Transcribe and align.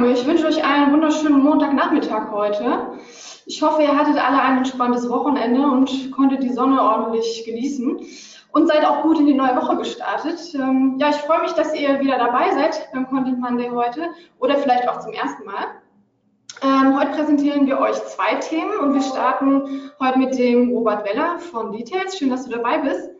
Zusammen. 0.00 0.14
Ich 0.14 0.26
wünsche 0.26 0.46
euch 0.46 0.64
einen 0.64 0.92
wunderschönen 0.92 1.42
Montagnachmittag 1.42 2.30
heute. 2.30 2.98
Ich 3.46 3.62
hoffe, 3.62 3.82
ihr 3.82 3.96
hattet 3.96 4.16
alle 4.16 4.40
ein 4.40 4.58
entspanntes 4.58 5.08
Wochenende 5.08 5.62
und 5.62 6.10
konntet 6.12 6.42
die 6.42 6.52
Sonne 6.52 6.80
ordentlich 6.80 7.44
genießen 7.44 8.00
und 8.52 8.66
seid 8.66 8.84
auch 8.84 9.02
gut 9.02 9.18
in 9.18 9.26
die 9.26 9.34
neue 9.34 9.56
Woche 9.56 9.76
gestartet. 9.76 10.54
Ähm, 10.54 10.96
ja, 10.98 11.10
ich 11.10 11.16
freue 11.16 11.42
mich, 11.42 11.52
dass 11.52 11.74
ihr 11.74 12.00
wieder 12.00 12.18
dabei 12.18 12.52
seid 12.52 12.88
beim 12.92 13.08
Content 13.08 13.40
Monday 13.40 13.68
heute 13.70 14.08
oder 14.38 14.56
vielleicht 14.56 14.88
auch 14.88 15.00
zum 15.00 15.12
ersten 15.12 15.44
Mal. 15.44 15.66
Ähm, 16.62 16.98
heute 16.98 17.12
präsentieren 17.12 17.66
wir 17.66 17.78
euch 17.78 17.96
zwei 18.04 18.34
Themen 18.36 18.78
und 18.80 18.94
wir 18.94 19.02
starten 19.02 19.90
heute 20.00 20.18
mit 20.18 20.38
dem 20.38 20.70
Robert 20.70 21.04
Weller 21.04 21.38
von 21.38 21.72
Details. 21.72 22.18
Schön, 22.18 22.30
dass 22.30 22.44
du 22.44 22.50
dabei 22.50 22.78
bist. 22.78 23.10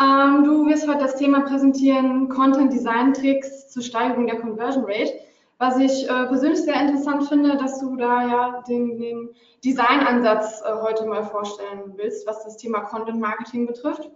Ähm, 0.00 0.44
du 0.44 0.66
wirst 0.66 0.88
heute 0.88 1.00
das 1.00 1.16
Thema 1.16 1.40
präsentieren, 1.40 2.28
Content 2.28 2.72
Design 2.72 3.12
Tricks 3.14 3.68
zur 3.70 3.82
Steigerung 3.82 4.26
der 4.26 4.40
Conversion 4.40 4.84
Rate. 4.84 5.12
Was 5.60 5.76
ich 5.76 6.08
äh, 6.08 6.26
persönlich 6.26 6.62
sehr 6.62 6.80
interessant 6.80 7.28
finde, 7.28 7.56
dass 7.56 7.80
du 7.80 7.96
da 7.96 8.22
ja 8.22 8.62
den, 8.68 8.96
den 8.96 9.30
Designansatz 9.64 10.62
äh, 10.64 10.72
heute 10.82 11.04
mal 11.04 11.24
vorstellen 11.24 11.94
willst, 11.96 12.28
was 12.28 12.44
das 12.44 12.56
Thema 12.56 12.82
Content 12.82 13.18
Marketing 13.18 13.66
betrifft. 13.66 14.08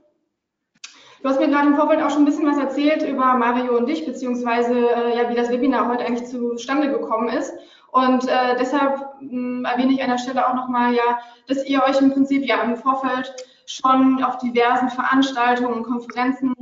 Du 1.20 1.28
hast 1.28 1.40
mir 1.40 1.48
gerade 1.48 1.68
im 1.68 1.74
Vorfeld 1.74 2.00
auch 2.00 2.10
schon 2.10 2.22
ein 2.22 2.26
bisschen 2.26 2.46
was 2.46 2.58
erzählt 2.58 3.02
über 3.02 3.34
Mario 3.34 3.76
und 3.76 3.86
dich, 3.86 4.06
beziehungsweise 4.06 4.72
äh, 4.72 5.16
ja, 5.16 5.28
wie 5.30 5.34
das 5.34 5.50
Webinar 5.50 5.88
heute 5.88 6.04
eigentlich 6.04 6.28
zustande 6.28 6.90
gekommen 6.90 7.28
ist. 7.28 7.52
Und 7.90 8.26
äh, 8.28 8.56
deshalb 8.58 9.00
mh, 9.20 9.68
erwähne 9.68 9.92
ich 9.92 10.02
an 10.02 10.10
der 10.10 10.18
Stelle 10.18 10.48
auch 10.48 10.54
nochmal, 10.54 10.94
ja, 10.94 11.18
dass 11.48 11.66
ihr 11.66 11.82
euch 11.82 12.00
im 12.00 12.12
Prinzip 12.12 12.44
ja 12.44 12.62
im 12.62 12.76
Vorfeld 12.76 13.34
schon 13.66 14.22
auf 14.22 14.38
diversen 14.38 14.90
Veranstaltungen 14.90 15.74
und 15.74 15.82
Konferenzen 15.84 16.54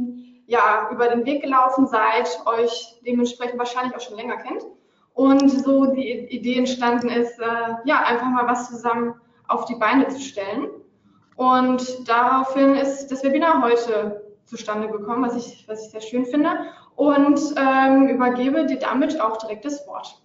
ja 0.50 0.88
über 0.90 1.08
den 1.08 1.24
Weg 1.24 1.42
gelaufen 1.42 1.86
seid, 1.86 2.28
euch 2.44 3.00
dementsprechend 3.06 3.58
wahrscheinlich 3.58 3.96
auch 3.96 4.00
schon 4.00 4.16
länger 4.16 4.36
kennt. 4.36 4.64
Und 5.14 5.48
so 5.48 5.86
die 5.86 6.10
Idee 6.10 6.58
entstanden 6.58 7.08
ist, 7.08 7.38
äh, 7.38 7.74
ja, 7.84 8.02
einfach 8.04 8.26
mal 8.26 8.46
was 8.46 8.68
zusammen 8.68 9.14
auf 9.46 9.64
die 9.64 9.76
Beine 9.76 10.08
zu 10.08 10.20
stellen. 10.20 10.68
Und 11.36 12.08
daraufhin 12.08 12.74
ist 12.74 13.08
das 13.08 13.22
Webinar 13.22 13.62
heute 13.62 14.24
zustande 14.44 14.88
gekommen, 14.88 15.22
was 15.22 15.36
ich, 15.36 15.66
was 15.68 15.84
ich 15.84 15.90
sehr 15.90 16.00
schön 16.00 16.26
finde. 16.26 16.50
Und 16.96 17.40
ähm, 17.56 18.08
übergebe 18.08 18.66
dir 18.66 18.78
damit 18.78 19.20
auch 19.20 19.36
direkt 19.36 19.64
das 19.64 19.86
Wort. 19.86 20.20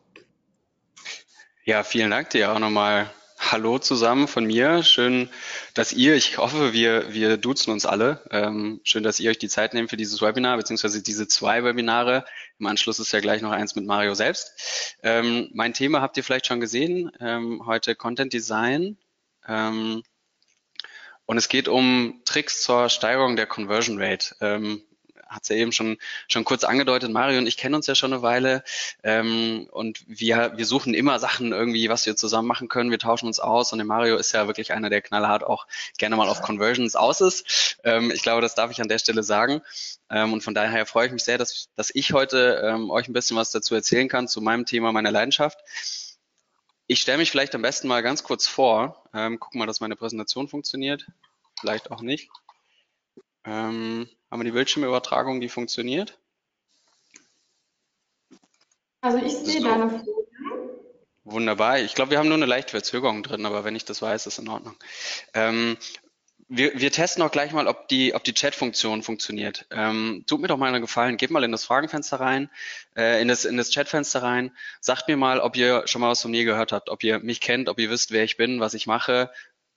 Ja, 1.64 1.84
vielen 1.84 2.10
Dank 2.10 2.32
dir 2.32 2.52
auch 2.52 2.60
nochmal. 2.60 3.10
Hallo 3.52 3.78
zusammen 3.78 4.28
von 4.28 4.46
mir. 4.46 4.82
Schön, 4.82 5.30
dass 5.76 5.94
ihr, 5.94 6.16
ich 6.16 6.40
hoffe, 6.40 6.74
wir, 6.74 7.14
wir 7.14 7.38
duzen 7.38 7.70
uns 7.70 7.86
alle. 7.86 8.24
Ähm, 8.32 8.82
schön, 8.84 9.04
dass 9.04 9.20
ihr 9.20 9.30
euch 9.30 9.38
die 9.38 9.50
Zeit 9.50 9.76
nehmt 9.76 9.92
für 9.92 9.98
dieses 9.98 10.20
Webinar, 10.20 10.58
beziehungsweise 10.58 11.04
diese 11.04 11.28
zwei 11.28 11.64
Webinare. 11.64 12.26
Im 12.58 12.66
Anschluss 12.66 12.98
ist 12.98 13.12
ja 13.12 13.20
gleich 13.20 13.44
noch 13.44 13.52
eins 13.52 13.76
mit 13.76 13.86
Mario 13.86 14.16
selbst. 14.16 14.96
Ähm, 15.04 15.52
mein 15.54 15.76
Thema 15.76 16.02
habt 16.02 16.18
ihr 16.18 16.24
vielleicht 16.24 16.48
schon 16.48 16.60
gesehen. 16.60 17.12
Ähm, 17.20 17.62
heute 17.68 17.94
Content 17.94 18.34
Design. 18.34 18.98
Ähm, 19.48 20.02
und 21.28 21.38
es 21.38 21.48
geht 21.48 21.68
um 21.68 22.24
Tricks 22.26 22.64
zur 22.64 22.90
Steigerung 22.90 23.36
der 23.36 23.46
Conversion 23.46 24.02
Rate. 24.02 24.36
Hat 25.36 25.44
es 25.44 25.50
ja 25.50 25.58
eben 25.58 25.74
schon, 25.74 25.98
schon 26.30 26.46
kurz 26.46 26.64
angedeutet. 26.64 27.12
Mario 27.12 27.40
und 27.40 27.48
ich 27.48 27.58
kennen 27.58 27.76
uns 27.76 27.88
ja 27.88 27.94
schon 27.94 28.14
eine 28.14 28.22
Weile 28.22 28.64
ähm, 29.04 29.68
und 29.72 30.00
wir, 30.08 30.54
wir 30.56 30.66
suchen 30.66 30.94
immer 30.94 31.20
Sachen 31.20 31.52
irgendwie, 31.52 31.90
was 31.90 32.06
wir 32.06 32.16
zusammen 32.16 32.48
machen 32.48 32.70
können. 32.70 32.90
Wir 32.90 33.00
tauschen 33.00 33.28
uns 33.28 33.42
aus 33.42 33.74
und 33.74 33.80
der 33.80 33.86
Mario 33.86 34.16
ist 34.16 34.32
ja 34.32 34.48
wirklich 34.48 34.72
einer, 34.72 34.90
der 34.90 35.02
knallhart 35.02 35.44
auch 35.44 35.68
gerne 35.98 36.16
mal 36.16 36.30
auf 36.30 36.42
Conversions 36.42 36.96
aus 36.96 37.20
ist. 37.20 37.78
Ähm, 37.84 38.12
ich 38.12 38.24
glaube, 38.24 38.42
das 38.42 38.56
darf 38.56 38.72
ich 38.72 38.82
an 38.82 38.88
der 38.88 39.00
Stelle 39.00 39.24
sagen. 39.24 39.62
Ähm, 40.10 40.34
und 40.34 40.42
von 40.42 40.54
daher 40.54 40.86
freue 40.86 41.08
ich 41.08 41.14
mich 41.14 41.24
sehr, 41.24 41.38
dass, 41.38 41.68
dass 41.76 41.92
ich 41.94 42.14
heute 42.14 42.62
ähm, 42.64 42.90
euch 42.90 43.08
ein 43.10 43.14
bisschen 43.14 43.36
was 43.36 43.52
dazu 43.52 43.76
erzählen 43.76 44.08
kann 44.08 44.28
zu 44.28 44.42
meinem 44.42 44.66
Thema, 44.66 44.92
meiner 44.94 45.12
Leidenschaft. 45.12 45.60
Ich 46.88 47.02
stelle 47.02 47.18
mich 47.18 47.32
vielleicht 47.32 47.56
am 47.56 47.62
besten 47.62 47.88
mal 47.88 48.04
ganz 48.04 48.24
kurz 48.24 48.48
vor. 48.48 49.04
Ähm, 49.14 49.40
gucken 49.40 49.60
mal, 49.60 49.66
dass 49.66 49.82
meine 49.82 49.96
Präsentation 49.96 50.48
funktioniert. 50.48 51.06
Vielleicht 51.60 51.92
auch 51.92 52.02
nicht. 52.02 52.30
Ähm, 53.44 54.08
haben 54.36 54.42
wir 54.42 54.52
die 54.52 54.52
Bildschirmübertragung, 54.52 55.40
die 55.40 55.48
funktioniert? 55.48 56.20
Also 59.00 59.18
ich 59.20 59.32
sehe 59.32 59.62
So. 59.62 59.68
deine 59.70 59.90
Folie. 59.90 60.04
Wunderbar. 61.24 61.80
Ich 61.80 61.96
glaube, 61.96 62.12
wir 62.12 62.18
haben 62.20 62.28
nur 62.28 62.36
eine 62.36 62.46
leichte 62.46 62.72
Verzögerung 62.72 63.24
drin, 63.24 63.46
aber 63.46 63.64
wenn 63.64 63.78
ich 63.78 63.86
das 63.86 64.02
weiß, 64.02 64.28
ist 64.28 64.38
in 64.38 64.50
Ordnung. 64.50 64.76
Ähm, 65.34 65.78
wir, 66.50 66.78
wir 66.78 66.92
testen 66.92 67.24
auch 67.24 67.32
gleich 67.32 67.54
mal, 67.54 67.66
ob 67.68 67.88
die, 67.88 68.14
ob 68.14 68.26
die 68.26 68.34
Chat-Funktion 68.34 69.04
funktioniert. 69.04 69.68
Ähm, 69.72 70.26
tut 70.28 70.42
mir 70.42 70.48
doch 70.48 70.58
mal 70.58 70.68
einen 70.68 70.82
Gefallen, 70.82 71.16
geht 71.16 71.32
mal 71.32 71.46
in 71.46 71.54
das 71.54 71.64
Fragenfenster 71.64 72.20
rein, 72.20 72.50
äh, 72.98 73.22
in 73.22 73.30
das, 73.30 73.46
in 73.46 73.56
das 73.56 73.74
Chatfenster 73.74 74.22
rein. 74.22 74.52
Sagt 74.82 75.08
mir 75.08 75.16
mal, 75.16 75.40
ob 75.40 75.56
ihr 75.56 75.88
schon 75.88 76.02
mal 76.02 76.10
was 76.10 76.22
von 76.22 76.32
mir 76.32 76.44
gehört 76.44 76.74
habt, 76.74 76.90
ob 76.90 77.06
ihr 77.06 77.20
mich 77.20 77.40
kennt, 77.40 77.70
ob 77.70 77.80
ihr 77.80 77.90
wisst, 77.90 78.12
wer 78.12 78.26
ich 78.26 78.36
bin, 78.36 78.60
was 78.60 78.74
ich 78.74 78.86
mache. 78.86 79.32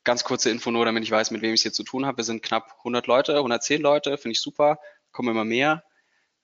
Ganz 0.09 0.25
kurze 0.25 0.49
Info 0.49 0.71
nur, 0.71 0.87
damit 0.87 1.05
ich 1.05 1.11
weiß, 1.11 1.33
mit 1.33 1.43
wem 1.43 1.53
ich 1.53 1.61
es 1.61 1.65
hier 1.65 1.73
zu 1.75 1.83
tun 1.83 2.07
habe. 2.07 2.17
Wir 2.17 2.25
sind 2.25 2.43
knapp 2.43 2.77
100 2.79 3.07
Leute, 3.07 3.37
110 3.37 3.83
Leute, 3.83 4.17
finde 4.17 4.33
ich 4.33 4.41
super. 4.41 4.79
Kommen 5.13 5.29
immer 5.29 5.45
mehr. 5.45 5.85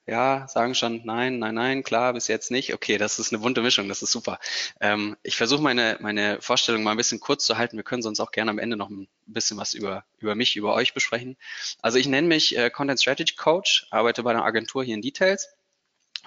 Ja, 0.05 0.47
sagen 0.49 0.75
schon 0.75 1.01
nein, 1.07 1.39
nein, 1.39 1.55
nein, 1.55 1.83
klar, 1.83 2.13
bis 2.13 2.29
jetzt 2.29 2.51
nicht. 2.51 2.75
Okay, 2.75 2.99
das 2.99 3.19
ist 3.19 3.33
eine 3.33 3.41
bunte 3.41 3.63
Mischung, 3.63 3.89
das 3.89 4.03
ist 4.03 4.13
super. 4.13 4.39
Ähm, 4.83 5.17
ich 5.23 5.37
versuche 5.37 5.63
meine, 5.63 5.97
meine 6.01 6.43
Vorstellung 6.43 6.83
mal 6.83 6.91
ein 6.91 6.99
bisschen 6.99 7.21
kurz 7.21 7.47
zu 7.47 7.57
halten. 7.57 7.79
Wir 7.79 7.85
können 7.85 8.03
sonst 8.03 8.21
auch 8.21 8.33
gerne 8.33 8.51
am 8.51 8.59
Ende 8.59 8.77
noch 8.77 8.91
ein 8.91 9.09
bisschen 9.25 9.57
was 9.57 9.73
über, 9.73 10.05
über 10.19 10.35
mich, 10.35 10.57
über 10.57 10.75
euch 10.75 10.93
besprechen. 10.93 11.39
Also 11.81 11.97
ich 11.97 12.07
nenne 12.07 12.29
mich 12.29 12.59
äh, 12.59 12.69
Content 12.69 13.01
Strategy 13.01 13.35
Coach, 13.35 13.87
arbeite 13.91 14.23
bei 14.25 14.33
einer 14.33 14.45
Agentur 14.45 14.85
hier 14.85 14.95
in 14.95 15.01
Details, 15.01 15.49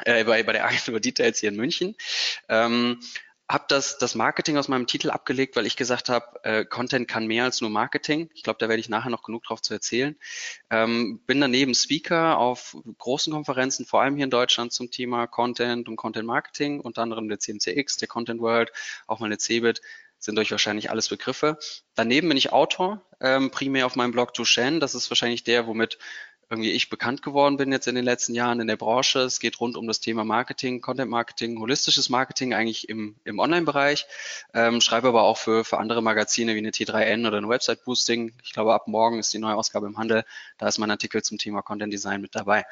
äh, 0.05 0.23
bei, 0.23 0.41
bei 0.41 0.53
der 0.53 0.65
Agentur 0.65 0.99
Details 0.99 1.39
hier 1.39 1.49
in 1.49 1.55
München. 1.55 1.95
Ähm, 2.49 2.99
habe 3.49 3.65
das, 3.69 3.97
das 3.97 4.13
Marketing 4.15 4.57
aus 4.57 4.67
meinem 4.67 4.87
Titel 4.87 5.09
abgelegt, 5.09 5.55
weil 5.55 5.65
ich 5.65 5.77
gesagt 5.77 6.09
habe, 6.09 6.43
äh, 6.43 6.65
Content 6.65 7.07
kann 7.07 7.27
mehr 7.27 7.45
als 7.45 7.61
nur 7.61 7.69
Marketing. 7.69 8.29
Ich 8.33 8.43
glaube, 8.43 8.59
da 8.59 8.67
werde 8.67 8.81
ich 8.81 8.89
nachher 8.89 9.09
noch 9.09 9.23
genug 9.23 9.43
drauf 9.43 9.61
zu 9.61 9.73
erzählen. 9.73 10.17
Ähm, 10.69 11.21
bin 11.25 11.39
daneben 11.39 11.73
Speaker 11.73 12.37
auf 12.39 12.75
großen 12.97 13.31
Konferenzen, 13.31 13.85
vor 13.85 14.01
allem 14.01 14.15
hier 14.15 14.25
in 14.25 14.31
Deutschland 14.31 14.73
zum 14.73 14.91
Thema 14.91 15.27
Content 15.27 15.87
und 15.87 15.95
Content 15.95 16.27
Marketing, 16.27 16.81
unter 16.81 17.01
anderem 17.03 17.29
der 17.29 17.39
CMCX, 17.39 17.97
der 17.97 18.09
Content 18.09 18.41
World, 18.41 18.71
auch 19.07 19.19
mal 19.19 19.27
eine 19.27 19.37
CeBIT, 19.37 19.81
sind 20.19 20.39
euch 20.39 20.51
wahrscheinlich 20.51 20.89
alles 20.89 21.07
Begriffe. 21.09 21.57
Daneben 21.95 22.27
bin 22.27 22.37
ich 22.37 22.51
Autor, 22.51 23.01
ähm, 23.21 23.51
primär 23.51 23.85
auf 23.85 23.95
meinem 23.95 24.11
Blog 24.11 24.33
Tushen. 24.33 24.79
Das 24.79 24.95
ist 24.95 25.09
wahrscheinlich 25.09 25.43
der, 25.43 25.67
womit 25.67 25.99
irgendwie 26.49 26.71
ich 26.71 26.89
bekannt 26.89 27.21
geworden 27.21 27.57
bin 27.57 27.71
jetzt 27.71 27.87
in 27.87 27.95
den 27.95 28.05
letzten 28.05 28.33
Jahren 28.33 28.59
in 28.59 28.67
der 28.67 28.77
Branche. 28.77 29.19
Es 29.19 29.39
geht 29.39 29.59
rund 29.59 29.75
um 29.75 29.87
das 29.87 29.99
Thema 29.99 30.23
Marketing, 30.23 30.81
Content 30.81 31.11
Marketing, 31.11 31.59
holistisches 31.59 32.09
Marketing 32.09 32.53
eigentlich 32.53 32.87
im, 32.87 33.15
im 33.25 33.39
Online-Bereich. 33.39 34.05
Ähm, 34.53 34.79
schreibe 34.79 35.09
aber 35.09 35.23
auch 35.23 35.37
für, 35.37 35.65
für 35.65 35.77
andere 35.77 36.01
Magazine 36.01 36.53
wie 36.53 36.59
eine 36.59 36.71
T3N 36.71 37.27
oder 37.27 37.37
eine 37.37 37.49
Website 37.49 37.83
Boosting. 37.83 38.33
Ich 38.43 38.53
glaube, 38.53 38.73
ab 38.73 38.87
morgen 38.87 39.19
ist 39.19 39.33
die 39.33 39.39
neue 39.39 39.55
Ausgabe 39.55 39.87
im 39.87 39.97
Handel. 39.97 40.23
Da 40.57 40.67
ist 40.67 40.77
mein 40.77 40.91
Artikel 40.91 41.21
zum 41.21 41.37
Thema 41.37 41.61
Content 41.61 41.91
Design 41.91 42.21
mit 42.21 42.33
dabei. 42.33 42.65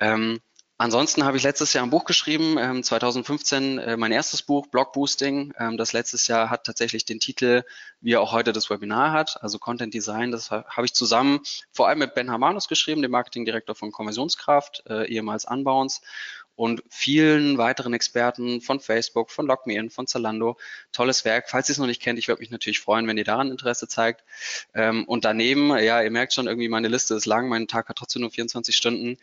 Ähm, 0.00 0.40
Ansonsten 0.76 1.24
habe 1.24 1.36
ich 1.36 1.44
letztes 1.44 1.72
Jahr 1.72 1.84
ein 1.86 1.90
Buch 1.90 2.04
geschrieben, 2.04 2.56
ähm, 2.58 2.82
2015 2.82 3.78
äh, 3.78 3.96
mein 3.96 4.10
erstes 4.10 4.42
Buch, 4.42 4.66
Blog 4.66 4.92
Boosting. 4.92 5.54
Ähm, 5.56 5.76
das 5.76 5.92
letztes 5.92 6.26
Jahr 6.26 6.50
hat 6.50 6.64
tatsächlich 6.64 7.04
den 7.04 7.20
Titel, 7.20 7.62
wie 8.00 8.14
er 8.14 8.20
auch 8.20 8.32
heute 8.32 8.52
das 8.52 8.70
Webinar 8.70 9.12
hat, 9.12 9.40
also 9.40 9.60
Content 9.60 9.94
Design. 9.94 10.32
Das 10.32 10.50
ha- 10.50 10.64
habe 10.68 10.84
ich 10.84 10.92
zusammen 10.92 11.40
vor 11.70 11.86
allem 11.86 12.00
mit 12.00 12.14
Ben 12.14 12.28
Hamanus 12.28 12.66
geschrieben, 12.66 13.02
dem 13.02 13.12
Marketingdirektor 13.12 13.76
von 13.76 13.92
Konversionskraft, 13.92 14.82
äh, 14.88 15.06
ehemals 15.06 15.44
Unbounce 15.44 16.00
und 16.56 16.82
vielen 16.88 17.58
weiteren 17.58 17.94
Experten 17.94 18.60
von 18.60 18.80
Facebook, 18.80 19.30
von 19.30 19.46
LogMeIn, 19.46 19.90
von 19.90 20.06
Zalando. 20.06 20.56
Tolles 20.92 21.24
Werk. 21.24 21.50
Falls 21.50 21.68
ihr 21.68 21.72
es 21.72 21.78
noch 21.78 21.86
nicht 21.86 22.00
kennt, 22.00 22.18
ich 22.18 22.28
würde 22.28 22.40
mich 22.40 22.50
natürlich 22.50 22.80
freuen, 22.80 23.06
wenn 23.06 23.18
ihr 23.18 23.24
daran 23.24 23.50
Interesse 23.50 23.88
zeigt. 23.88 24.24
Ähm, 24.74 25.04
und 25.04 25.24
daneben, 25.24 25.76
ja, 25.78 26.02
ihr 26.02 26.10
merkt 26.10 26.32
schon, 26.32 26.46
irgendwie 26.46 26.68
meine 26.68 26.88
Liste 26.88 27.14
ist 27.14 27.26
lang, 27.26 27.48
mein 27.48 27.66
Tag 27.66 27.88
hat 27.88 27.96
trotzdem 27.96 28.22
nur 28.22 28.30
24 28.30 28.76
Stunden. 28.76 29.16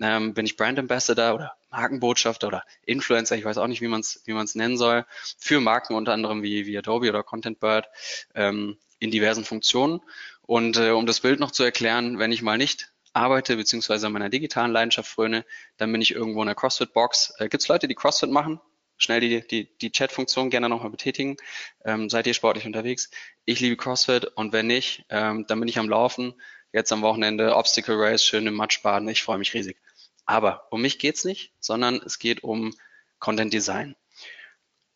Ähm, 0.00 0.34
bin 0.34 0.46
ich 0.46 0.56
Brand 0.56 0.78
Ambassador 0.78 1.34
oder 1.34 1.52
Markenbotschafter 1.70 2.48
oder 2.48 2.64
Influencer, 2.86 3.36
ich 3.36 3.44
weiß 3.44 3.58
auch 3.58 3.66
nicht, 3.66 3.82
wie 3.82 3.88
man 3.88 4.00
es 4.00 4.22
wie 4.24 4.32
man's 4.32 4.54
nennen 4.54 4.78
soll, 4.78 5.04
für 5.38 5.60
Marken 5.60 5.94
unter 5.94 6.12
anderem 6.12 6.42
wie, 6.42 6.66
wie 6.66 6.78
Adobe 6.78 7.10
oder 7.10 7.22
ContentBird 7.22 7.88
ähm, 8.34 8.78
in 8.98 9.10
diversen 9.10 9.44
Funktionen. 9.44 10.00
Und 10.42 10.78
äh, 10.78 10.90
um 10.90 11.04
das 11.04 11.20
Bild 11.20 11.40
noch 11.40 11.50
zu 11.50 11.62
erklären, 11.62 12.18
wenn 12.18 12.32
ich 12.32 12.40
mal 12.40 12.56
nicht 12.56 12.90
arbeite, 13.18 13.56
beziehungsweise 13.56 14.08
meiner 14.08 14.30
digitalen 14.30 14.72
Leidenschaft 14.72 15.10
fröne, 15.10 15.44
dann 15.76 15.92
bin 15.92 16.00
ich 16.00 16.14
irgendwo 16.14 16.40
in 16.42 16.46
der 16.46 16.54
CrossFit-Box. 16.54 17.34
Äh, 17.38 17.48
Gibt 17.48 17.62
es 17.62 17.68
Leute, 17.68 17.88
die 17.88 17.94
CrossFit 17.94 18.30
machen? 18.30 18.60
schnell 18.98 19.20
die, 19.20 19.46
die, 19.46 19.78
die 19.78 19.92
Chat-Funktion 19.92 20.50
gerne 20.50 20.68
nochmal 20.68 20.90
betätigen. 20.90 21.36
Ähm, 21.84 22.10
seid 22.10 22.26
ihr 22.26 22.34
sportlich 22.34 22.66
unterwegs? 22.66 23.10
Ich 23.44 23.60
liebe 23.60 23.76
CrossFit 23.76 24.24
und 24.24 24.52
wenn 24.52 24.66
nicht, 24.66 25.04
ähm, 25.08 25.46
dann 25.46 25.60
bin 25.60 25.68
ich 25.68 25.78
am 25.78 25.88
Laufen. 25.88 26.34
Jetzt 26.72 26.92
am 26.92 27.00
Wochenende 27.00 27.56
Obstacle 27.56 27.96
Race, 27.96 28.22
schön 28.22 28.46
im 28.46 28.54
Matsch 28.54 28.82
baden. 28.82 29.08
Ich 29.08 29.22
freue 29.22 29.38
mich 29.38 29.54
riesig. 29.54 29.78
Aber 30.26 30.66
um 30.70 30.82
mich 30.82 30.98
geht's 30.98 31.24
nicht, 31.24 31.52
sondern 31.60 32.02
es 32.04 32.18
geht 32.18 32.42
um 32.42 32.74
Content 33.18 33.52
Design. 33.54 33.96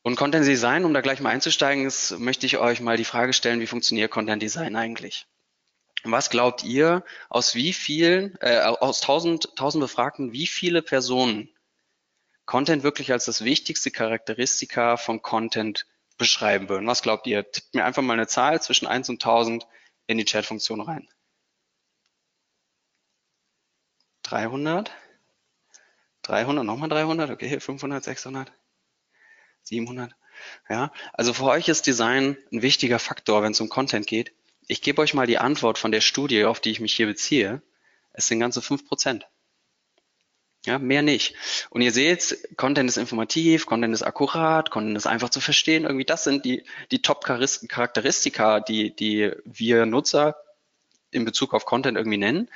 Und 0.02 0.16
Content 0.16 0.46
Design, 0.46 0.84
um 0.84 0.92
da 0.92 1.00
gleich 1.00 1.20
mal 1.20 1.30
einzusteigen, 1.30 1.86
ist, 1.86 2.19
möchte 2.19 2.44
ich 2.44 2.58
euch 2.58 2.80
mal 2.80 2.96
die 2.96 3.04
Frage 3.04 3.32
stellen, 3.32 3.60
wie 3.60 3.66
funktioniert 3.69 4.10
Content 4.10 4.42
Design 4.42 4.76
eigentlich? 4.76 5.26
Was 6.04 6.31
glaubt 6.31 6.64
ihr, 6.64 7.04
aus 7.28 7.54
wie 7.54 7.72
vielen, 7.72 8.37
äh, 8.40 8.58
aus 8.58 9.00
tausend, 9.00 9.54
tausend 9.56 9.82
Befragten, 9.82 10.32
wie 10.32 10.46
viele 10.46 10.82
Personen 10.82 11.49
Content 12.44 12.82
wirklich 12.82 13.12
als 13.12 13.25
das 13.25 13.44
wichtigste 13.44 13.90
Charakteristika 13.93 14.96
von 14.96 15.22
Content 15.22 15.87
beschreiben 16.19 16.69
würden? 16.69 16.88
Was 16.88 17.02
glaubt 17.02 17.26
ihr? 17.26 17.49
Tippt 17.50 17.75
mir 17.75 17.84
einfach 17.84 18.02
mal 18.02 18.14
eine 18.14 18.26
Zahl 18.26 18.60
zwischen 18.60 18.87
1 18.87 19.10
und 19.10 19.25
1000 19.25 19.66
in 20.08 20.19
die 20.19 20.25
Chat-Funktion 20.25 20.81
rein. 20.81 21.08
300? 24.25 24.90
300, 26.22 26.64
nochmal 26.64 26.88
300, 26.88 27.31
okay, 27.31 27.60
500, 27.60 28.02
600, 28.02 28.52
700. 29.62 30.14
Ja, 30.69 30.93
also 31.12 31.32
für 31.32 31.44
euch 31.44 31.69
ist 31.69 31.87
Design 31.87 32.37
ein 32.52 32.62
wichtiger 32.62 32.98
Faktor, 32.98 33.43
wenn 33.43 33.52
es 33.52 33.60
um 33.60 33.69
Content 33.69 34.06
geht. 34.06 34.32
Ich 34.68 34.82
gebe 34.82 35.02
euch 35.02 35.14
mal 35.14 35.26
die 35.26 35.38
Antwort 35.38 35.78
von 35.78 35.92
der 35.92 36.00
Studie, 36.00 36.44
auf 36.44 36.60
die 36.60 36.70
ich 36.70 36.80
mich 36.80 36.94
hier 36.94 37.06
beziehe. 37.06 37.62
Es 38.12 38.28
sind 38.28 38.40
ganze 38.40 38.62
fünf 38.62 38.86
Prozent. 38.86 39.26
Ja, 40.64 40.78
mehr 40.78 41.02
nicht. 41.02 41.34
Und 41.70 41.82
ihr 41.82 41.90
seht, 41.90 42.38
Content 42.56 42.88
ist 42.88 42.96
informativ, 42.96 43.66
Content 43.66 43.92
ist 43.92 44.02
akkurat, 44.02 44.70
Content 44.70 44.96
ist 44.96 45.06
einfach 45.06 45.30
zu 45.30 45.40
verstehen. 45.40 45.84
Irgendwie 45.84 46.04
das 46.04 46.22
sind 46.22 46.44
die, 46.44 46.64
die 46.92 47.02
Top-Charakteristika, 47.02 48.60
die, 48.60 48.94
die 48.94 49.32
wir 49.44 49.86
Nutzer 49.86 50.36
in 51.10 51.24
Bezug 51.24 51.52
auf 51.52 51.64
Content 51.64 51.98
irgendwie 51.98 52.18
nennen. 52.18 52.48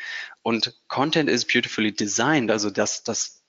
Und 0.43 0.81
Content 0.87 1.29
is 1.29 1.45
beautifully 1.45 1.93
designed, 1.93 2.51
also 2.53 2.71
dass 2.71 3.03
das 3.03 3.43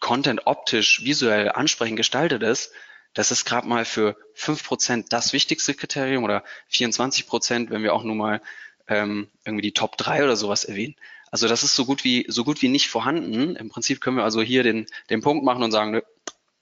Content 0.00 0.46
optisch, 0.46 1.04
visuell 1.04 1.50
ansprechend 1.50 1.96
gestaltet 1.96 2.42
ist, 2.42 2.72
das 3.14 3.30
ist 3.30 3.44
gerade 3.44 3.66
mal 3.66 3.84
für 3.84 4.16
fünf 4.34 4.64
Prozent 4.64 5.12
das 5.12 5.32
wichtigste 5.32 5.74
Kriterium 5.74 6.24
oder 6.24 6.44
24 6.68 7.26
Prozent, 7.26 7.70
wenn 7.70 7.82
wir 7.82 7.94
auch 7.94 8.02
nur 8.02 8.16
mal 8.16 8.42
ähm, 8.88 9.28
irgendwie 9.44 9.62
die 9.62 9.72
Top 9.72 9.96
3 9.96 10.24
oder 10.24 10.36
sowas 10.36 10.64
erwähnen. 10.64 10.96
Also 11.30 11.48
das 11.48 11.62
ist 11.62 11.74
so 11.74 11.84
gut 11.84 12.04
wie 12.04 12.26
so 12.28 12.44
gut 12.44 12.60
wie 12.62 12.68
nicht 12.68 12.88
vorhanden. 12.88 13.56
Im 13.56 13.68
Prinzip 13.68 14.00
können 14.00 14.16
wir 14.16 14.24
also 14.24 14.42
hier 14.42 14.62
den, 14.62 14.86
den 15.10 15.20
Punkt 15.20 15.44
machen 15.44 15.62
und 15.62 15.72
sagen, 15.72 15.92
nö, 15.92 16.02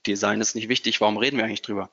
Design 0.07 0.41
ist 0.41 0.55
nicht 0.55 0.69
wichtig, 0.69 1.01
warum 1.01 1.17
reden 1.17 1.37
wir 1.37 1.45
eigentlich 1.45 1.63
drüber? 1.63 1.91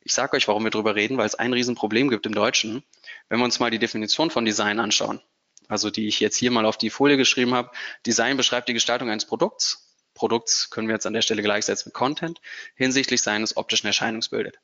Ich 0.00 0.12
sage 0.12 0.36
euch, 0.36 0.48
warum 0.48 0.64
wir 0.64 0.70
drüber 0.70 0.94
reden, 0.94 1.16
weil 1.16 1.26
es 1.26 1.34
ein 1.34 1.52
Riesenproblem 1.52 2.08
gibt 2.08 2.26
im 2.26 2.34
Deutschen. 2.34 2.82
Wenn 3.28 3.38
wir 3.38 3.44
uns 3.44 3.60
mal 3.60 3.70
die 3.70 3.78
Definition 3.78 4.30
von 4.30 4.44
Design 4.44 4.80
anschauen, 4.80 5.20
also 5.68 5.90
die 5.90 6.08
ich 6.08 6.20
jetzt 6.20 6.36
hier 6.36 6.50
mal 6.50 6.66
auf 6.66 6.76
die 6.76 6.90
Folie 6.90 7.16
geschrieben 7.16 7.54
habe, 7.54 7.70
Design 8.04 8.36
beschreibt 8.36 8.68
die 8.68 8.74
Gestaltung 8.74 9.10
eines 9.10 9.26
Produkts 9.26 9.91
Produkts 10.14 10.70
können 10.70 10.88
wir 10.88 10.94
jetzt 10.94 11.06
an 11.06 11.12
der 11.12 11.22
Stelle 11.22 11.42
gleichsetzen 11.42 11.88
mit 11.88 11.94
Content 11.94 12.40
hinsichtlich 12.74 13.22
seines 13.22 13.56
optischen 13.56 13.86
Erscheinungsbildes. 13.86 14.54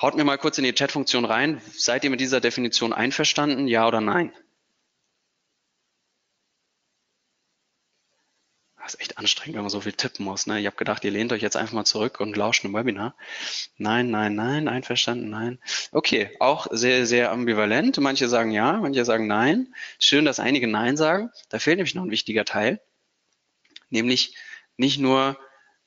Haut 0.00 0.16
mir 0.16 0.24
mal 0.24 0.38
kurz 0.38 0.58
in 0.58 0.64
die 0.64 0.74
Chat-Funktion 0.74 1.24
rein. 1.24 1.60
Seid 1.76 2.04
ihr 2.04 2.10
mit 2.10 2.20
dieser 2.20 2.40
Definition 2.40 2.92
einverstanden? 2.92 3.68
Ja 3.68 3.86
oder 3.86 4.00
nein? 4.00 4.32
Das 8.84 8.94
ist 8.94 9.00
echt 9.00 9.16
anstrengend, 9.16 9.54
wenn 9.56 9.62
man 9.62 9.70
so 9.70 9.80
viel 9.80 9.92
tippen 9.92 10.26
muss. 10.26 10.46
Ne? 10.46 10.60
Ich 10.60 10.66
habe 10.66 10.76
gedacht, 10.76 11.04
ihr 11.04 11.10
lehnt 11.10 11.32
euch 11.32 11.40
jetzt 11.40 11.56
einfach 11.56 11.72
mal 11.72 11.86
zurück 11.86 12.20
und 12.20 12.36
lauscht 12.36 12.64
im 12.64 12.74
Webinar. 12.74 13.16
Nein, 13.78 14.10
nein, 14.10 14.34
nein, 14.34 14.68
einverstanden, 14.68 15.30
nein. 15.30 15.58
Okay, 15.90 16.36
auch 16.38 16.66
sehr, 16.70 17.06
sehr 17.06 17.32
ambivalent. 17.32 17.96
Manche 17.98 18.28
sagen 18.28 18.50
ja, 18.50 18.74
manche 18.74 19.06
sagen 19.06 19.26
nein. 19.26 19.74
Schön, 19.98 20.26
dass 20.26 20.38
einige 20.38 20.66
Nein 20.66 20.98
sagen. 20.98 21.30
Da 21.48 21.58
fehlt 21.58 21.78
nämlich 21.78 21.94
noch 21.94 22.04
ein 22.04 22.10
wichtiger 22.10 22.44
Teil 22.44 22.80
nämlich 23.94 24.36
nicht 24.76 24.98
nur 24.98 25.38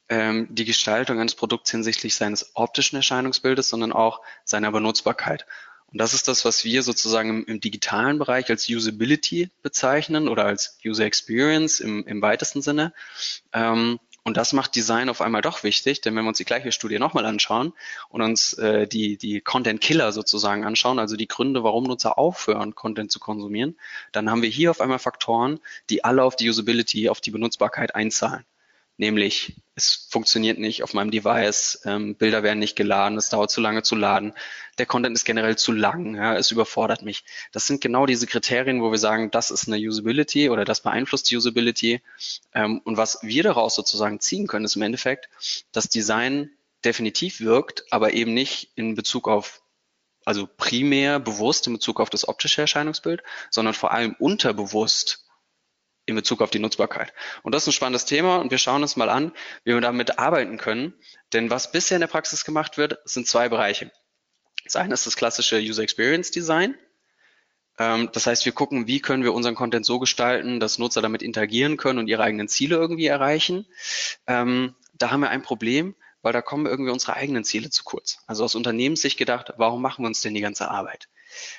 ähm, 0.10 0.48
die 0.50 0.66
Gestaltung 0.66 1.20
eines 1.20 1.36
Produkts 1.36 1.70
hinsichtlich 1.70 2.16
seines 2.16 2.56
optischen 2.56 2.96
Erscheinungsbildes, 2.96 3.70
sondern 3.70 3.92
auch 3.92 4.22
seiner 4.46 4.72
Benutzbarkeit. 4.72 5.46
Und 5.92 6.00
das 6.02 6.14
ist 6.14 6.28
das, 6.28 6.44
was 6.44 6.66
wir 6.66 6.84
sozusagen 6.84 7.30
im, 7.30 7.46
im 7.46 7.60
digitalen 7.62 8.18
Bereich 8.20 8.50
als 8.50 8.68
Usability 8.68 9.52
bezeichnen 9.62 10.28
oder 10.28 10.46
als 10.46 10.78
User 10.86 11.06
Experience 11.06 11.80
im, 11.80 12.06
im 12.06 12.22
weitesten 12.22 12.62
Sinne. 12.62 12.94
Ähm, 13.54 14.00
und 14.28 14.36
das 14.36 14.52
macht 14.52 14.76
Design 14.76 15.08
auf 15.08 15.22
einmal 15.22 15.42
doch 15.42 15.64
wichtig, 15.64 16.02
denn 16.02 16.14
wenn 16.14 16.26
wir 16.26 16.28
uns 16.28 16.38
die 16.38 16.44
gleiche 16.44 16.74
Studie 16.74 17.00
nochmal 17.00 17.26
anschauen 17.26 17.72
und 18.10 18.22
uns 18.22 18.52
äh, 18.56 18.86
die, 18.86 19.16
die 19.16 19.40
Content 19.40 19.80
Killer 19.80 20.12
sozusagen 20.12 20.66
anschauen, 20.66 21.00
also 21.00 21.16
die 21.16 21.30
Gründe, 21.30 21.64
warum 21.64 21.86
Nutzer 21.86 22.18
aufhören, 22.18 22.76
Content 22.76 23.10
zu 23.10 23.22
konsumieren, 23.22 23.78
dann 24.12 24.30
haben 24.30 24.42
wir 24.42 24.50
hier 24.50 24.70
auf 24.70 24.82
einmal 24.82 25.00
Faktoren, 25.00 25.62
die 25.90 26.04
alle 26.04 26.26
auf 26.26 26.36
die 26.36 26.50
Usability, 26.50 27.08
auf 27.08 27.22
die 27.22 27.32
Benutzbarkeit 27.32 27.96
einzahlen 27.96 28.44
nämlich 28.98 29.56
es 29.76 30.08
funktioniert 30.10 30.58
nicht 30.58 30.82
auf 30.82 30.94
meinem 30.94 31.12
Device, 31.12 31.82
ähm, 31.86 32.16
Bilder 32.16 32.42
werden 32.42 32.58
nicht 32.58 32.76
geladen, 32.76 33.18
es 33.18 33.30
dauert 33.30 33.52
zu 33.52 33.62
lange 33.62 33.84
zu 33.84 33.96
laden, 33.96 34.34
der 34.80 34.88
Content 34.88 35.16
ist 35.16 35.24
generell 35.24 35.56
zu 35.56 35.72
lang, 35.72 36.16
ja, 36.16 36.36
es 36.36 36.52
überfordert 36.52 37.04
mich. 37.04 37.24
Das 37.52 37.68
sind 37.68 37.80
genau 37.80 38.08
diese 38.08 38.26
Kriterien, 38.26 38.82
wo 38.82 38.92
wir 38.92 38.98
sagen, 38.98 39.30
das 39.30 39.52
ist 39.52 39.68
eine 39.68 39.78
Usability 39.78 40.50
oder 40.50 40.66
das 40.66 40.82
beeinflusst 40.82 41.30
die 41.30 41.38
Usability. 41.38 42.02
Ähm, 42.54 42.82
und 42.84 42.98
was 42.98 43.20
wir 43.22 43.44
daraus 43.44 43.76
sozusagen 43.76 44.20
ziehen 44.20 44.48
können, 44.48 44.66
ist 44.66 44.76
im 44.76 44.82
Endeffekt, 44.82 45.30
dass 45.72 45.90
Design 45.90 46.50
definitiv 46.84 47.40
wirkt, 47.40 47.86
aber 47.92 48.14
eben 48.14 48.34
nicht 48.34 48.72
in 48.76 48.96
Bezug 48.96 49.28
auf 49.28 49.62
also 50.26 50.46
primär 50.58 51.22
bewusst 51.22 51.68
in 51.68 51.74
Bezug 51.74 52.02
auf 52.02 52.10
das 52.10 52.28
optische 52.28 52.60
Erscheinungsbild, 52.60 53.24
sondern 53.50 53.74
vor 53.74 53.94
allem 53.94 54.14
unterbewusst 54.20 55.27
in 56.08 56.16
Bezug 56.16 56.42
auf 56.42 56.50
die 56.50 56.60
Nutzbarkeit. 56.60 57.14
Und 57.44 57.54
das 57.54 57.64
ist 57.64 57.68
ein 57.68 57.74
spannendes 57.74 58.06
Thema 58.06 58.38
und 58.38 58.50
wir 58.50 58.58
schauen 58.58 58.82
uns 58.82 58.96
mal 58.96 59.10
an, 59.10 59.34
wie 59.64 59.74
wir 59.74 59.82
damit 59.82 60.18
arbeiten 60.18 60.58
können. 60.58 60.94
Denn 61.34 61.52
was 61.52 61.72
bisher 61.72 61.98
in 61.98 62.02
der 62.02 62.08
Praxis 62.08 62.46
gemacht 62.46 62.78
wird, 62.78 62.98
sind 63.06 63.28
zwei 63.28 63.50
Bereiche. 63.50 63.92
Das 64.64 64.76
eine 64.76 64.94
ist 64.94 65.06
das 65.06 65.16
klassische 65.16 65.58
User 65.60 65.84
Experience 65.84 66.32
Design. 66.32 66.76
Ähm, 67.78 68.10
das 68.14 68.26
heißt, 68.26 68.46
wir 68.46 68.54
gucken, 68.54 68.88
wie 68.88 69.02
können 69.02 69.24
wir 69.24 69.34
unseren 69.34 69.56
Content 69.56 69.86
so 69.86 70.00
gestalten, 70.00 70.60
dass 70.60 70.78
Nutzer 70.78 71.02
damit 71.02 71.22
interagieren 71.22 71.78
können 71.78 72.00
und 72.00 72.08
ihre 72.08 72.24
eigenen 72.24 72.48
Ziele 72.48 72.78
irgendwie 72.78 73.08
erreichen. 73.08 73.68
Ähm, 74.26 74.76
da 74.94 75.12
haben 75.12 75.20
wir 75.20 75.30
ein 75.30 75.44
Problem, 75.44 75.96
weil 76.22 76.34
da 76.34 76.42
kommen 76.42 76.66
irgendwie 76.66 76.92
unsere 76.92 77.16
eigenen 77.16 77.44
Ziele 77.44 77.70
zu 77.70 77.84
kurz. 77.84 78.20
Also 78.28 78.44
aus 78.44 78.56
Unternehmenssicht 78.56 79.18
gedacht, 79.18 79.54
warum 79.58 79.82
machen 79.82 80.04
wir 80.04 80.08
uns 80.08 80.22
denn 80.22 80.34
die 80.34 80.42
ganze 80.42 80.70
Arbeit? 80.72 81.10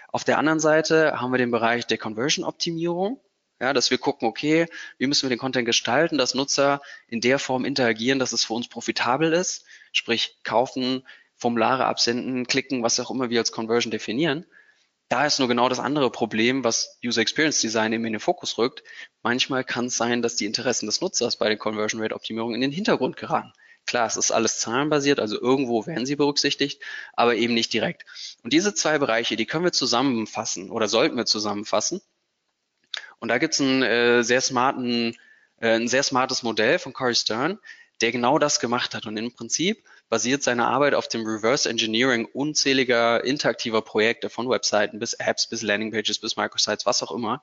Auf 0.09 0.25
der 0.25 0.39
anderen 0.39 0.61
Seite 0.61 1.21
haben 1.21 1.31
wir 1.31 1.39
den 1.39 1.51
Bereich 1.51 1.87
der 1.87 1.99
Conversion-Optimierung. 1.99 3.21
Ja, 3.61 3.73
dass 3.73 3.91
wir 3.91 3.99
gucken, 3.99 4.29
okay, 4.29 4.67
wie 4.99 5.07
müssen 5.09 5.25
wir 5.25 5.31
den 5.31 5.39
Content 5.39 5.67
gestalten, 5.67 6.17
dass 6.17 6.35
Nutzer 6.35 6.81
in 7.09 7.21
der 7.21 7.41
Form 7.41 7.65
interagieren, 7.65 8.21
dass 8.21 8.33
es 8.33 8.45
für 8.45 8.55
uns 8.55 8.69
profitabel 8.69 9.33
ist, 9.33 9.65
sprich 9.93 10.39
kaufen, 10.45 11.05
Formulare 11.35 11.87
absenden, 11.87 12.47
klicken, 12.47 12.83
was 12.83 13.01
auch 13.01 13.11
immer 13.11 13.31
wir 13.31 13.41
als 13.41 13.53
Conversion 13.53 13.91
definieren. 13.91 14.47
Da 15.09 15.25
ist 15.25 15.39
nur 15.39 15.49
genau 15.49 15.69
das 15.69 15.81
andere 15.81 16.11
Problem, 16.11 16.65
was 16.65 16.99
User 17.05 17.23
Experience 17.23 17.61
Design 17.61 17.93
eben 17.93 18.05
in 18.05 18.13
den 18.13 18.21
Fokus 18.21 18.59
rückt. 18.59 18.85
Manchmal 19.23 19.65
kann 19.65 19.87
es 19.87 19.97
sein, 19.97 20.21
dass 20.21 20.37
die 20.37 20.45
Interessen 20.45 20.87
des 20.87 21.01
Nutzers 21.01 21.37
bei 21.37 21.49
der 21.49 21.57
Conversion 21.57 22.03
Rate 22.03 22.15
Optimierung 22.15 22.55
in 22.55 22.61
den 22.61 22.73
Hintergrund 22.73 23.17
geraten. 23.17 23.53
Klar, 23.87 24.07
es 24.07 24.19
ist 24.19 24.31
alles 24.33 24.59
zahlenbasiert, 24.59 25.19
also 25.19 25.41
irgendwo 25.41 25.87
werden 25.87 26.05
sie 26.05 26.17
berücksichtigt, 26.17 26.83
aber 27.15 27.37
eben 27.37 27.55
nicht 27.55 27.73
direkt. 27.73 28.05
Und 28.43 28.53
diese 28.53 28.75
zwei 28.75 28.99
Bereiche, 28.99 29.37
die 29.37 29.47
können 29.47 29.65
wir 29.65 29.73
zusammenfassen 29.73 30.71
oder 30.71 30.89
sollten 30.89 31.17
wir 31.17 31.25
zusammenfassen 31.25 32.03
und 33.21 33.29
da 33.29 33.39
gibt 33.39 33.55
es 33.55 33.61
einen 33.61 33.83
äh, 33.83 34.23
sehr 34.23 34.41
smarten, 34.41 35.17
äh, 35.61 35.77
ein 35.77 35.89
sehr 35.89 36.03
smartes 36.03 36.43
Modell 36.43 36.79
von 36.79 36.93
Corey 36.93 37.15
Stern, 37.15 37.59
der 38.01 38.13
genau 38.13 38.39
das 38.39 38.61
gemacht 38.61 38.95
hat. 38.95 39.07
Und 39.07 39.17
im 39.17 39.33
Prinzip 39.33 39.85
basiert 40.09 40.43
seine 40.43 40.67
Arbeit 40.67 40.95
auf 40.95 41.09
dem 41.09 41.27
Reverse 41.27 41.69
Engineering 41.69 42.27
unzähliger 42.27 43.25
interaktiver 43.25 43.83
Projekte 43.83 44.31
von 44.31 44.49
Webseiten 44.49 44.99
bis 44.99 45.15
Apps, 45.15 45.49
bis 45.49 45.63
Landingpages, 45.63 46.19
bis 46.19 46.37
Microsites, 46.37 46.87
was 46.87 47.03
auch 47.03 47.13
immer. 47.13 47.43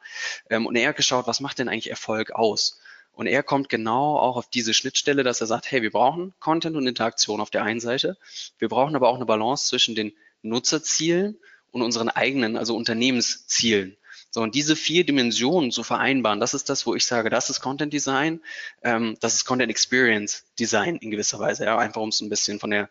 Ähm, 0.50 0.66
und 0.66 0.76
er 0.76 0.90
hat 0.90 0.96
geschaut, 0.96 1.28
was 1.28 1.42
macht 1.42 1.60
denn 1.60 1.70
eigentlich 1.70 1.90
Erfolg 1.90 2.32
aus? 2.32 2.80
Und 3.12 3.28
er 3.28 3.44
kommt 3.44 3.70
genau 3.70 4.18
auch 4.18 4.36
auf 4.36 4.50
diese 4.50 4.74
Schnittstelle, 4.74 5.24
dass 5.24 5.40
er 5.40 5.48
sagt, 5.48 5.72
hey, 5.72 5.82
wir 5.82 5.92
brauchen 5.92 6.34
Content 6.40 6.76
und 6.76 6.86
Interaktion 6.86 7.40
auf 7.40 7.50
der 7.50 7.64
einen 7.64 7.80
Seite. 7.80 8.18
Wir 8.60 8.68
brauchen 8.68 8.96
aber 8.96 9.08
auch 9.08 9.16
eine 9.16 9.26
Balance 9.26 9.70
zwischen 9.70 9.96
den 9.96 10.14
Nutzerzielen 10.42 11.38
und 11.72 11.82
unseren 11.82 12.10
eigenen, 12.10 12.58
also 12.58 12.76
Unternehmenszielen. 12.76 13.96
So, 14.36 14.42
und 14.42 14.54
diese 14.54 14.76
vier 14.76 15.06
Dimensionen 15.06 15.72
zu 15.72 15.82
vereinbaren, 15.82 16.42
das 16.42 16.54
ist 16.54 16.68
das, 16.68 16.86
wo 16.86 16.94
ich 16.94 17.06
sage, 17.06 17.30
das 17.30 17.50
ist 17.50 17.62
Content 17.62 17.94
Design, 17.94 18.42
ähm, 18.84 19.16
das 19.22 19.34
ist 19.34 19.46
Content 19.46 19.72
Experience 19.72 20.44
Design 20.60 20.98
in 20.98 21.10
gewisser 21.10 21.40
Weise, 21.40 21.64
ja, 21.64 21.78
einfach 21.78 22.02
um 22.02 22.10
es 22.10 22.20
ein 22.20 22.28
bisschen 22.28 22.60
von 22.60 22.70
der, 22.70 22.90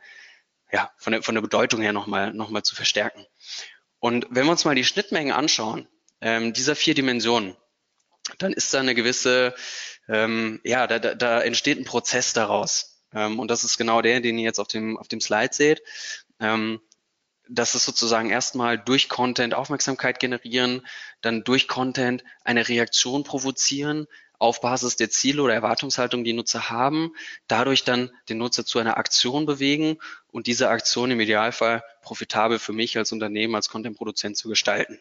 ja, 0.73 0.91
von 0.97 1.13
der, 1.13 1.23
von 1.23 1.35
der 1.35 1.43
Bedeutung 1.43 1.83
her 1.83 1.93
nochmal, 1.93 2.33
noch 2.33 2.49
mal 2.49 2.63
zu 2.63 2.75
verstärken. 2.75 3.27
Und 3.99 4.27
wenn 4.31 4.47
wir 4.47 4.53
uns 4.53 4.65
mal 4.65 4.75
die 4.75 4.87
Schnittmengen 4.87 5.35
anschauen, 5.35 5.87
ähm, 6.23 6.55
dieser 6.55 6.75
vier 6.77 6.95
Dimensionen, 6.95 7.55
dann 8.39 8.55
ist 8.55 8.73
da 8.73 8.81
eine 8.81 8.95
gewisse, 8.95 9.55
ähm, 10.09 10.63
ja, 10.65 10.87
da, 10.87 10.99
da, 10.99 11.15
da 11.15 11.43
entsteht 11.43 11.79
ein 11.79 11.85
Prozess 11.85 12.33
daraus. 12.33 13.03
Ähm, 13.13 13.39
und 13.39 13.51
das 13.51 13.65
ist 13.65 13.77
genau 13.77 14.01
der, 14.01 14.21
den 14.21 14.39
ihr 14.39 14.45
jetzt 14.45 14.61
auf 14.61 14.69
dem, 14.69 14.97
auf 14.97 15.09
dem 15.09 15.21
Slide 15.21 15.53
seht. 15.53 15.83
Ähm, 16.41 16.81
das 17.49 17.75
ist 17.75 17.85
sozusagen 17.85 18.31
erstmal 18.31 18.79
durch 18.79 19.09
Content 19.09 19.55
Aufmerksamkeit 19.55 20.19
generieren, 20.19 20.87
dann 21.21 21.45
durch 21.45 21.69
Content 21.69 22.25
eine 22.43 22.69
Reaktion 22.69 23.25
provozieren 23.25 24.07
auf 24.39 24.61
Basis 24.61 24.97
der 24.97 25.11
Ziele 25.11 25.43
oder 25.43 25.55
Erwartungshaltung, 25.55 26.25
die 26.25 26.33
Nutzer 26.33 26.69
haben, 26.71 27.15
dadurch 27.47 27.85
dann 27.85 28.11
den 28.29 28.39
Nutzer 28.39 28.67
zu 28.67 28.79
einer 28.79 28.97
Aktion 28.97 29.47
bewegen 29.47 29.99
und 30.27 30.47
diese 30.47 30.69
Aktion 30.69 31.11
im 31.11 31.21
Idealfall 31.21 31.85
profitabel 32.03 32.59
für 32.59 32.73
mich 32.73 32.99
als 32.99 33.13
Unternehmen, 33.13 33.55
als 33.55 33.69
Content-Produzent 33.69 34.37
zu 34.37 34.49
gestalten. 34.49 34.99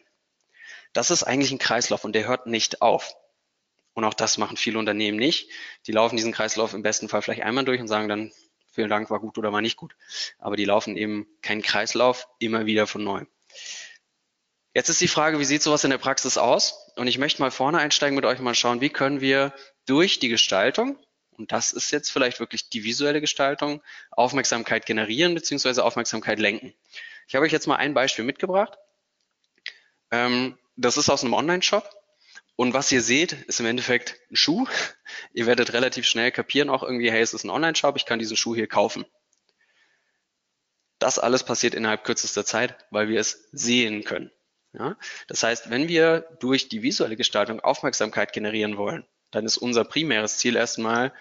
Das 0.92 1.10
ist 1.10 1.24
eigentlich 1.24 1.50
ein 1.50 1.58
Kreislauf 1.58 2.04
und 2.04 2.14
der 2.14 2.26
hört 2.26 2.46
nicht 2.46 2.80
auf. 2.80 3.14
Und 3.94 4.04
auch 4.04 4.14
das 4.14 4.38
machen 4.38 4.56
viele 4.56 4.78
Unternehmen 4.78 5.18
nicht. 5.18 5.50
Die 5.86 5.92
laufen 5.92 6.16
diesen 6.16 6.32
Kreislauf 6.32 6.74
im 6.74 6.82
besten 6.82 7.08
Fall 7.08 7.22
vielleicht 7.22 7.42
einmal 7.42 7.64
durch 7.64 7.80
und 7.80 7.88
sagen 7.88 8.08
dann, 8.08 8.32
vielen 8.74 8.90
Dank, 8.90 9.10
war 9.10 9.20
gut 9.20 9.38
oder 9.38 9.52
war 9.52 9.60
nicht 9.60 9.76
gut. 9.76 9.96
Aber 10.38 10.56
die 10.56 10.64
laufen 10.64 10.96
eben 10.96 11.26
keinen 11.42 11.62
Kreislauf 11.62 12.28
immer 12.38 12.66
wieder 12.66 12.86
von 12.86 13.04
neuem. 13.04 13.28
Jetzt 14.74 14.88
ist 14.88 15.00
die 15.00 15.08
Frage, 15.08 15.38
wie 15.38 15.44
sieht 15.44 15.62
sowas 15.62 15.84
in 15.84 15.90
der 15.90 15.98
Praxis 15.98 16.36
aus? 16.36 16.90
Und 16.96 17.06
ich 17.06 17.18
möchte 17.18 17.40
mal 17.40 17.52
vorne 17.52 17.78
einsteigen 17.78 18.16
mit 18.16 18.24
euch 18.24 18.40
mal 18.40 18.54
schauen, 18.54 18.80
wie 18.80 18.90
können 18.90 19.20
wir 19.20 19.54
durch 19.86 20.18
die 20.18 20.28
Gestaltung, 20.28 20.98
und 21.36 21.52
das 21.52 21.72
ist 21.72 21.90
jetzt 21.90 22.10
vielleicht 22.10 22.40
wirklich 22.40 22.68
die 22.68 22.84
visuelle 22.84 23.20
Gestaltung, 23.20 23.82
Aufmerksamkeit 24.10 24.86
generieren 24.86 25.34
bzw. 25.34 25.80
Aufmerksamkeit 25.80 26.38
lenken. 26.38 26.74
Ich 27.28 27.34
habe 27.34 27.44
euch 27.44 27.52
jetzt 27.52 27.66
mal 27.66 27.76
ein 27.76 27.94
Beispiel 27.94 28.24
mitgebracht. 28.24 28.76
Ähm, 30.10 30.58
das 30.76 30.96
ist 30.96 31.08
aus 31.08 31.22
einem 31.22 31.34
Online-Shop. 31.34 31.88
Und 32.56 32.72
was 32.72 32.92
ihr 32.92 33.02
seht, 33.02 33.32
ist 33.32 33.60
im 33.60 33.66
Endeffekt 33.66 34.16
ein 34.30 34.36
Schuh. 34.36 34.66
Ihr 35.32 35.46
werdet 35.46 35.72
relativ 35.72 36.06
schnell 36.06 36.30
kapieren 36.30 36.70
auch 36.70 36.82
irgendwie, 36.82 37.10
hey, 37.10 37.20
es 37.20 37.34
ist 37.34 37.44
ein 37.44 37.50
Online-Shop, 37.50 37.96
ich 37.96 38.06
kann 38.06 38.18
diesen 38.18 38.36
Schuh 38.36 38.54
hier 38.54 38.68
kaufen. 38.68 39.04
Das 41.00 41.18
alles 41.18 41.44
passiert 41.44 41.74
innerhalb 41.74 42.04
kürzester 42.04 42.44
Zeit, 42.44 42.76
weil 42.90 43.08
wir 43.08 43.20
es 43.20 43.48
sehen 43.52 44.04
können. 44.04 44.30
Ja? 44.72 44.96
Das 45.26 45.42
heißt, 45.42 45.70
wenn 45.70 45.88
wir 45.88 46.20
durch 46.40 46.68
die 46.68 46.82
visuelle 46.82 47.16
Gestaltung 47.16 47.60
Aufmerksamkeit 47.60 48.32
generieren 48.32 48.76
wollen, 48.76 49.04
dann 49.32 49.44
ist 49.44 49.56
unser 49.56 49.84
primäres 49.84 50.38
Ziel 50.38 50.54
erstmal, 50.54 51.12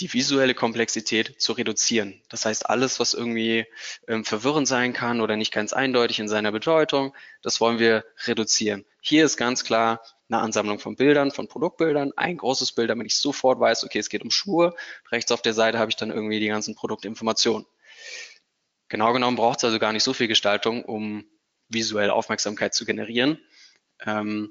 die 0.00 0.12
visuelle 0.12 0.54
Komplexität 0.54 1.40
zu 1.40 1.52
reduzieren. 1.54 2.22
Das 2.28 2.44
heißt, 2.44 2.68
alles, 2.68 3.00
was 3.00 3.14
irgendwie 3.14 3.66
ähm, 4.06 4.24
verwirrend 4.24 4.68
sein 4.68 4.92
kann 4.92 5.20
oder 5.20 5.36
nicht 5.36 5.52
ganz 5.52 5.72
eindeutig 5.72 6.20
in 6.20 6.28
seiner 6.28 6.52
Bedeutung, 6.52 7.16
das 7.42 7.60
wollen 7.60 7.80
wir 7.80 8.04
reduzieren. 8.24 8.84
Hier 9.00 9.24
ist 9.24 9.36
ganz 9.36 9.64
klar 9.64 10.00
eine 10.28 10.40
Ansammlung 10.40 10.78
von 10.78 10.96
Bildern, 10.96 11.30
von 11.30 11.48
Produktbildern, 11.48 12.12
ein 12.16 12.36
großes 12.36 12.72
Bild, 12.72 12.90
damit 12.90 13.06
ich 13.06 13.18
sofort 13.18 13.60
weiß, 13.60 13.84
okay, 13.84 13.98
es 13.98 14.08
geht 14.08 14.22
um 14.22 14.30
Schuhe. 14.30 14.74
Rechts 15.10 15.32
auf 15.32 15.42
der 15.42 15.54
Seite 15.54 15.78
habe 15.78 15.90
ich 15.90 15.96
dann 15.96 16.10
irgendwie 16.10 16.40
die 16.40 16.48
ganzen 16.48 16.74
Produktinformationen. 16.74 17.66
Genau 18.88 19.12
genommen 19.12 19.36
braucht 19.36 19.58
es 19.58 19.64
also 19.64 19.78
gar 19.78 19.92
nicht 19.92 20.04
so 20.04 20.12
viel 20.12 20.28
Gestaltung, 20.28 20.84
um 20.84 21.24
visuell 21.68 22.10
Aufmerksamkeit 22.10 22.74
zu 22.74 22.84
generieren. 22.84 23.38
Ähm, 24.04 24.50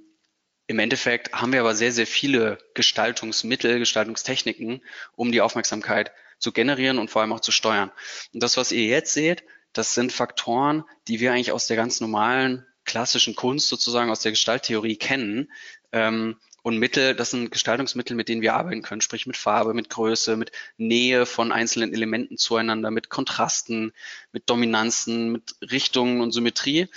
Im 0.67 0.79
Endeffekt 0.79 1.33
haben 1.33 1.53
wir 1.53 1.59
aber 1.59 1.75
sehr, 1.75 1.91
sehr 1.91 2.07
viele 2.07 2.57
Gestaltungsmittel, 2.73 3.79
Gestaltungstechniken, 3.79 4.83
um 5.15 5.31
die 5.31 5.41
Aufmerksamkeit 5.41 6.11
zu 6.39 6.51
generieren 6.51 6.99
und 6.99 7.09
vor 7.09 7.21
allem 7.21 7.33
auch 7.33 7.39
zu 7.39 7.51
steuern. 7.51 7.91
Und 8.33 8.43
das, 8.43 8.57
was 8.57 8.71
ihr 8.71 8.85
jetzt 8.85 9.13
seht, 9.13 9.43
das 9.73 9.93
sind 9.93 10.11
Faktoren, 10.11 10.83
die 11.07 11.19
wir 11.19 11.31
eigentlich 11.31 11.51
aus 11.51 11.67
der 11.67 11.77
ganz 11.77 11.99
normalen 11.99 12.65
klassischen 12.87 13.35
Kunst 13.35 13.67
sozusagen 13.67 14.09
aus 14.09 14.21
der 14.21 14.31
Gestalttheorie 14.31 14.95
kennen. 14.95 15.51
Ähm, 15.91 16.37
und 16.63 16.79
Mittel, 16.79 17.15
das 17.15 17.29
sind 17.29 17.51
Gestaltungsmittel, 17.51 18.15
mit 18.15 18.27
denen 18.27 18.41
wir 18.41 18.55
arbeiten 18.55 18.81
können, 18.81 18.99
sprich 18.99 19.27
mit 19.27 19.37
Farbe, 19.37 19.73
mit 19.73 19.89
Größe, 19.89 20.35
mit 20.35 20.51
Nähe 20.77 21.25
von 21.25 21.51
einzelnen 21.51 21.93
Elementen 21.93 22.37
zueinander, 22.37 22.91
mit 22.91 23.09
Kontrasten, 23.09 23.93
mit 24.31 24.49
Dominanzen, 24.49 25.31
mit 25.31 25.55
Richtungen 25.61 26.19
und 26.19 26.31
Symmetrie. 26.31 26.87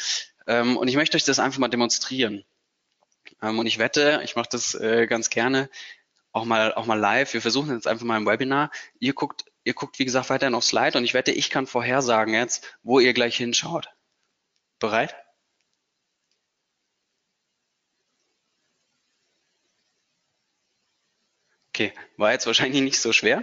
Ähm, 0.47 0.77
und 0.77 0.89
ich 0.89 0.97
möchte 0.97 1.17
euch 1.17 1.25
das 1.25 1.39
einfach 1.39 1.59
mal 1.59 1.69
demonstrieren. 1.69 2.45
Ähm, 3.43 3.59
und 3.59 3.67
ich 3.67 3.79
wette, 3.79 4.23
ich 4.25 4.35
mache 4.35 4.49
das 4.51 4.75
äh, 4.75 5.07
ganz 5.07 5.31
gerne 5.31 5.69
auch 6.33 6.45
mal, 6.45 6.75
auch 6.75 6.87
mal 6.87 6.99
live. 6.99 7.33
Wir 7.33 7.43
versuchen 7.43 7.75
jetzt 7.75 7.87
einfach 7.87 8.05
mal 8.05 8.17
im 8.17 8.27
Webinar. 8.27 8.71
Ihr 8.99 9.13
guckt, 9.13 9.45
ihr 9.65 9.75
guckt, 9.75 9.99
wie 9.99 10.05
gesagt, 10.05 10.31
weiterhin 10.31 10.55
auf 10.55 10.65
Slide 10.65 10.97
und 10.97 11.05
ich 11.05 11.15
wette, 11.15 11.33
ich 11.33 11.51
kann 11.51 11.67
vorhersagen 11.67 12.35
jetzt, 12.35 12.77
wo 12.83 13.01
ihr 13.01 13.13
gleich 13.13 13.37
hinschaut. 13.37 13.89
Bereit? 14.79 15.15
Okay, 21.81 21.95
war 22.19 22.33
jetzt 22.33 22.45
wahrscheinlich 22.45 22.83
nicht 22.83 23.01
so 23.01 23.11
schwer. 23.11 23.43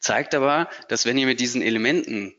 Zeigt 0.00 0.34
aber, 0.34 0.68
dass 0.88 1.06
wenn 1.06 1.16
ihr 1.16 1.26
mit 1.26 1.38
diesen 1.38 1.62
Elementen 1.62 2.34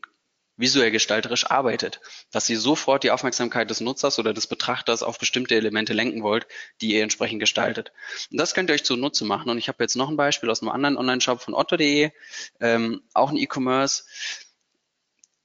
visuell 0.58 0.90
gestalterisch 0.90 1.50
arbeitet, 1.50 2.02
dass 2.30 2.50
ihr 2.50 2.60
sofort 2.60 3.02
die 3.02 3.10
Aufmerksamkeit 3.10 3.70
des 3.70 3.80
Nutzers 3.80 4.18
oder 4.18 4.34
des 4.34 4.46
Betrachters 4.46 5.02
auf 5.02 5.18
bestimmte 5.18 5.54
Elemente 5.54 5.94
lenken 5.94 6.22
wollt, 6.22 6.46
die 6.82 6.92
ihr 6.92 7.02
entsprechend 7.02 7.40
gestaltet. 7.40 7.92
Und 8.30 8.36
das 8.36 8.52
könnt 8.52 8.68
ihr 8.68 8.74
euch 8.74 8.84
zunutze 8.84 9.24
machen. 9.24 9.48
Und 9.48 9.56
ich 9.56 9.68
habe 9.68 9.82
jetzt 9.82 9.96
noch 9.96 10.10
ein 10.10 10.18
Beispiel 10.18 10.50
aus 10.50 10.60
einem 10.60 10.72
anderen 10.72 10.98
Online-Shop 10.98 11.40
von 11.40 11.54
otto.de, 11.54 12.10
ähm, 12.60 13.02
auch 13.14 13.30
ein 13.30 13.38
E-Commerce. 13.38 14.04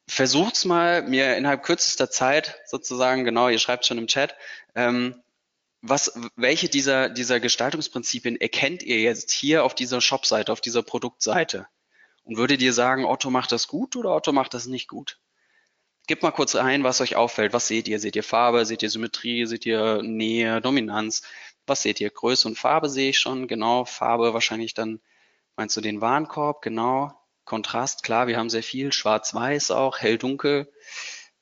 Versucht's 0.10 0.66
mal, 0.66 1.04
mir 1.04 1.38
innerhalb 1.38 1.64
kürzester 1.64 2.10
Zeit 2.12 2.60
sozusagen, 2.66 3.24
genau, 3.24 3.48
ihr 3.48 3.60
schreibt 3.60 3.86
schon 3.86 3.98
im 3.98 4.08
Chat, 4.08 4.36
ähm, 4.76 5.24
was, 5.88 6.20
welche 6.36 6.70
dieser, 6.70 7.10
dieser 7.10 7.40
Gestaltungsprinzipien 7.40 8.40
erkennt 8.40 8.84
ihr 8.84 9.00
jetzt 9.00 9.32
hier 9.32 9.64
auf 9.64 9.76
dieser 9.76 10.02
Shop-Seite, 10.02 10.52
auf 10.52 10.62
dieser 10.62 10.84
Produktseite? 10.84 11.68
Und 12.24 12.38
würdet 12.38 12.62
ihr 12.62 12.74
sagen, 12.74 13.06
Otto 13.06 13.30
macht 13.30 13.52
das 13.52 13.68
gut 13.68 13.96
oder 13.96 14.16
Otto 14.16 14.32
macht 14.32 14.54
das 14.56 14.66
nicht 14.66 14.88
gut? 14.88 15.20
Gebt 16.08 16.24
mal 16.24 16.32
kurz 16.32 16.56
ein, 16.56 16.84
was 16.84 17.02
euch 17.02 17.16
auffällt. 17.16 17.54
Was 17.54 17.68
seht 17.68 17.88
ihr? 17.88 18.00
Seht 18.00 18.16
ihr 18.16 18.24
Farbe? 18.24 18.66
Seht 18.66 18.84
ihr 18.84 18.90
Symmetrie? 18.90 19.46
Seht 19.46 19.66
ihr 19.66 20.02
Nähe, 20.02 20.62
Dominanz? 20.62 21.24
Was 21.68 21.84
seht 21.84 22.00
ihr? 22.00 22.10
Größe 22.10 22.48
und 22.48 22.58
Farbe 22.58 22.90
sehe 22.90 23.10
ich 23.10 23.20
schon. 23.20 23.48
Genau. 23.48 23.86
Farbe 23.86 24.34
wahrscheinlich 24.34 24.74
dann, 24.74 25.02
meinst 25.56 25.78
du 25.78 25.82
den 25.82 26.02
Warenkorb? 26.02 26.62
Genau. 26.62 27.14
Kontrast, 27.44 28.02
klar, 28.02 28.26
wir 28.28 28.38
haben 28.38 28.50
sehr 28.50 28.64
viel. 28.64 28.92
Schwarz-Weiß 28.92 29.70
auch, 29.70 30.00
hell-dunkel. 30.00 30.72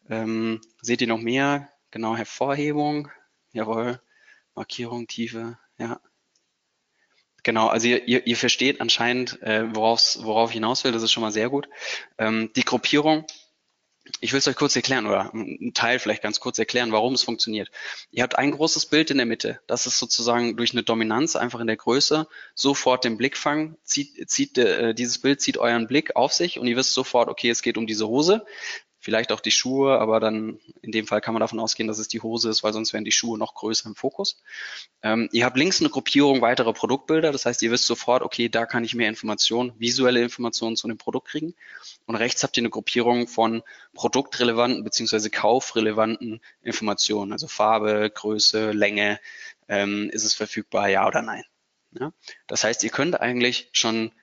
Ähm, 0.10 0.60
seht 0.82 1.02
ihr 1.02 1.08
noch 1.08 1.20
mehr? 1.20 1.70
Genau, 1.92 2.16
Hervorhebung. 2.16 3.10
Jawohl. 3.54 4.02
Markierung, 4.56 5.08
Tiefe, 5.08 5.58
ja. 5.78 6.00
Genau, 7.44 7.68
also 7.68 7.88
ihr, 7.88 8.08
ihr, 8.08 8.26
ihr 8.26 8.38
versteht 8.38 8.80
anscheinend, 8.80 9.42
äh, 9.42 9.76
worauf, 9.76 10.18
worauf 10.22 10.52
ich 10.52 10.56
hinaus 10.56 10.84
will, 10.86 10.94
das 10.94 11.04
ist 11.04 11.12
schon 11.12 11.22
mal 11.22 11.32
sehr 11.32 11.50
gut. 11.50 11.68
Ähm, 12.18 12.52
die 12.56 12.64
Gruppierung, 12.64 13.26
ich 14.22 14.32
will 14.32 14.40
es 14.40 14.48
euch 14.48 14.56
kurz 14.56 14.76
erklären 14.76 15.06
oder 15.06 15.34
einen 15.34 15.74
Teil 15.74 16.00
vielleicht 16.00 16.22
ganz 16.22 16.40
kurz 16.40 16.58
erklären, 16.58 16.94
warum 16.94 17.14
es 17.14 17.24
funktioniert. 17.24 17.70
Ihr 18.12 18.24
habt 18.24 18.38
ein 18.38 18.52
großes 18.52 18.86
Bild 18.86 19.12
in 19.12 19.18
der 19.18 19.26
Mitte. 19.26 19.60
Das 19.68 19.88
ist 19.88 20.00
sozusagen 20.00 20.56
durch 20.56 20.72
eine 20.72 20.84
Dominanz 20.84 21.36
einfach 21.36 21.60
in 21.60 21.68
der 21.68 21.78
Größe 21.78 22.28
sofort 22.56 23.04
den 23.04 23.18
Blick 23.18 23.38
fangen. 23.38 23.78
Zieht, 23.84 24.30
zieht, 24.30 24.58
äh, 24.58 24.94
dieses 24.94 25.20
Bild 25.20 25.42
zieht 25.42 25.58
euren 25.58 25.88
Blick 25.88 26.16
auf 26.16 26.32
sich 26.32 26.60
und 26.60 26.68
ihr 26.68 26.78
wisst 26.78 26.94
sofort, 26.94 27.28
okay, 27.28 27.50
es 27.50 27.62
geht 27.62 27.78
um 27.78 27.88
diese 27.88 28.08
Hose 28.08 28.46
vielleicht 29.04 29.34
auch 29.34 29.42
die 29.42 29.52
Schuhe, 29.52 30.00
aber 30.00 30.22
dann 30.22 30.60
in 30.82 30.94
dem 30.94 31.06
Fall 31.06 31.20
kann 31.20 31.34
man 31.34 31.42
davon 31.42 31.60
ausgehen, 31.60 31.88
dass 31.88 32.00
es 32.00 32.08
die 32.08 32.22
Hose 32.22 32.50
ist, 32.50 32.64
weil 32.64 32.72
sonst 32.72 32.94
wären 32.94 33.04
die 33.04 33.12
Schuhe 33.12 33.38
noch 33.38 33.54
größer 33.54 33.90
im 33.90 33.96
Fokus. 33.96 34.42
Ähm, 35.02 35.28
ihr 35.34 35.44
habt 35.44 35.58
links 35.58 35.82
eine 35.82 35.90
Gruppierung 35.90 36.40
weiterer 36.42 36.72
Produktbilder, 36.72 37.34
das 37.34 37.46
heißt, 37.46 37.62
ihr 37.64 37.72
wisst 37.72 37.86
sofort, 37.86 38.24
okay, 38.24 38.48
da 38.48 38.66
kann 38.66 38.86
ich 38.86 38.96
mehr 38.96 39.10
Informationen, 39.10 39.74
visuelle 39.78 40.22
Informationen 40.22 40.78
zu 40.78 40.88
dem 40.88 40.98
Produkt 40.98 41.28
kriegen. 41.28 41.54
Und 42.06 42.16
rechts 42.16 42.44
habt 42.44 42.56
ihr 42.56 42.62
eine 42.62 42.70
Gruppierung 42.70 43.28
von 43.28 43.62
produktrelevanten 43.94 44.86
beziehungsweise 44.86 45.30
kaufrelevanten 45.30 46.40
Informationen, 46.62 47.34
also 47.34 47.48
Farbe, 47.48 48.10
Größe, 48.10 48.72
Länge, 48.72 49.20
ähm, 49.68 50.10
ist 50.14 50.24
es 50.24 50.34
verfügbar, 50.34 50.88
ja 50.88 51.06
oder 51.06 51.22
nein. 51.22 51.44
Ja? 52.00 52.14
Das 52.48 52.64
heißt, 52.64 52.86
ihr 52.86 52.90
könnt 52.90 53.20
eigentlich 53.20 53.68
schon 53.74 54.14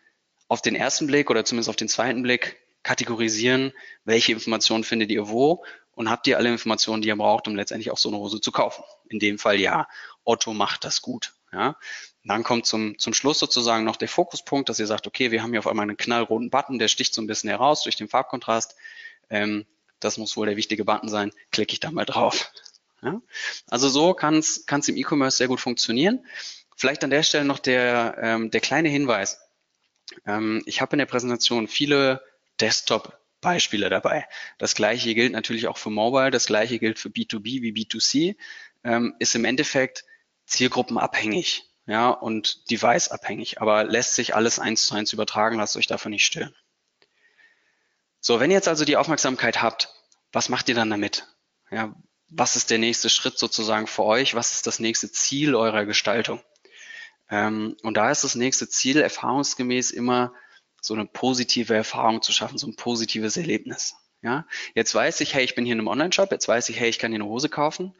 auf 0.48 0.62
den 0.62 0.74
ersten 0.74 1.06
Blick 1.06 1.28
oder 1.28 1.44
zumindest 1.44 1.68
auf 1.68 1.76
den 1.76 1.88
zweiten 1.88 2.22
Blick 2.22 2.56
kategorisieren, 2.82 3.72
welche 4.04 4.32
Informationen 4.32 4.84
findet 4.84 5.10
ihr 5.10 5.28
wo 5.28 5.64
und 5.92 6.10
habt 6.10 6.26
ihr 6.26 6.38
alle 6.38 6.50
Informationen, 6.50 7.02
die 7.02 7.08
ihr 7.08 7.16
braucht, 7.16 7.46
um 7.46 7.54
letztendlich 7.54 7.90
auch 7.90 7.98
so 7.98 8.08
eine 8.08 8.18
Hose 8.18 8.40
zu 8.40 8.52
kaufen. 8.52 8.82
In 9.08 9.18
dem 9.18 9.38
Fall 9.38 9.60
ja, 9.60 9.86
Otto 10.24 10.52
macht 10.54 10.84
das 10.84 11.02
gut. 11.02 11.34
Ja. 11.52 11.76
dann 12.22 12.44
kommt 12.44 12.64
zum, 12.66 12.96
zum 12.98 13.12
Schluss 13.12 13.40
sozusagen 13.40 13.84
noch 13.84 13.96
der 13.96 14.08
Fokuspunkt, 14.08 14.68
dass 14.68 14.78
ihr 14.78 14.86
sagt, 14.86 15.08
okay, 15.08 15.32
wir 15.32 15.42
haben 15.42 15.50
hier 15.50 15.58
auf 15.58 15.66
einmal 15.66 15.82
einen 15.82 15.96
knallroten 15.96 16.48
Button, 16.48 16.78
der 16.78 16.86
sticht 16.86 17.12
so 17.12 17.20
ein 17.20 17.26
bisschen 17.26 17.50
heraus 17.50 17.82
durch 17.82 17.96
den 17.96 18.08
Farbkontrast. 18.08 18.76
Ähm, 19.30 19.66
das 19.98 20.16
muss 20.16 20.36
wohl 20.36 20.46
der 20.46 20.56
wichtige 20.56 20.84
Button 20.84 21.08
sein. 21.08 21.32
Klicke 21.50 21.72
ich 21.72 21.80
da 21.80 21.90
mal 21.90 22.04
drauf. 22.04 22.52
Ja. 23.02 23.20
Also 23.68 23.88
so 23.88 24.14
kann 24.14 24.38
es 24.38 24.64
im 24.68 24.96
E-Commerce 24.96 25.38
sehr 25.38 25.48
gut 25.48 25.60
funktionieren. 25.60 26.24
Vielleicht 26.76 27.02
an 27.04 27.10
der 27.10 27.22
Stelle 27.22 27.44
noch 27.44 27.58
der, 27.58 28.16
ähm, 28.22 28.50
der 28.50 28.60
kleine 28.60 28.88
Hinweis. 28.88 29.40
Ähm, 30.26 30.62
ich 30.66 30.80
habe 30.80 30.92
in 30.92 30.98
der 30.98 31.06
Präsentation 31.06 31.68
viele 31.68 32.22
Desktop-Beispiele 32.60 33.88
dabei. 33.88 34.26
Das 34.58 34.74
gleiche 34.74 35.14
gilt 35.14 35.32
natürlich 35.32 35.66
auch 35.68 35.78
für 35.78 35.90
Mobile, 35.90 36.30
das 36.30 36.46
gleiche 36.46 36.78
gilt 36.78 36.98
für 36.98 37.08
B2B 37.08 37.62
wie 37.62 37.72
B2C, 37.72 38.36
ähm, 38.84 39.14
ist 39.18 39.34
im 39.34 39.44
Endeffekt 39.44 40.04
zielgruppenabhängig. 40.46 41.64
ja, 41.86 42.10
und 42.10 42.70
device-abhängig, 42.70 43.60
aber 43.60 43.84
lässt 43.84 44.14
sich 44.14 44.34
alles 44.34 44.58
eins 44.58 44.86
zu 44.86 44.94
eins 44.94 45.12
übertragen, 45.12 45.56
lasst 45.56 45.76
euch 45.76 45.86
dafür 45.86 46.10
nicht 46.10 46.26
stören. 46.26 46.54
So, 48.20 48.38
wenn 48.38 48.50
ihr 48.50 48.56
jetzt 48.56 48.68
also 48.68 48.84
die 48.84 48.96
Aufmerksamkeit 48.96 49.62
habt, 49.62 49.88
was 50.30 50.48
macht 50.48 50.68
ihr 50.68 50.74
dann 50.74 50.90
damit? 50.90 51.26
Ja, 51.70 51.94
was 52.28 52.54
ist 52.54 52.70
der 52.70 52.78
nächste 52.78 53.10
Schritt 53.10 53.38
sozusagen 53.38 53.86
für 53.86 54.04
euch? 54.04 54.34
Was 54.34 54.52
ist 54.52 54.66
das 54.66 54.78
nächste 54.78 55.10
Ziel 55.10 55.54
eurer 55.54 55.84
Gestaltung? 55.84 56.40
Ähm, 57.28 57.76
und 57.82 57.94
da 57.94 58.10
ist 58.10 58.24
das 58.24 58.34
nächste 58.34 58.68
Ziel 58.68 59.00
erfahrungsgemäß 59.00 59.90
immer 59.90 60.32
so 60.80 60.94
eine 60.94 61.06
positive 61.06 61.74
Erfahrung 61.74 62.22
zu 62.22 62.32
schaffen, 62.32 62.58
so 62.58 62.66
ein 62.66 62.76
positives 62.76 63.36
Erlebnis. 63.36 63.94
Ja, 64.22 64.46
jetzt 64.74 64.94
weiß 64.94 65.20
ich, 65.22 65.34
hey, 65.34 65.44
ich 65.44 65.54
bin 65.54 65.64
hier 65.64 65.72
in 65.72 65.80
einem 65.80 65.88
Online-Shop, 65.88 66.30
jetzt 66.30 66.46
weiß 66.46 66.68
ich, 66.68 66.78
hey, 66.78 66.90
ich 66.90 66.98
kann 66.98 67.10
hier 67.10 67.20
eine 67.20 67.30
Hose 67.30 67.48
kaufen, 67.48 67.94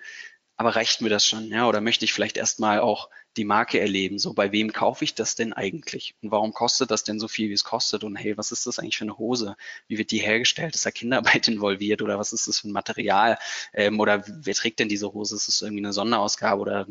aber 0.61 0.77
reicht 0.77 1.01
mir 1.01 1.09
das 1.09 1.25
schon? 1.27 1.49
Ja, 1.49 1.67
oder 1.67 1.81
möchte 1.81 2.05
ich 2.05 2.13
vielleicht 2.13 2.37
erstmal 2.37 2.81
auch 2.81 3.09
die 3.39 3.47
Marke 3.47 3.81
erleben? 3.81 4.19
So, 4.19 4.35
bei 4.35 4.53
wem 4.53 4.75
kaufe 4.75 5.05
ich 5.05 5.15
das 5.15 5.35
denn 5.35 5.55
eigentlich? 5.55 6.15
Und 6.21 6.31
warum 6.33 6.53
kostet 6.53 6.91
das 6.91 7.03
denn 7.03 7.19
so 7.19 7.29
viel, 7.29 7.49
wie 7.49 7.55
es 7.55 7.65
kostet? 7.65 8.05
Und 8.05 8.17
hey, 8.17 8.37
was 8.37 8.53
ist 8.53 8.67
das 8.67 8.79
eigentlich 8.79 8.99
für 8.99 9.05
eine 9.05 9.17
Hose? 9.17 9.57
Wie 9.89 9.97
wird 9.97 10.11
die 10.11 10.19
hergestellt? 10.19 10.75
Ist 10.75 10.85
da 10.85 10.91
Kinderarbeit 10.91 11.49
involviert? 11.49 12.03
Oder 12.03 12.19
was 12.19 12.35
ist 12.35 12.47
das 12.47 12.61
für 12.61 12.69
ein 12.69 12.73
Material? 12.73 13.39
Ähm, 13.73 13.99
oder 14.01 14.23
wer 14.27 14.55
trägt 14.55 14.81
denn 14.81 14.91
diese 14.91 15.11
Hose? 15.15 15.37
Ist 15.37 15.49
das 15.49 15.63
irgendwie 15.63 15.83
eine 15.83 15.95
Sonderausgabe 15.95 16.61
oder 16.61 16.87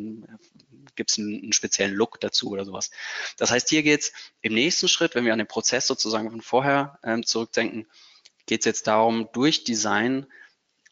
gibt 0.96 1.12
es 1.12 1.18
einen, 1.18 1.42
einen, 1.44 1.54
speziellen 1.54 1.96
Look 1.96 2.20
dazu 2.20 2.50
oder 2.50 2.66
sowas? 2.66 2.92
Das 3.38 3.52
heißt, 3.52 3.70
hier 3.70 3.84
geht's 3.84 4.12
im 4.42 4.54
nächsten 4.54 4.88
Schritt, 4.88 5.16
wenn 5.16 5.26
wir 5.26 5.34
an 5.34 5.40
den 5.40 5.48
Prozess 5.48 5.88
sozusagen 5.88 6.30
von 6.30 6.42
vorher 6.42 7.00
ähm, 7.04 7.26
zurückdenken, 7.26 7.88
geht 8.46 8.62
es 8.62 8.66
jetzt 8.66 8.88
darum, 8.88 9.30
durch 9.34 9.64
Design 9.64 10.26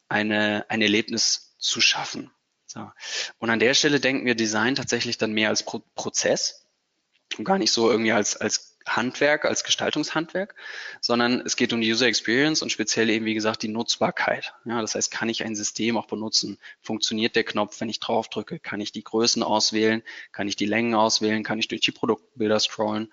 eine, 0.10 0.66
ein 0.70 0.82
Erlebnis 0.82 1.56
zu 1.58 1.82
schaffen. 1.82 2.32
So. 2.66 2.92
Und 3.40 3.50
an 3.50 3.60
der 3.60 3.74
Stelle 3.74 4.00
denken 4.00 4.26
wir 4.26 4.36
Design 4.36 4.76
tatsächlich 4.76 5.18
dann 5.18 5.34
mehr 5.34 5.50
als 5.50 5.64
Pro 5.64 5.82
Prozess 5.96 6.66
und 7.38 7.46
gar 7.46 7.58
nicht 7.58 7.72
so 7.72 7.90
irgendwie 7.90 8.12
als, 8.12 8.38
als 8.38 8.67
Handwerk, 8.96 9.46
als 9.46 9.64
Gestaltungshandwerk, 9.64 10.56
sondern 11.02 11.42
es 11.42 11.56
geht 11.56 11.74
um 11.74 11.82
die 11.82 11.92
User 11.92 12.08
Experience 12.08 12.62
und 12.62 12.72
speziell 12.72 13.10
eben, 13.10 13.26
wie 13.26 13.34
gesagt, 13.34 13.64
die 13.64 13.68
Nutzbarkeit. 13.68 14.54
Ja, 14.66 14.82
das 14.82 14.96
heißt, 14.96 15.12
kann 15.12 15.30
ich 15.30 15.44
ein 15.44 15.56
System 15.56 15.98
auch 15.98 16.08
benutzen? 16.08 16.58
Funktioniert 16.82 17.36
der 17.36 17.44
Knopf, 17.44 17.80
wenn 17.82 17.90
ich 17.90 18.00
drauf 18.00 18.30
drücke? 18.30 18.60
Kann 18.60 18.82
ich 18.82 18.92
die 18.92 19.04
Größen 19.04 19.44
auswählen? 19.44 20.04
Kann 20.32 20.48
ich 20.48 20.56
die 20.56 20.66
Längen 20.66 20.96
auswählen? 20.96 21.44
Kann 21.44 21.60
ich 21.60 21.68
durch 21.68 21.82
die 21.82 21.92
Produktbilder 21.92 22.60
scrollen? 22.60 23.12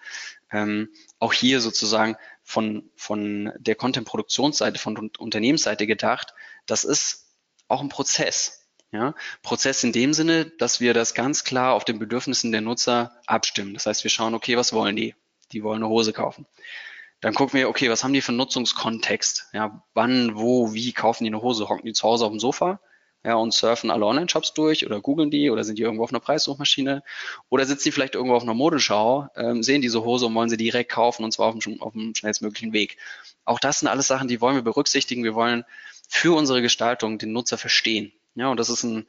Ähm, 0.52 0.90
auch 1.18 1.32
hier 1.32 1.60
sozusagen 1.60 2.16
von, 2.42 2.90
von 2.94 3.52
der 3.58 3.74
Content-Produktionsseite, 3.74 4.78
von 4.78 5.10
Unternehmensseite 5.18 5.86
gedacht, 5.86 6.34
das 6.66 6.84
ist 6.84 7.32
auch 7.68 7.80
ein 7.80 7.88
Prozess. 7.88 8.60
Ja, 8.92 9.16
Prozess 9.42 9.82
in 9.82 9.90
dem 9.90 10.14
Sinne, 10.14 10.44
dass 10.44 10.78
wir 10.78 10.94
das 10.94 11.14
ganz 11.14 11.42
klar 11.42 11.74
auf 11.74 11.84
den 11.84 11.98
Bedürfnissen 11.98 12.52
der 12.52 12.60
Nutzer 12.60 13.20
abstimmen. 13.26 13.74
Das 13.74 13.86
heißt, 13.86 14.04
wir 14.04 14.10
schauen, 14.10 14.34
okay, 14.34 14.56
was 14.56 14.72
wollen 14.72 14.94
die? 14.94 15.16
Die 15.54 15.62
wollen 15.62 15.82
eine 15.82 15.88
Hose 15.88 16.12
kaufen. 16.12 16.46
Dann 17.20 17.32
gucken 17.32 17.58
wir, 17.58 17.70
okay, 17.70 17.88
was 17.88 18.04
haben 18.04 18.12
die 18.12 18.20
für 18.20 18.30
einen 18.30 18.38
Nutzungskontext? 18.38 19.48
Ja, 19.54 19.82
wann, 19.94 20.36
wo, 20.36 20.74
wie 20.74 20.92
kaufen 20.92 21.24
die 21.24 21.30
eine 21.30 21.40
Hose? 21.40 21.68
Hocken 21.68 21.86
die 21.86 21.94
zu 21.94 22.02
Hause 22.02 22.26
auf 22.26 22.30
dem 22.30 22.40
Sofa? 22.40 22.80
Ja, 23.24 23.36
und 23.36 23.54
surfen 23.54 23.90
alle 23.90 24.04
Online-Shops 24.04 24.52
durch 24.52 24.84
oder 24.84 25.00
googeln 25.00 25.30
die 25.30 25.48
oder 25.48 25.64
sind 25.64 25.78
die 25.78 25.82
irgendwo 25.82 26.04
auf 26.04 26.10
einer 26.10 26.20
Preissuchmaschine 26.20 27.02
oder 27.48 27.64
sitzen 27.64 27.84
die 27.84 27.92
vielleicht 27.92 28.16
irgendwo 28.16 28.36
auf 28.36 28.42
einer 28.42 28.52
Modeschau, 28.52 29.28
ähm, 29.36 29.62
sehen 29.62 29.80
diese 29.80 30.04
Hose 30.04 30.26
und 30.26 30.34
wollen 30.34 30.50
sie 30.50 30.58
direkt 30.58 30.92
kaufen 30.92 31.24
und 31.24 31.32
zwar 31.32 31.48
auf 31.48 31.58
dem, 31.58 31.80
auf 31.80 31.94
dem 31.94 32.14
schnellstmöglichen 32.14 32.74
Weg. 32.74 32.98
Auch 33.46 33.58
das 33.58 33.78
sind 33.78 33.88
alles 33.88 34.08
Sachen, 34.08 34.28
die 34.28 34.42
wollen 34.42 34.56
wir 34.56 34.62
berücksichtigen. 34.62 35.24
Wir 35.24 35.34
wollen 35.34 35.64
für 36.06 36.36
unsere 36.36 36.60
Gestaltung 36.60 37.16
den 37.16 37.32
Nutzer 37.32 37.56
verstehen. 37.56 38.12
Ja, 38.34 38.48
und 38.48 38.60
das 38.60 38.68
ist 38.68 38.82
ein 38.82 39.06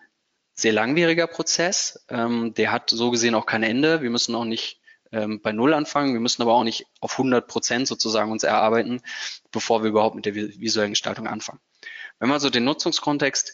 sehr 0.54 0.72
langwieriger 0.72 1.28
Prozess. 1.28 2.06
Ähm, 2.08 2.54
der 2.54 2.72
hat 2.72 2.90
so 2.90 3.12
gesehen 3.12 3.36
auch 3.36 3.46
kein 3.46 3.64
Ende. 3.64 4.02
Wir 4.02 4.10
müssen 4.10 4.36
auch 4.36 4.46
nicht 4.46 4.80
ähm, 5.16 5.42
bei 5.42 5.52
Null 5.54 5.74
anfangen. 5.74 6.14
Wir 6.14 6.20
müssen 6.20 6.42
aber 6.42 6.54
auch 6.54 6.64
nicht 6.64 6.86
auf 7.00 7.14
100 7.14 7.48
Prozent 7.48 7.88
sozusagen 7.88 8.32
uns 8.32 8.44
erarbeiten, 8.44 9.02
bevor 9.52 9.82
wir 9.82 9.90
überhaupt 9.90 10.16
mit 10.16 10.26
der 10.26 10.36
visuellen 10.36 10.92
Gestaltung 10.92 11.28
anfangen. 11.28 11.60
Wenn 12.20 12.30
wir 12.30 12.34
also 12.34 12.50
den 12.50 12.66
Nutzungskontext 12.66 13.54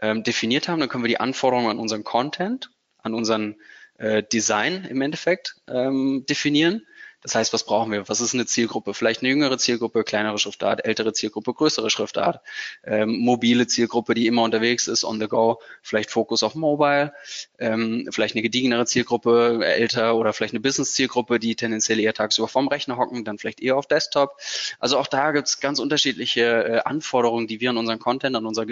ähm, 0.00 0.22
definiert 0.22 0.68
haben, 0.68 0.80
dann 0.80 0.88
können 0.88 1.04
wir 1.04 1.08
die 1.08 1.20
Anforderungen 1.20 1.70
an 1.70 1.78
unseren 1.78 2.04
Content, 2.04 2.70
an 2.98 3.14
unseren 3.14 3.56
äh, 3.98 4.22
Design 4.22 4.84
im 4.84 5.00
Endeffekt 5.02 5.56
ähm, 5.68 6.24
definieren 6.28 6.86
das 7.24 7.34
heißt, 7.34 7.54
was 7.54 7.64
brauchen 7.64 7.90
wir? 7.90 8.06
Was 8.06 8.20
ist 8.20 8.34
eine 8.34 8.44
Zielgruppe? 8.44 8.92
Vielleicht 8.92 9.22
eine 9.22 9.30
jüngere 9.30 9.56
Zielgruppe, 9.56 10.04
kleinere 10.04 10.38
Schriftart, 10.38 10.84
ältere 10.84 11.14
Zielgruppe, 11.14 11.54
größere 11.54 11.88
Schriftart, 11.88 12.42
ähm, 12.84 13.18
mobile 13.20 13.66
Zielgruppe, 13.66 14.12
die 14.12 14.26
immer 14.26 14.42
unterwegs 14.42 14.88
ist, 14.88 15.04
on 15.04 15.18
the 15.18 15.26
go, 15.26 15.58
vielleicht 15.80 16.10
Fokus 16.10 16.42
auf 16.42 16.54
Mobile, 16.54 17.14
ähm, 17.58 18.06
vielleicht 18.12 18.34
eine 18.34 18.42
gediegenere 18.42 18.84
Zielgruppe, 18.84 19.64
älter 19.64 20.16
oder 20.16 20.34
vielleicht 20.34 20.52
eine 20.52 20.60
Business-Zielgruppe, 20.60 21.38
die 21.38 21.56
tendenziell 21.56 21.98
eher 21.98 22.12
tagsüber 22.12 22.46
vorm 22.46 22.68
Rechner 22.68 22.98
hocken, 22.98 23.24
dann 23.24 23.38
vielleicht 23.38 23.62
eher 23.62 23.78
auf 23.78 23.86
Desktop. 23.86 24.38
Also 24.78 24.98
auch 24.98 25.06
da 25.06 25.32
gibt 25.32 25.48
es 25.48 25.60
ganz 25.60 25.78
unterschiedliche 25.78 26.42
äh, 26.42 26.78
Anforderungen, 26.80 27.46
die 27.46 27.58
wir 27.58 27.70
an 27.70 27.78
unseren 27.78 28.00
Content, 28.00 28.36
an 28.36 28.44
unser 28.44 28.66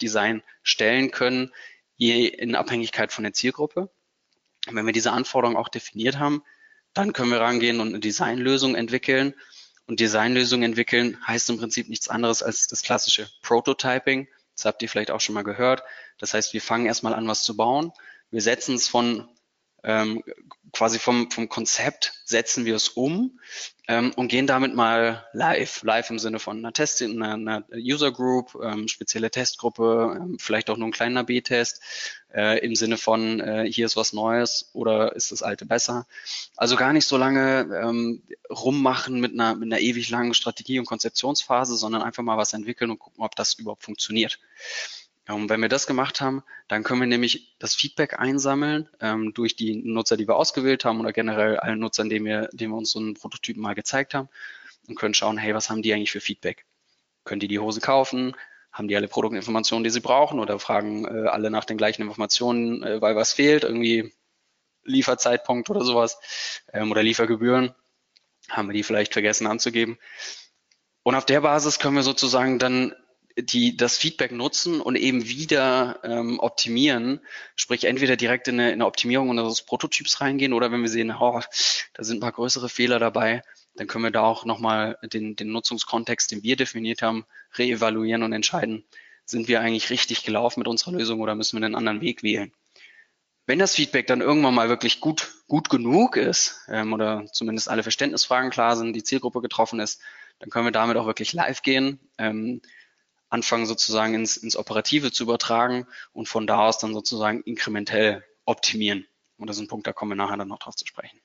Design 0.00 0.42
stellen 0.64 1.12
können, 1.12 1.52
je 1.96 2.26
in 2.26 2.56
Abhängigkeit 2.56 3.12
von 3.12 3.22
der 3.22 3.32
Zielgruppe. 3.32 3.90
Und 4.66 4.74
wenn 4.74 4.86
wir 4.86 4.92
diese 4.92 5.12
Anforderungen 5.12 5.56
auch 5.56 5.68
definiert 5.68 6.18
haben, 6.18 6.42
dann 6.94 7.12
können 7.12 7.30
wir 7.30 7.40
rangehen 7.40 7.80
und 7.80 7.88
eine 7.88 8.00
Designlösung 8.00 8.74
entwickeln. 8.74 9.34
Und 9.86 10.00
Designlösung 10.00 10.62
entwickeln 10.62 11.18
heißt 11.26 11.50
im 11.50 11.58
Prinzip 11.58 11.88
nichts 11.88 12.08
anderes 12.08 12.42
als 12.42 12.68
das 12.68 12.82
klassische 12.82 13.28
Prototyping. 13.42 14.28
Das 14.54 14.64
habt 14.64 14.82
ihr 14.82 14.88
vielleicht 14.88 15.10
auch 15.10 15.20
schon 15.20 15.34
mal 15.34 15.42
gehört. 15.42 15.82
Das 16.18 16.34
heißt, 16.34 16.52
wir 16.52 16.62
fangen 16.62 16.86
erstmal 16.86 17.14
an, 17.14 17.26
was 17.26 17.42
zu 17.42 17.56
bauen. 17.56 17.92
Wir 18.30 18.42
setzen 18.42 18.76
es 18.76 18.86
von 18.88 19.28
ähm, 19.84 20.22
quasi 20.72 20.98
vom, 20.98 21.30
vom 21.30 21.48
Konzept 21.48 22.12
setzen 22.24 22.64
wir 22.64 22.76
es 22.76 22.88
um 22.88 23.38
ähm, 23.88 24.12
und 24.16 24.28
gehen 24.28 24.46
damit 24.46 24.74
mal 24.74 25.26
live. 25.32 25.82
Live 25.82 26.10
im 26.10 26.18
Sinne 26.18 26.38
von 26.38 26.58
einer 26.58 26.72
Test, 26.72 27.02
einer, 27.02 27.34
einer 27.34 27.64
User 27.74 28.10
Group, 28.10 28.56
ähm, 28.62 28.88
spezielle 28.88 29.30
Testgruppe, 29.30 30.16
ähm, 30.18 30.38
vielleicht 30.38 30.70
auch 30.70 30.76
nur 30.76 30.88
ein 30.88 30.92
kleiner 30.92 31.24
B-Test 31.24 31.82
äh, 32.34 32.64
im 32.64 32.74
Sinne 32.74 32.96
von 32.96 33.40
äh, 33.40 33.70
hier 33.70 33.86
ist 33.86 33.96
was 33.96 34.12
Neues 34.12 34.70
oder 34.72 35.14
ist 35.14 35.32
das 35.32 35.42
alte 35.42 35.66
besser. 35.66 36.06
Also 36.56 36.76
gar 36.76 36.92
nicht 36.92 37.06
so 37.06 37.16
lange 37.16 37.68
ähm, 37.82 38.22
rummachen 38.48 39.20
mit 39.20 39.32
einer, 39.32 39.54
mit 39.54 39.70
einer 39.70 39.80
ewig 39.80 40.08
langen 40.10 40.32
Strategie- 40.32 40.78
und 40.78 40.86
Konzeptionsphase, 40.86 41.76
sondern 41.76 42.02
einfach 42.02 42.22
mal 42.22 42.38
was 42.38 42.52
entwickeln 42.52 42.90
und 42.90 42.98
gucken, 42.98 43.24
ob 43.24 43.36
das 43.36 43.54
überhaupt 43.54 43.84
funktioniert. 43.84 44.38
Und 45.32 45.48
wenn 45.48 45.60
wir 45.60 45.68
das 45.68 45.86
gemacht 45.86 46.20
haben, 46.20 46.42
dann 46.68 46.82
können 46.82 47.00
wir 47.00 47.06
nämlich 47.06 47.54
das 47.58 47.74
Feedback 47.74 48.18
einsammeln 48.18 48.88
ähm, 49.00 49.32
durch 49.34 49.56
die 49.56 49.76
Nutzer, 49.76 50.16
die 50.16 50.28
wir 50.28 50.36
ausgewählt 50.36 50.84
haben 50.84 51.00
oder 51.00 51.12
generell 51.12 51.58
allen 51.58 51.78
Nutzern, 51.78 52.08
denen 52.08 52.24
wir, 52.24 52.48
denen 52.52 52.72
wir 52.72 52.78
uns 52.78 52.90
so 52.90 52.98
einen 52.98 53.14
Prototypen 53.14 53.62
mal 53.62 53.74
gezeigt 53.74 54.14
haben 54.14 54.28
und 54.88 54.96
können 54.96 55.14
schauen, 55.14 55.38
hey, 55.38 55.54
was 55.54 55.70
haben 55.70 55.82
die 55.82 55.92
eigentlich 55.92 56.12
für 56.12 56.20
Feedback? 56.20 56.66
Können 57.24 57.40
die 57.40 57.48
die 57.48 57.58
Hose 57.58 57.80
kaufen? 57.80 58.36
Haben 58.72 58.88
die 58.88 58.96
alle 58.96 59.08
Produktinformationen, 59.08 59.84
die 59.84 59.90
sie 59.90 60.00
brauchen 60.00 60.40
oder 60.40 60.58
fragen 60.58 61.04
äh, 61.04 61.28
alle 61.28 61.50
nach 61.50 61.64
den 61.64 61.76
gleichen 61.76 62.02
Informationen, 62.02 62.82
äh, 62.82 63.00
weil 63.00 63.16
was 63.16 63.32
fehlt, 63.32 63.64
irgendwie 63.64 64.12
Lieferzeitpunkt 64.84 65.70
oder 65.70 65.84
sowas 65.84 66.18
ähm, 66.72 66.90
oder 66.90 67.02
Liefergebühren? 67.02 67.74
Haben 68.48 68.68
wir 68.68 68.74
die 68.74 68.82
vielleicht 68.82 69.12
vergessen 69.12 69.46
anzugeben? 69.46 69.98
Und 71.02 71.14
auf 71.14 71.26
der 71.26 71.40
Basis 71.40 71.78
können 71.78 71.96
wir 71.96 72.02
sozusagen 72.02 72.58
dann 72.58 72.94
die 73.38 73.76
das 73.76 73.96
Feedback 73.96 74.32
nutzen 74.32 74.80
und 74.80 74.96
eben 74.96 75.26
wieder 75.26 76.00
ähm, 76.04 76.38
optimieren, 76.38 77.20
sprich 77.56 77.84
entweder 77.84 78.16
direkt 78.16 78.48
in 78.48 78.60
eine, 78.60 78.68
in 78.68 78.74
eine 78.74 78.86
Optimierung 78.86 79.30
unseres 79.30 79.62
Prototyps 79.62 80.20
reingehen 80.20 80.52
oder 80.52 80.70
wenn 80.70 80.82
wir 80.82 80.88
sehen, 80.88 81.14
oh, 81.18 81.40
da 81.94 82.04
sind 82.04 82.18
ein 82.18 82.20
paar 82.20 82.32
größere 82.32 82.68
Fehler 82.68 82.98
dabei, 82.98 83.42
dann 83.74 83.86
können 83.86 84.04
wir 84.04 84.10
da 84.10 84.22
auch 84.22 84.44
nochmal 84.44 84.98
den, 85.02 85.36
den 85.36 85.50
Nutzungskontext, 85.50 86.30
den 86.30 86.42
wir 86.42 86.56
definiert 86.56 87.02
haben, 87.02 87.24
reevaluieren 87.56 88.22
und 88.22 88.32
entscheiden, 88.32 88.84
sind 89.24 89.48
wir 89.48 89.60
eigentlich 89.60 89.90
richtig 89.90 90.24
gelaufen 90.24 90.60
mit 90.60 90.68
unserer 90.68 90.92
Lösung 90.92 91.20
oder 91.20 91.34
müssen 91.34 91.58
wir 91.58 91.64
einen 91.64 91.74
anderen 91.74 92.00
Weg 92.00 92.22
wählen. 92.22 92.52
Wenn 93.46 93.58
das 93.58 93.74
Feedback 93.74 94.06
dann 94.06 94.20
irgendwann 94.20 94.54
mal 94.54 94.68
wirklich 94.68 95.00
gut, 95.00 95.32
gut 95.48 95.68
genug 95.68 96.16
ist 96.16 96.60
ähm, 96.68 96.92
oder 96.92 97.26
zumindest 97.32 97.68
alle 97.68 97.82
Verständnisfragen 97.82 98.50
klar 98.50 98.76
sind, 98.76 98.94
die 98.94 99.02
Zielgruppe 99.02 99.40
getroffen 99.40 99.80
ist, 99.80 100.00
dann 100.38 100.50
können 100.50 100.66
wir 100.66 100.72
damit 100.72 100.96
auch 100.96 101.06
wirklich 101.06 101.32
live 101.32 101.62
gehen. 101.62 101.98
Ähm, 102.18 102.62
anfangen 103.32 103.64
sozusagen 103.64 104.14
ins, 104.14 104.36
ins 104.36 104.56
Operative 104.56 105.10
zu 105.10 105.22
übertragen 105.22 105.86
und 106.12 106.28
von 106.28 106.46
da 106.46 106.68
aus 106.68 106.76
dann 106.78 106.92
sozusagen 106.92 107.40
inkrementell 107.42 108.22
optimieren. 108.44 109.06
Und 109.38 109.48
das 109.48 109.56
ist 109.56 109.62
ein 109.62 109.68
Punkt, 109.68 109.86
da 109.86 109.94
kommen 109.94 110.10
wir 110.10 110.16
nachher 110.16 110.36
dann 110.36 110.48
noch 110.48 110.58
drauf 110.58 110.76
zu 110.76 110.86
sprechen. 110.86 111.18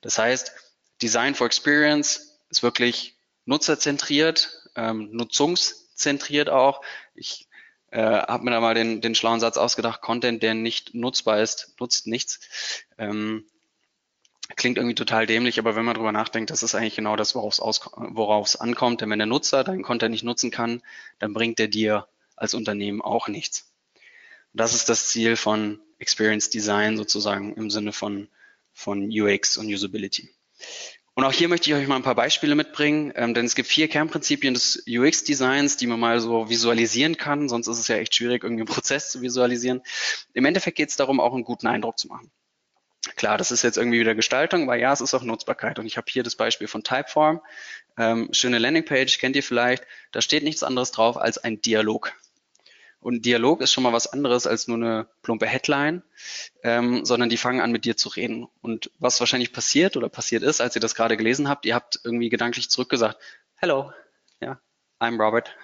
Das 0.00 0.18
heißt, 0.18 0.52
Design 1.00 1.36
for 1.36 1.46
Experience 1.46 2.40
ist 2.50 2.64
wirklich 2.64 3.16
nutzerzentriert, 3.44 4.68
ähm, 4.74 5.10
nutzungszentriert 5.12 6.50
auch. 6.50 6.82
Ich 7.14 7.48
äh, 7.92 8.02
habe 8.02 8.44
mir 8.44 8.50
da 8.50 8.60
mal 8.60 8.74
den, 8.74 9.00
den 9.00 9.14
schlauen 9.14 9.38
Satz 9.38 9.56
ausgedacht, 9.58 10.00
Content, 10.00 10.42
der 10.42 10.54
nicht 10.54 10.92
nutzbar 10.94 11.40
ist, 11.40 11.72
nutzt 11.78 12.08
nichts. 12.08 12.40
Ähm, 12.98 13.46
Klingt 14.56 14.78
irgendwie 14.78 14.94
total 14.94 15.26
dämlich, 15.26 15.58
aber 15.58 15.76
wenn 15.76 15.84
man 15.84 15.94
drüber 15.94 16.10
nachdenkt, 16.10 16.50
das 16.50 16.62
ist 16.62 16.74
eigentlich 16.74 16.96
genau 16.96 17.16
das, 17.16 17.34
worauf 17.34 18.46
es 18.46 18.56
ankommt. 18.56 19.00
Denn 19.00 19.10
wenn 19.10 19.18
der 19.18 19.26
Nutzer 19.26 19.62
deinen 19.62 19.82
Content 19.82 20.10
nicht 20.10 20.24
nutzen 20.24 20.50
kann, 20.50 20.82
dann 21.18 21.32
bringt 21.32 21.60
er 21.60 21.68
dir 21.68 22.08
als 22.34 22.54
Unternehmen 22.54 23.02
auch 23.02 23.28
nichts. 23.28 23.72
Und 24.52 24.60
das 24.60 24.74
ist 24.74 24.88
das 24.88 25.08
Ziel 25.08 25.36
von 25.36 25.80
Experience 25.98 26.50
Design 26.50 26.96
sozusagen 26.96 27.54
im 27.54 27.70
Sinne 27.70 27.92
von, 27.92 28.28
von 28.72 29.10
UX 29.10 29.58
und 29.58 29.66
Usability. 29.66 30.30
Und 31.14 31.24
auch 31.24 31.32
hier 31.32 31.48
möchte 31.48 31.68
ich 31.68 31.74
euch 31.74 31.88
mal 31.88 31.96
ein 31.96 32.04
paar 32.04 32.14
Beispiele 32.14 32.54
mitbringen, 32.54 33.12
ähm, 33.16 33.34
denn 33.34 33.44
es 33.44 33.56
gibt 33.56 33.68
vier 33.68 33.88
Kernprinzipien 33.88 34.54
des 34.54 34.84
UX-Designs, 34.86 35.76
die 35.76 35.88
man 35.88 35.98
mal 35.98 36.20
so 36.20 36.48
visualisieren 36.48 37.16
kann. 37.16 37.48
Sonst 37.48 37.66
ist 37.66 37.80
es 37.80 37.88
ja 37.88 37.96
echt 37.96 38.14
schwierig, 38.14 38.44
irgendwie 38.44 38.62
einen 38.62 38.72
Prozess 38.72 39.10
zu 39.10 39.20
visualisieren. 39.20 39.82
Im 40.32 40.44
Endeffekt 40.44 40.76
geht 40.76 40.90
es 40.90 40.96
darum, 40.96 41.18
auch 41.18 41.34
einen 41.34 41.42
guten 41.42 41.66
Eindruck 41.66 41.98
zu 41.98 42.06
machen. 42.06 42.30
Klar, 43.18 43.36
das 43.36 43.50
ist 43.50 43.62
jetzt 43.62 43.76
irgendwie 43.76 43.98
wieder 43.98 44.14
Gestaltung, 44.14 44.62
aber 44.62 44.76
ja, 44.76 44.92
es 44.92 45.00
ist 45.00 45.12
auch 45.12 45.24
Nutzbarkeit. 45.24 45.80
Und 45.80 45.86
ich 45.86 45.96
habe 45.96 46.06
hier 46.08 46.22
das 46.22 46.36
Beispiel 46.36 46.68
von 46.68 46.84
Typeform. 46.84 47.42
Ähm, 47.98 48.28
schöne 48.32 48.58
Landingpage, 48.58 49.18
kennt 49.18 49.34
ihr 49.34 49.42
vielleicht. 49.42 49.82
Da 50.12 50.22
steht 50.22 50.44
nichts 50.44 50.62
anderes 50.62 50.92
drauf 50.92 51.16
als 51.16 51.36
ein 51.36 51.60
Dialog. 51.60 52.12
Und 53.00 53.26
Dialog 53.26 53.60
ist 53.60 53.72
schon 53.72 53.82
mal 53.82 53.92
was 53.92 54.06
anderes 54.06 54.46
als 54.46 54.68
nur 54.68 54.76
eine 54.76 55.08
plumpe 55.22 55.46
Headline, 55.46 56.04
ähm, 56.62 57.04
sondern 57.04 57.28
die 57.28 57.36
fangen 57.36 57.60
an 57.60 57.72
mit 57.72 57.84
dir 57.84 57.96
zu 57.96 58.08
reden. 58.08 58.46
Und 58.62 58.92
was 59.00 59.18
wahrscheinlich 59.18 59.52
passiert 59.52 59.96
oder 59.96 60.08
passiert 60.08 60.44
ist, 60.44 60.60
als 60.60 60.76
ihr 60.76 60.80
das 60.80 60.94
gerade 60.94 61.16
gelesen 61.16 61.48
habt, 61.48 61.66
ihr 61.66 61.74
habt 61.74 61.98
irgendwie 62.04 62.28
gedanklich 62.28 62.70
zurückgesagt, 62.70 63.18
hello, 63.56 63.92
ja, 64.40 64.60
I'm 65.00 65.20
Robert. 65.20 65.56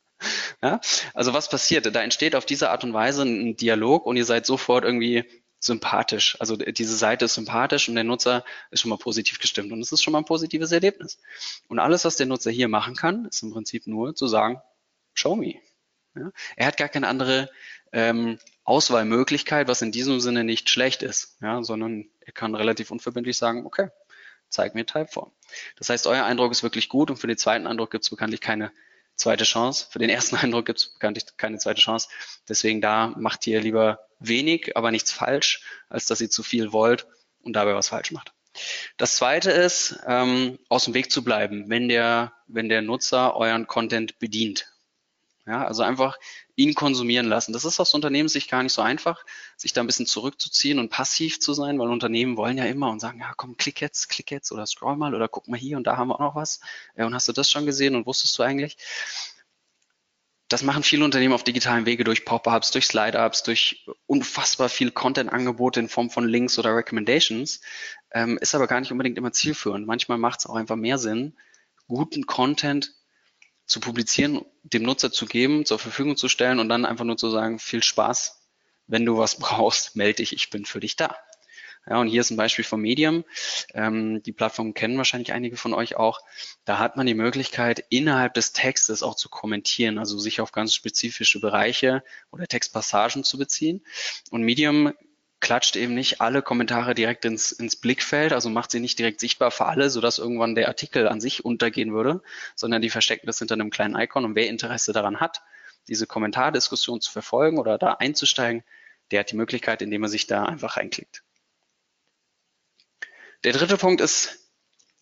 ja, 0.62 0.80
also 1.12 1.34
was 1.34 1.50
passiert? 1.50 1.94
Da 1.94 2.02
entsteht 2.02 2.34
auf 2.34 2.46
diese 2.46 2.70
Art 2.70 2.82
und 2.82 2.94
Weise 2.94 3.24
ein 3.24 3.56
Dialog 3.56 4.06
und 4.06 4.16
ihr 4.16 4.24
seid 4.24 4.46
sofort 4.46 4.84
irgendwie 4.84 5.24
sympathisch. 5.64 6.36
Also 6.40 6.56
diese 6.56 6.96
Seite 6.96 7.24
ist 7.24 7.34
sympathisch 7.34 7.88
und 7.88 7.94
der 7.94 8.04
Nutzer 8.04 8.44
ist 8.70 8.80
schon 8.80 8.90
mal 8.90 8.98
positiv 8.98 9.38
gestimmt 9.38 9.72
und 9.72 9.80
es 9.80 9.92
ist 9.92 10.02
schon 10.02 10.12
mal 10.12 10.18
ein 10.18 10.24
positives 10.24 10.72
Erlebnis. 10.72 11.18
Und 11.68 11.78
alles, 11.78 12.04
was 12.04 12.16
der 12.16 12.26
Nutzer 12.26 12.50
hier 12.50 12.68
machen 12.68 12.96
kann, 12.96 13.26
ist 13.26 13.42
im 13.42 13.52
Prinzip 13.52 13.86
nur 13.86 14.14
zu 14.14 14.26
sagen, 14.26 14.60
show 15.14 15.36
me. 15.36 15.54
Ja? 16.14 16.30
Er 16.56 16.66
hat 16.66 16.76
gar 16.76 16.88
keine 16.88 17.08
andere 17.08 17.50
ähm, 17.92 18.38
Auswahlmöglichkeit, 18.64 19.68
was 19.68 19.82
in 19.82 19.92
diesem 19.92 20.20
Sinne 20.20 20.44
nicht 20.44 20.70
schlecht 20.70 21.02
ist, 21.02 21.36
ja, 21.40 21.62
sondern 21.62 22.06
er 22.20 22.32
kann 22.32 22.54
relativ 22.54 22.90
unverbindlich 22.90 23.36
sagen, 23.36 23.66
okay, 23.66 23.90
zeig 24.48 24.74
mir 24.74 24.86
Typeform. 24.86 25.32
Das 25.76 25.90
heißt, 25.90 26.06
euer 26.06 26.24
Eindruck 26.24 26.52
ist 26.52 26.62
wirklich 26.62 26.88
gut 26.88 27.10
und 27.10 27.16
für 27.16 27.26
den 27.26 27.36
zweiten 27.36 27.66
Eindruck 27.66 27.90
gibt 27.90 28.04
es 28.04 28.10
bekanntlich 28.10 28.40
keine 28.40 28.72
zweite 29.16 29.44
Chance. 29.44 29.86
Für 29.90 29.98
den 29.98 30.10
ersten 30.10 30.36
Eindruck 30.42 30.66
gibt 30.66 30.78
es 30.78 30.92
bekanntlich 30.92 31.24
keine 31.36 31.58
zweite 31.58 31.80
Chance. 31.80 32.08
Deswegen 32.48 32.80
da 32.80 33.08
macht 33.16 33.46
ihr 33.46 33.60
lieber 33.60 34.00
wenig, 34.18 34.76
aber 34.76 34.90
nichts 34.90 35.12
falsch, 35.12 35.62
als 35.88 36.06
dass 36.06 36.20
ihr 36.20 36.30
zu 36.30 36.42
viel 36.42 36.72
wollt 36.72 37.06
und 37.42 37.54
dabei 37.54 37.74
was 37.74 37.88
falsch 37.88 38.10
macht. 38.10 38.32
Das 38.96 39.16
zweite 39.16 39.50
ist, 39.50 39.98
ähm, 40.06 40.58
aus 40.68 40.84
dem 40.84 40.94
Weg 40.94 41.10
zu 41.10 41.24
bleiben, 41.24 41.68
wenn 41.68 41.88
der, 41.88 42.32
wenn 42.46 42.68
der 42.68 42.82
Nutzer 42.82 43.36
euren 43.36 43.66
Content 43.66 44.18
bedient. 44.18 44.72
Ja, 45.46 45.66
also 45.66 45.82
einfach 45.82 46.18
ihn 46.56 46.74
konsumieren 46.74 47.26
lassen. 47.26 47.52
Das 47.52 47.64
ist 47.64 47.80
aus 47.80 47.94
Unternehmenssicht 47.94 48.50
gar 48.50 48.62
nicht 48.62 48.72
so 48.72 48.82
einfach, 48.82 49.24
sich 49.56 49.72
da 49.72 49.80
ein 49.80 49.86
bisschen 49.86 50.06
zurückzuziehen 50.06 50.78
und 50.78 50.90
passiv 50.90 51.40
zu 51.40 51.52
sein, 51.52 51.78
weil 51.78 51.88
Unternehmen 51.88 52.36
wollen 52.36 52.58
ja 52.58 52.64
immer 52.64 52.90
und 52.90 53.00
sagen, 53.00 53.20
ja 53.20 53.32
komm, 53.36 53.56
klick 53.56 53.80
jetzt, 53.80 54.08
klick 54.08 54.30
jetzt 54.30 54.52
oder 54.52 54.66
scroll 54.66 54.96
mal 54.96 55.14
oder 55.14 55.28
guck 55.28 55.48
mal 55.48 55.58
hier 55.58 55.76
und 55.76 55.86
da 55.86 55.96
haben 55.96 56.08
wir 56.08 56.16
auch 56.16 56.20
noch 56.20 56.34
was. 56.36 56.60
Und 56.94 57.14
hast 57.14 57.28
du 57.28 57.32
das 57.32 57.50
schon 57.50 57.66
gesehen 57.66 57.96
und 57.96 58.06
wusstest 58.06 58.38
du 58.38 58.42
eigentlich? 58.42 58.76
Das 60.48 60.62
machen 60.62 60.82
viele 60.82 61.04
Unternehmen 61.04 61.34
auf 61.34 61.42
digitalen 61.42 61.86
Wege 61.86 62.04
durch 62.04 62.24
Pop-ups, 62.24 62.70
durch 62.70 62.86
Slide-ups, 62.86 63.42
durch 63.42 63.86
unfassbar 64.06 64.68
viel 64.68 64.90
Content-Angebote 64.90 65.80
in 65.80 65.88
Form 65.88 66.10
von 66.10 66.28
Links 66.28 66.58
oder 66.58 66.76
Recommendations, 66.76 67.60
ähm, 68.12 68.38
ist 68.38 68.54
aber 68.54 68.66
gar 68.66 68.78
nicht 68.78 68.92
unbedingt 68.92 69.18
immer 69.18 69.32
zielführend. 69.32 69.86
Manchmal 69.86 70.18
macht 70.18 70.40
es 70.40 70.46
auch 70.46 70.54
einfach 70.54 70.76
mehr 70.76 70.98
Sinn, 70.98 71.36
guten 71.88 72.26
Content 72.26 72.94
zu 73.66 73.80
publizieren, 73.80 74.44
dem 74.62 74.82
Nutzer 74.82 75.10
zu 75.10 75.26
geben, 75.26 75.64
zur 75.64 75.78
Verfügung 75.78 76.16
zu 76.16 76.28
stellen 76.28 76.58
und 76.58 76.68
dann 76.68 76.84
einfach 76.84 77.04
nur 77.04 77.16
zu 77.16 77.30
sagen, 77.30 77.58
viel 77.58 77.82
Spaß, 77.82 78.40
wenn 78.86 79.04
du 79.04 79.18
was 79.18 79.38
brauchst, 79.38 79.96
melde 79.96 80.16
dich, 80.16 80.32
ich 80.32 80.50
bin 80.50 80.64
für 80.64 80.80
dich 80.80 80.96
da. 80.96 81.16
Ja, 81.86 82.00
und 82.00 82.08
hier 82.08 82.22
ist 82.22 82.30
ein 82.30 82.38
Beispiel 82.38 82.64
von 82.64 82.80
Medium. 82.80 83.24
Ähm, 83.74 84.22
die 84.22 84.32
Plattform 84.32 84.72
kennen 84.72 84.96
wahrscheinlich 84.96 85.34
einige 85.34 85.58
von 85.58 85.74
euch 85.74 85.96
auch. 85.96 86.20
Da 86.64 86.78
hat 86.78 86.96
man 86.96 87.06
die 87.06 87.14
Möglichkeit, 87.14 87.84
innerhalb 87.90 88.32
des 88.34 88.52
Textes 88.52 89.02
auch 89.02 89.16
zu 89.16 89.28
kommentieren, 89.28 89.98
also 89.98 90.18
sich 90.18 90.40
auf 90.40 90.50
ganz 90.50 90.74
spezifische 90.74 91.40
Bereiche 91.40 92.02
oder 92.30 92.46
Textpassagen 92.46 93.22
zu 93.22 93.36
beziehen. 93.36 93.84
Und 94.30 94.42
Medium 94.42 94.94
klatscht 95.40 95.76
eben 95.76 95.94
nicht 95.94 96.20
alle 96.20 96.42
Kommentare 96.42 96.94
direkt 96.94 97.24
ins, 97.24 97.52
ins 97.52 97.76
Blickfeld, 97.76 98.32
also 98.32 98.48
macht 98.48 98.70
sie 98.70 98.80
nicht 98.80 98.98
direkt 98.98 99.20
sichtbar 99.20 99.50
für 99.50 99.66
alle, 99.66 99.90
sodass 99.90 100.18
irgendwann 100.18 100.54
der 100.54 100.68
Artikel 100.68 101.06
an 101.08 101.20
sich 101.20 101.44
untergehen 101.44 101.92
würde, 101.92 102.22
sondern 102.54 102.82
die 102.82 102.90
verstecken 102.90 103.26
das 103.26 103.38
hinter 103.38 103.54
einem 103.54 103.70
kleinen 103.70 103.96
Icon 103.96 104.24
und 104.24 104.34
wer 104.34 104.48
Interesse 104.48 104.92
daran 104.92 105.20
hat, 105.20 105.42
diese 105.88 106.06
Kommentardiskussion 106.06 107.00
zu 107.00 107.12
verfolgen 107.12 107.58
oder 107.58 107.76
da 107.78 107.92
einzusteigen, 107.94 108.64
der 109.10 109.20
hat 109.20 109.30
die 109.30 109.36
Möglichkeit, 109.36 109.82
indem 109.82 110.02
er 110.02 110.08
sich 110.08 110.26
da 110.26 110.44
einfach 110.44 110.76
reinklickt. 110.76 111.22
Der 113.44 113.52
dritte 113.52 113.76
Punkt 113.76 114.00
ist, 114.00 114.38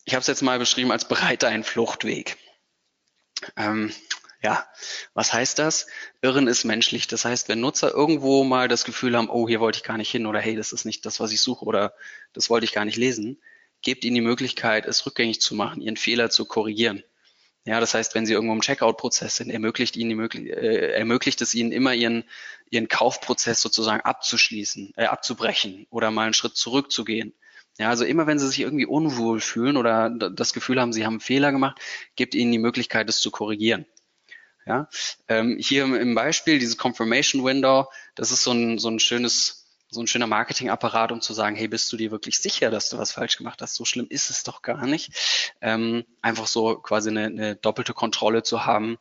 ich 0.05 0.15
habe 0.15 0.23
es 0.23 0.27
jetzt 0.27 0.43
mal 0.43 0.59
beschrieben 0.59 0.91
als 0.91 1.07
bereiter 1.07 1.49
ein 1.49 1.63
Fluchtweg. 1.63 2.37
Ähm, 3.57 3.93
ja, 4.43 4.67
was 5.15 5.33
heißt 5.33 5.59
das? 5.59 5.87
Irren 6.21 6.49
ist 6.49 6.65
menschlich. 6.65 7.07
Das 7.07 7.25
heißt, 7.25 7.49
wenn 7.49 7.61
Nutzer 7.61 7.93
irgendwo 7.93 8.45
mal 8.45 8.69
das 8.69 8.85
Gefühl 8.85 9.17
haben, 9.17 9.31
oh, 9.31 9.49
hier 9.49 9.61
wollte 9.61 9.77
ich 9.79 9.85
gar 9.85 9.97
nicht 9.99 10.11
hin 10.11 10.27
oder 10.27 10.41
hey, 10.41 10.57
das 10.57 10.73
ist 10.73 10.85
nicht 10.85 11.07
das, 11.07 11.21
was 11.21 11.33
ich 11.33 11.41
suche 11.41 11.65
oder 11.65 11.95
das 12.33 12.51
wollte 12.51 12.65
ich 12.65 12.73
gar 12.73 12.85
nicht 12.85 12.97
lesen, 12.97 13.41
gebt 13.83 14.05
ihnen 14.05 14.15
die 14.15 14.21
Möglichkeit, 14.21 14.87
es 14.87 15.07
rückgängig 15.07 15.41
zu 15.41 15.55
machen, 15.55 15.81
ihren 15.81 15.97
Fehler 15.97 16.31
zu 16.31 16.45
korrigieren. 16.45 17.05
Ja, 17.65 17.79
das 17.79 17.95
heißt, 17.95 18.17
wenn 18.17 18.27
Sie 18.27 18.33
irgendwo 18.33 18.55
im 18.55 18.61
Checkout-Prozess 18.61 19.37
sind, 19.37 19.51
ermöglicht 19.51 19.97
Ihnen 19.97 20.29
die 20.29 20.51
äh, 20.51 20.95
ermöglicht 20.95 21.41
es 21.43 21.55
Ihnen 21.55 21.71
immer 21.71 21.95
Ihren 21.95 22.25
Ihren 22.71 22.89
Kaufprozess 22.89 23.61
sozusagen 23.61 24.01
abzuschließen, 24.01 24.95
äh, 24.97 25.05
abzubrechen 25.05 25.87
oder 25.91 26.11
mal 26.11 26.25
einen 26.25 26.35
Schritt 26.35 26.57
zurückzugehen. 26.57 27.35
Ja, 27.79 27.89
also 27.91 28.05
immer 28.05 28.27
wenn 28.27 28.39
Sie 28.39 28.49
sich 28.49 28.61
irgendwie 28.61 28.87
unwohl 28.87 29.41
fühlen 29.41 29.77
oder 29.77 30.11
das 30.11 30.53
Gefühl 30.53 30.81
haben, 30.81 30.93
Sie 30.93 31.07
haben 31.07 31.15
einen 31.15 31.21
Fehler 31.21 31.53
gemacht, 31.53 31.81
gebt 32.17 32.35
Ihnen 32.35 32.51
die 32.51 32.59
Möglichkeit, 32.59 33.09
es 33.09 33.21
zu 33.21 33.31
korrigieren. 33.31 33.87
Ja, 34.67 34.89
ähm, 35.29 35.59
hier 35.59 35.85
im 35.85 36.15
Beispiel 36.15 36.59
dieses 36.59 36.79
Confirmation 36.79 37.45
Window, 37.45 37.91
das 38.15 38.31
ist 38.31 38.45
so 38.45 38.53
ein, 38.53 38.79
so 38.79 38.89
ein 38.89 39.01
schönes, 39.01 39.67
so 39.91 40.01
ein 40.01 40.07
schöner 40.07 40.29
Marketingapparat, 40.29 41.11
um 41.11 41.21
zu 41.21 41.35
sagen, 41.35 41.57
hey, 41.57 41.67
bist 41.67 41.93
du 41.93 41.97
dir 41.97 42.13
wirklich 42.13 42.39
sicher, 42.39 42.71
dass 42.71 42.89
du 42.89 42.97
was 42.97 43.13
falsch 43.13 43.37
gemacht 43.37 43.61
hast? 43.61 43.75
So 43.75 43.85
schlimm 43.85 44.07
ist 44.09 44.31
es 44.31 44.45
doch 44.45 44.63
gar 44.63 44.87
nicht. 44.87 45.53
Ähm, 45.61 46.05
einfach 46.23 46.47
so 46.47 46.77
quasi 46.77 47.11
eine, 47.11 47.27
eine 47.27 47.57
doppelte 47.57 47.93
Kontrolle 47.93 48.45
zu 48.45 48.65
haben, 48.65 48.99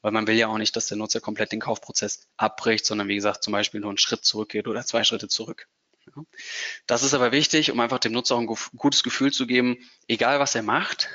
weil 0.00 0.12
man 0.12 0.26
will 0.26 0.36
ja 0.36 0.46
auch 0.46 0.58
nicht, 0.58 0.76
dass 0.76 0.86
der 0.86 0.96
Nutzer 0.96 1.20
komplett 1.20 1.52
den 1.52 1.60
Kaufprozess 1.60 2.28
abbricht, 2.36 2.86
sondern 2.86 3.08
wie 3.08 3.16
gesagt, 3.16 3.42
zum 3.42 3.52
Beispiel 3.52 3.80
nur 3.80 3.90
einen 3.90 3.98
Schritt 3.98 4.24
zurückgeht 4.24 4.68
oder 4.68 4.86
zwei 4.86 5.04
Schritte 5.04 5.28
zurück. 5.28 5.66
Das 6.86 7.02
ist 7.02 7.14
aber 7.14 7.32
wichtig, 7.32 7.70
um 7.70 7.80
einfach 7.80 7.98
dem 7.98 8.12
Nutzer 8.12 8.36
auch 8.36 8.40
ein 8.40 8.46
gutes 8.76 9.02
Gefühl 9.02 9.32
zu 9.32 9.46
geben, 9.46 9.76
egal 10.08 10.40
was 10.40 10.54
er 10.54 10.62
macht, 10.62 11.08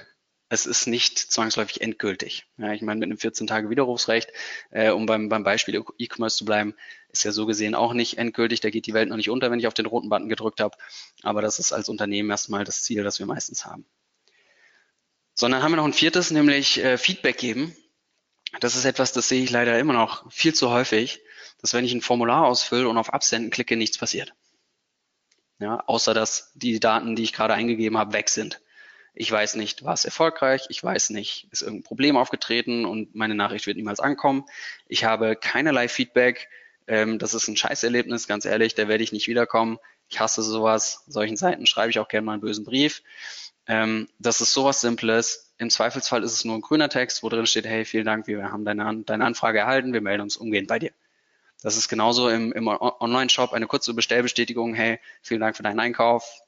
es 0.55 0.65
ist 0.65 0.87
nicht 0.87 1.19
zwangsläufig 1.19 1.81
endgültig. 1.81 2.47
Ja, 2.57 2.73
ich 2.73 2.81
meine, 2.81 2.99
mit 2.99 3.07
einem 3.07 3.17
14-Tage-Widerrufsrecht, 3.17 4.31
äh, 4.71 4.89
um 4.89 5.05
beim, 5.05 5.29
beim 5.29 5.43
Beispiel 5.43 5.83
E-Commerce 5.99 6.37
zu 6.37 6.45
bleiben, 6.45 6.73
ist 7.09 7.23
ja 7.23 7.31
so 7.31 7.45
gesehen 7.45 7.75
auch 7.75 7.93
nicht 7.93 8.17
endgültig. 8.17 8.61
Da 8.61 8.69
geht 8.69 8.87
die 8.87 8.93
Welt 8.93 9.09
noch 9.09 9.17
nicht 9.17 9.29
unter, 9.29 9.51
wenn 9.51 9.59
ich 9.59 9.67
auf 9.67 9.73
den 9.73 9.85
roten 9.85 10.09
Button 10.09 10.29
gedrückt 10.29 10.61
habe. 10.61 10.75
Aber 11.21 11.41
das 11.41 11.59
ist 11.59 11.73
als 11.73 11.89
Unternehmen 11.89 12.29
erstmal 12.29 12.63
das 12.63 12.81
Ziel, 12.81 13.03
das 13.03 13.19
wir 13.19 13.25
meistens 13.25 13.65
haben. 13.65 13.85
Sondern 15.33 15.61
haben 15.61 15.71
wir 15.73 15.77
noch 15.77 15.85
ein 15.85 15.93
viertes, 15.93 16.31
nämlich 16.31 16.83
äh, 16.83 16.97
Feedback 16.97 17.37
geben. 17.37 17.75
Das 18.61 18.75
ist 18.75 18.85
etwas, 18.85 19.11
das 19.11 19.27
sehe 19.27 19.43
ich 19.43 19.51
leider 19.51 19.77
immer 19.77 19.93
noch 19.93 20.31
viel 20.31 20.53
zu 20.53 20.71
häufig, 20.71 21.21
dass 21.61 21.73
wenn 21.73 21.85
ich 21.85 21.93
ein 21.93 22.01
Formular 22.01 22.45
ausfülle 22.45 22.87
und 22.87 22.97
auf 22.97 23.13
Absenden 23.13 23.51
klicke, 23.51 23.75
nichts 23.75 23.97
passiert. 23.97 24.33
Ja, 25.59 25.81
außer 25.87 26.13
dass 26.13 26.51
die 26.55 26.79
Daten, 26.79 27.15
die 27.15 27.23
ich 27.23 27.33
gerade 27.33 27.53
eingegeben 27.53 27.97
habe, 27.97 28.13
weg 28.13 28.29
sind. 28.29 28.61
Ich 29.17 29.31
weiß 29.31 29.55
nicht, 29.55 29.83
war 29.85 29.93
es 29.93 30.03
erfolgreich? 30.03 30.65
Ich 30.69 30.83
weiß 30.83 31.11
nicht, 31.11 31.47
ist 31.51 31.61
irgendein 31.61 31.83
Problem 31.83 32.17
aufgetreten 32.17 32.85
und 32.85 33.15
meine 33.15 33.33
Nachricht 33.33 33.65
wird 33.65 33.77
niemals 33.77 34.01
ankommen. 34.01 34.45
Ich 34.87 35.05
habe 35.05 35.37
keinerlei 35.37 35.87
Feedback. 35.87 36.49
Ähm, 36.87 37.17
das 37.17 37.33
ist 37.33 37.47
ein 37.47 37.55
Scheißerlebnis, 37.55 38.27
ganz 38.27 38.43
ehrlich, 38.45 38.75
da 38.75 38.87
werde 38.87 39.03
ich 39.03 39.13
nicht 39.13 39.27
wiederkommen. 39.27 39.79
Ich 40.09 40.19
hasse 40.19 40.43
sowas. 40.43 41.03
Solchen 41.07 41.37
Seiten 41.37 41.65
schreibe 41.65 41.89
ich 41.89 41.99
auch 41.99 42.09
gerne 42.09 42.25
mal 42.25 42.33
einen 42.33 42.41
bösen 42.41 42.65
Brief. 42.65 43.01
Ähm, 43.67 44.09
das 44.19 44.41
ist 44.41 44.53
sowas 44.53 44.81
Simples. 44.81 45.53
Im 45.57 45.69
Zweifelsfall 45.69 46.23
ist 46.23 46.33
es 46.33 46.45
nur 46.45 46.55
ein 46.55 46.61
grüner 46.61 46.89
Text, 46.89 47.23
wo 47.23 47.29
drin 47.29 47.47
steht, 47.47 47.65
hey, 47.65 47.85
vielen 47.85 48.05
Dank, 48.05 48.27
wir 48.27 48.51
haben 48.51 48.65
deine, 48.65 49.03
deine 49.05 49.25
Anfrage 49.25 49.59
erhalten, 49.59 49.93
wir 49.93 50.01
melden 50.01 50.23
uns 50.23 50.35
umgehend 50.35 50.67
bei 50.67 50.79
dir. 50.79 50.91
Das 51.63 51.77
ist 51.77 51.87
genauso 51.87 52.29
im, 52.29 52.51
im 52.51 52.67
Online-Shop 52.67 53.53
eine 53.53 53.65
kurze 53.65 53.93
Bestellbestätigung, 53.93 54.75
hey, 54.75 54.99
vielen 55.21 55.39
Dank 55.39 55.55
für 55.55 55.63
deinen 55.63 55.79
Einkauf, 55.79 56.41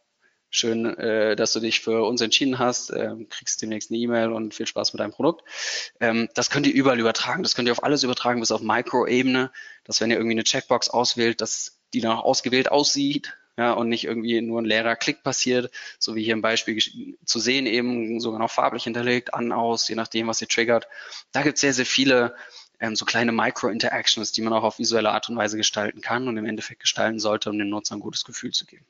Schön, 0.49 0.86
äh, 0.97 1.36
dass 1.36 1.51
du 1.51 1.60
dich 1.60 1.81
für 1.81 2.05
uns 2.05 2.21
entschieden 2.21 2.57
hast. 2.57 2.91
Ähm, 2.91 3.27
kriegst 3.29 3.62
demnächst 3.62 3.91
eine 3.91 3.99
E-Mail 3.99 4.31
und 4.31 4.53
viel 4.53 4.65
Spaß 4.65 4.93
mit 4.93 5.01
deinem 5.01 5.12
Produkt. 5.12 5.43
Ähm, 5.99 6.29
das 6.36 6.49
könnt 6.49 6.65
ihr 6.67 6.73
überall 6.73 6.99
übertragen. 6.99 7.43
Das 7.43 7.53
könnt 7.53 7.67
ihr 7.67 7.73
auf 7.73 7.83
alles 7.83 8.03
übertragen, 8.03 8.39
bis 8.39 8.51
auf 8.51 8.62
Micro-Ebene. 8.62 9.51
Dass 9.83 9.99
wenn 9.99 10.10
ihr 10.10 10.17
irgendwie 10.17 10.36
eine 10.36 10.43
Checkbox 10.43 10.89
auswählt, 10.89 11.41
dass 11.41 11.79
die 11.93 11.99
dann 11.99 12.13
auch 12.13 12.23
ausgewählt 12.23 12.71
aussieht. 12.71 13.38
Ja, 13.60 13.73
und 13.73 13.89
nicht 13.89 14.03
irgendwie 14.03 14.39
nur 14.39 14.62
ein 14.62 14.65
leerer 14.65 14.95
Klick 14.95 15.23
passiert, 15.23 15.71
so 15.97 16.13
wie 16.13 16.23
hier 16.23 16.33
im 16.33 16.43
Beispiel 16.43 16.79
zu 17.25 17.39
sehen, 17.39 17.65
eben 17.65 18.19
sogar 18.19 18.39
noch 18.39 18.51
farblich 18.51 18.83
hinterlegt, 18.83 19.33
an, 19.33 19.51
aus, 19.51 19.88
je 19.88 19.95
nachdem, 19.95 20.27
was 20.27 20.39
ihr 20.43 20.47
triggert. 20.47 20.88
Da 21.31 21.41
gibt 21.41 21.55
es 21.55 21.62
sehr, 21.62 21.73
sehr 21.73 21.88
viele 21.88 22.36
ähm, 22.79 22.95
so 22.95 23.03
kleine 23.05 23.31
Micro-Interactions, 23.31 24.31
die 24.31 24.41
man 24.41 24.53
auch 24.53 24.63
auf 24.63 24.77
visuelle 24.77 25.10
Art 25.10 25.27
und 25.29 25.38
Weise 25.38 25.57
gestalten 25.57 26.01
kann 26.01 26.27
und 26.27 26.38
im 26.38 26.45
Endeffekt 26.45 26.81
gestalten 26.81 27.17
sollte, 27.17 27.49
um 27.49 27.57
dem 27.57 27.69
Nutzer 27.69 27.95
ein 27.95 27.99
gutes 27.99 28.25
Gefühl 28.25 28.51
zu 28.51 28.67
geben. 28.67 28.86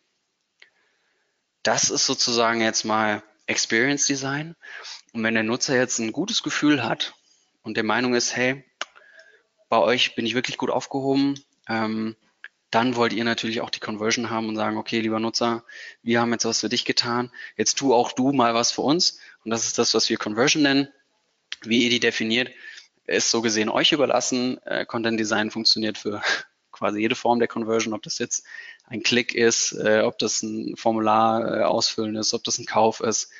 Das 1.67 1.89
ist 1.89 2.06
sozusagen 2.06 2.62
jetzt 2.62 2.86
mal 2.86 3.21
Experience 3.45 4.06
Design. 4.06 4.56
Und 5.12 5.23
wenn 5.23 5.34
der 5.34 5.43
Nutzer 5.43 5.75
jetzt 5.75 5.99
ein 5.99 6.13
gutes 6.13 6.41
Gefühl 6.41 6.86
hat 6.86 7.13
und 7.62 7.75
der 7.75 7.84
Meinung 7.84 8.13
ist, 8.13 8.38
hey, 8.38 8.63
bei 9.67 9.77
euch 9.77 10.15
bin 10.15 10.25
ich 10.25 10.34
wirklich 10.34 10.58
gut 10.58 10.69
aufgehoben, 10.69 11.43
ähm, 11.67 12.15
dann 12.71 12.95
wollt 12.95 13.12
ihr 13.12 13.25
natürlich 13.25 13.60
auch 13.60 13.69
die 13.69 13.82
Conversion 13.82 14.30
haben 14.30 14.47
und 14.47 14.56
sagen, 14.56 14.77
okay, 14.77 15.01
lieber 15.01 15.19
Nutzer, 15.19 15.65
wir 16.03 16.21
haben 16.21 16.32
jetzt 16.32 16.45
was 16.45 16.62
für 16.62 16.69
dich 16.69 16.86
getan, 16.86 17.34
jetzt 17.58 17.77
tu 17.77 17.93
auch 17.93 18.13
du 18.13 18.32
mal 18.32 18.53
was 18.53 18.71
für 18.71 18.82
uns. 18.82 19.19
Und 19.43 19.51
das 19.51 19.65
ist 19.65 19.77
das, 19.77 19.93
was 19.93 20.10
wir 20.10 20.17
Conversion 20.17 20.63
nennen. 20.63 20.88
Wie 21.63 21.84
ihr 21.84 21.89
die 21.89 21.99
definiert, 21.99 22.49
ist 23.08 23.30
so 23.30 23.41
gesehen 23.41 23.67
euch 23.67 23.91
überlassen. 23.91 24.58
Äh, 24.63 24.86
Content 24.86 25.19
Design 25.19 25.51
funktioniert 25.51 25.97
für 25.97 26.21
quasi 26.77 26.99
jede 26.99 27.15
Form 27.15 27.39
der 27.39 27.47
Conversion, 27.47 27.93
ob 27.93 28.03
das 28.03 28.19
jetzt 28.19 28.45
ein 28.85 29.03
Klick 29.03 29.33
ist, 29.33 29.73
äh, 29.73 30.01
ob 30.01 30.17
das 30.19 30.43
ein 30.43 30.75
Formular 30.77 31.59
äh, 31.59 31.63
ausfüllen 31.63 32.15
ist, 32.15 32.33
ob 32.33 32.43
das 32.43 32.57
ein 32.59 32.65
Kauf 32.65 32.99
ist, 32.99 33.31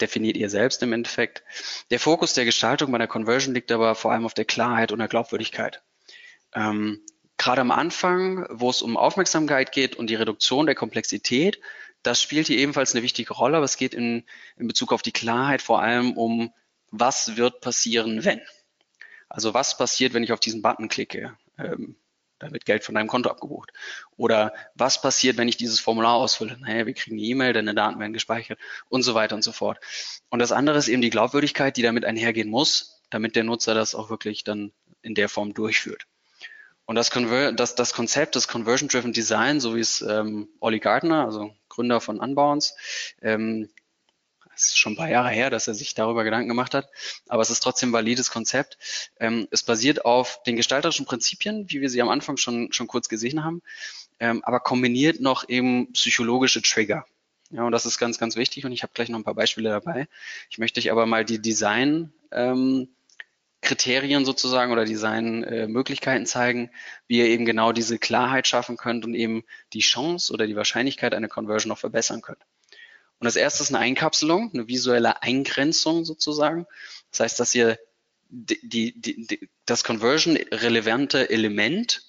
definiert 0.00 0.36
ihr 0.36 0.50
selbst 0.50 0.82
im 0.82 0.92
Endeffekt. 0.92 1.42
Der 1.90 2.00
Fokus 2.00 2.34
der 2.34 2.44
Gestaltung 2.44 2.90
bei 2.92 2.98
der 2.98 3.06
Conversion 3.06 3.54
liegt 3.54 3.70
aber 3.72 3.94
vor 3.94 4.12
allem 4.12 4.26
auf 4.26 4.34
der 4.34 4.44
Klarheit 4.44 4.92
und 4.92 4.98
der 4.98 5.08
Glaubwürdigkeit. 5.08 5.82
Ähm, 6.54 7.00
Gerade 7.36 7.62
am 7.62 7.72
Anfang, 7.72 8.46
wo 8.48 8.70
es 8.70 8.80
um 8.80 8.96
Aufmerksamkeit 8.96 9.72
geht 9.72 9.96
und 9.96 10.08
die 10.08 10.14
Reduktion 10.14 10.66
der 10.66 10.76
Komplexität, 10.76 11.60
das 12.04 12.22
spielt 12.22 12.46
hier 12.46 12.58
ebenfalls 12.58 12.94
eine 12.94 13.02
wichtige 13.02 13.32
Rolle, 13.32 13.56
aber 13.56 13.64
es 13.64 13.76
geht 13.76 13.94
in, 13.94 14.24
in 14.56 14.68
Bezug 14.68 14.92
auf 14.92 15.02
die 15.02 15.12
Klarheit 15.12 15.62
vor 15.62 15.82
allem 15.82 16.12
um, 16.16 16.52
was 16.90 17.36
wird 17.36 17.60
passieren, 17.60 18.24
wenn. 18.24 18.40
Also 19.28 19.52
was 19.52 19.76
passiert, 19.76 20.14
wenn 20.14 20.22
ich 20.22 20.32
auf 20.32 20.38
diesen 20.38 20.62
Button 20.62 20.88
klicke? 20.88 21.36
Ähm, 21.58 21.96
da 22.38 22.50
wird 22.52 22.64
Geld 22.64 22.84
von 22.84 22.94
deinem 22.94 23.06
Konto 23.06 23.30
abgebucht. 23.30 23.72
Oder 24.16 24.52
was 24.74 25.00
passiert, 25.00 25.36
wenn 25.36 25.48
ich 25.48 25.56
dieses 25.56 25.80
Formular 25.80 26.14
ausfülle? 26.14 26.56
Naja, 26.60 26.86
wir 26.86 26.94
kriegen 26.94 27.16
eine 27.16 27.24
E-Mail, 27.24 27.52
deine 27.52 27.74
Daten 27.74 28.00
werden 28.00 28.12
gespeichert 28.12 28.58
und 28.88 29.02
so 29.02 29.14
weiter 29.14 29.34
und 29.34 29.42
so 29.42 29.52
fort. 29.52 29.78
Und 30.30 30.38
das 30.40 30.52
andere 30.52 30.78
ist 30.78 30.88
eben 30.88 31.02
die 31.02 31.10
Glaubwürdigkeit, 31.10 31.76
die 31.76 31.82
damit 31.82 32.04
einhergehen 32.04 32.50
muss, 32.50 33.02
damit 33.10 33.36
der 33.36 33.44
Nutzer 33.44 33.74
das 33.74 33.94
auch 33.94 34.10
wirklich 34.10 34.44
dann 34.44 34.72
in 35.02 35.14
der 35.14 35.28
Form 35.28 35.54
durchführt. 35.54 36.06
Und 36.86 36.96
das, 36.96 37.10
Conver 37.10 37.52
das, 37.52 37.74
das 37.74 37.94
Konzept 37.94 38.34
des 38.34 38.48
Conversion-Driven 38.48 39.12
Design, 39.12 39.60
so 39.60 39.74
wie 39.74 39.80
es 39.80 40.02
ähm, 40.02 40.48
Olli 40.60 40.80
Gardner, 40.80 41.24
also 41.24 41.54
Gründer 41.68 42.00
von 42.00 42.20
Unbounce, 42.20 42.74
ähm, 43.22 43.70
es 44.56 44.66
ist 44.66 44.78
schon 44.78 44.92
ein 44.92 44.96
paar 44.96 45.10
Jahre 45.10 45.30
her, 45.30 45.50
dass 45.50 45.68
er 45.68 45.74
sich 45.74 45.94
darüber 45.94 46.24
Gedanken 46.24 46.48
gemacht 46.48 46.74
hat, 46.74 46.88
aber 47.28 47.42
es 47.42 47.50
ist 47.50 47.60
trotzdem 47.60 47.90
ein 47.90 47.92
valides 47.92 48.30
Konzept. 48.30 48.78
Ähm, 49.18 49.48
es 49.50 49.62
basiert 49.62 50.04
auf 50.04 50.42
den 50.44 50.56
gestalterischen 50.56 51.06
Prinzipien, 51.06 51.70
wie 51.70 51.80
wir 51.80 51.90
sie 51.90 52.02
am 52.02 52.08
Anfang 52.08 52.36
schon, 52.36 52.72
schon 52.72 52.86
kurz 52.86 53.08
gesehen 53.08 53.44
haben, 53.44 53.62
ähm, 54.20 54.42
aber 54.44 54.60
kombiniert 54.60 55.20
noch 55.20 55.48
eben 55.48 55.92
psychologische 55.92 56.62
Trigger. 56.62 57.04
Ja, 57.50 57.62
und 57.62 57.72
das 57.72 57.86
ist 57.86 57.98
ganz, 57.98 58.18
ganz 58.18 58.36
wichtig 58.36 58.64
und 58.64 58.72
ich 58.72 58.82
habe 58.82 58.92
gleich 58.94 59.08
noch 59.08 59.18
ein 59.18 59.24
paar 59.24 59.34
Beispiele 59.34 59.68
dabei. 59.68 60.08
Ich 60.50 60.58
möchte 60.58 60.80
euch 60.80 60.90
aber 60.90 61.06
mal 61.06 61.24
die 61.24 61.40
Design 61.40 62.12
ähm, 62.32 62.88
Kriterien 63.64 64.24
sozusagen 64.24 64.72
oder 64.72 64.84
Designmöglichkeiten 64.84 66.24
äh, 66.24 66.26
zeigen, 66.26 66.70
wie 67.08 67.18
ihr 67.18 67.26
eben 67.26 67.44
genau 67.44 67.72
diese 67.72 67.98
Klarheit 67.98 68.46
schaffen 68.46 68.76
könnt 68.76 69.04
und 69.04 69.14
eben 69.14 69.44
die 69.72 69.80
Chance 69.80 70.32
oder 70.32 70.46
die 70.46 70.56
Wahrscheinlichkeit 70.56 71.14
einer 71.14 71.28
Conversion 71.28 71.70
noch 71.70 71.78
verbessern 71.78 72.22
könnt. 72.22 72.44
Und 73.24 73.28
das 73.28 73.36
erste 73.36 73.62
ist 73.62 73.70
eine 73.70 73.78
Einkapselung, 73.78 74.50
eine 74.52 74.68
visuelle 74.68 75.22
Eingrenzung 75.22 76.04
sozusagen. 76.04 76.66
Das 77.10 77.20
heißt, 77.20 77.40
dass 77.40 77.54
ihr 77.54 77.78
die, 78.28 78.60
die, 78.68 79.00
die, 79.00 79.48
das 79.64 79.82
conversion-relevante 79.82 81.30
Element 81.30 82.02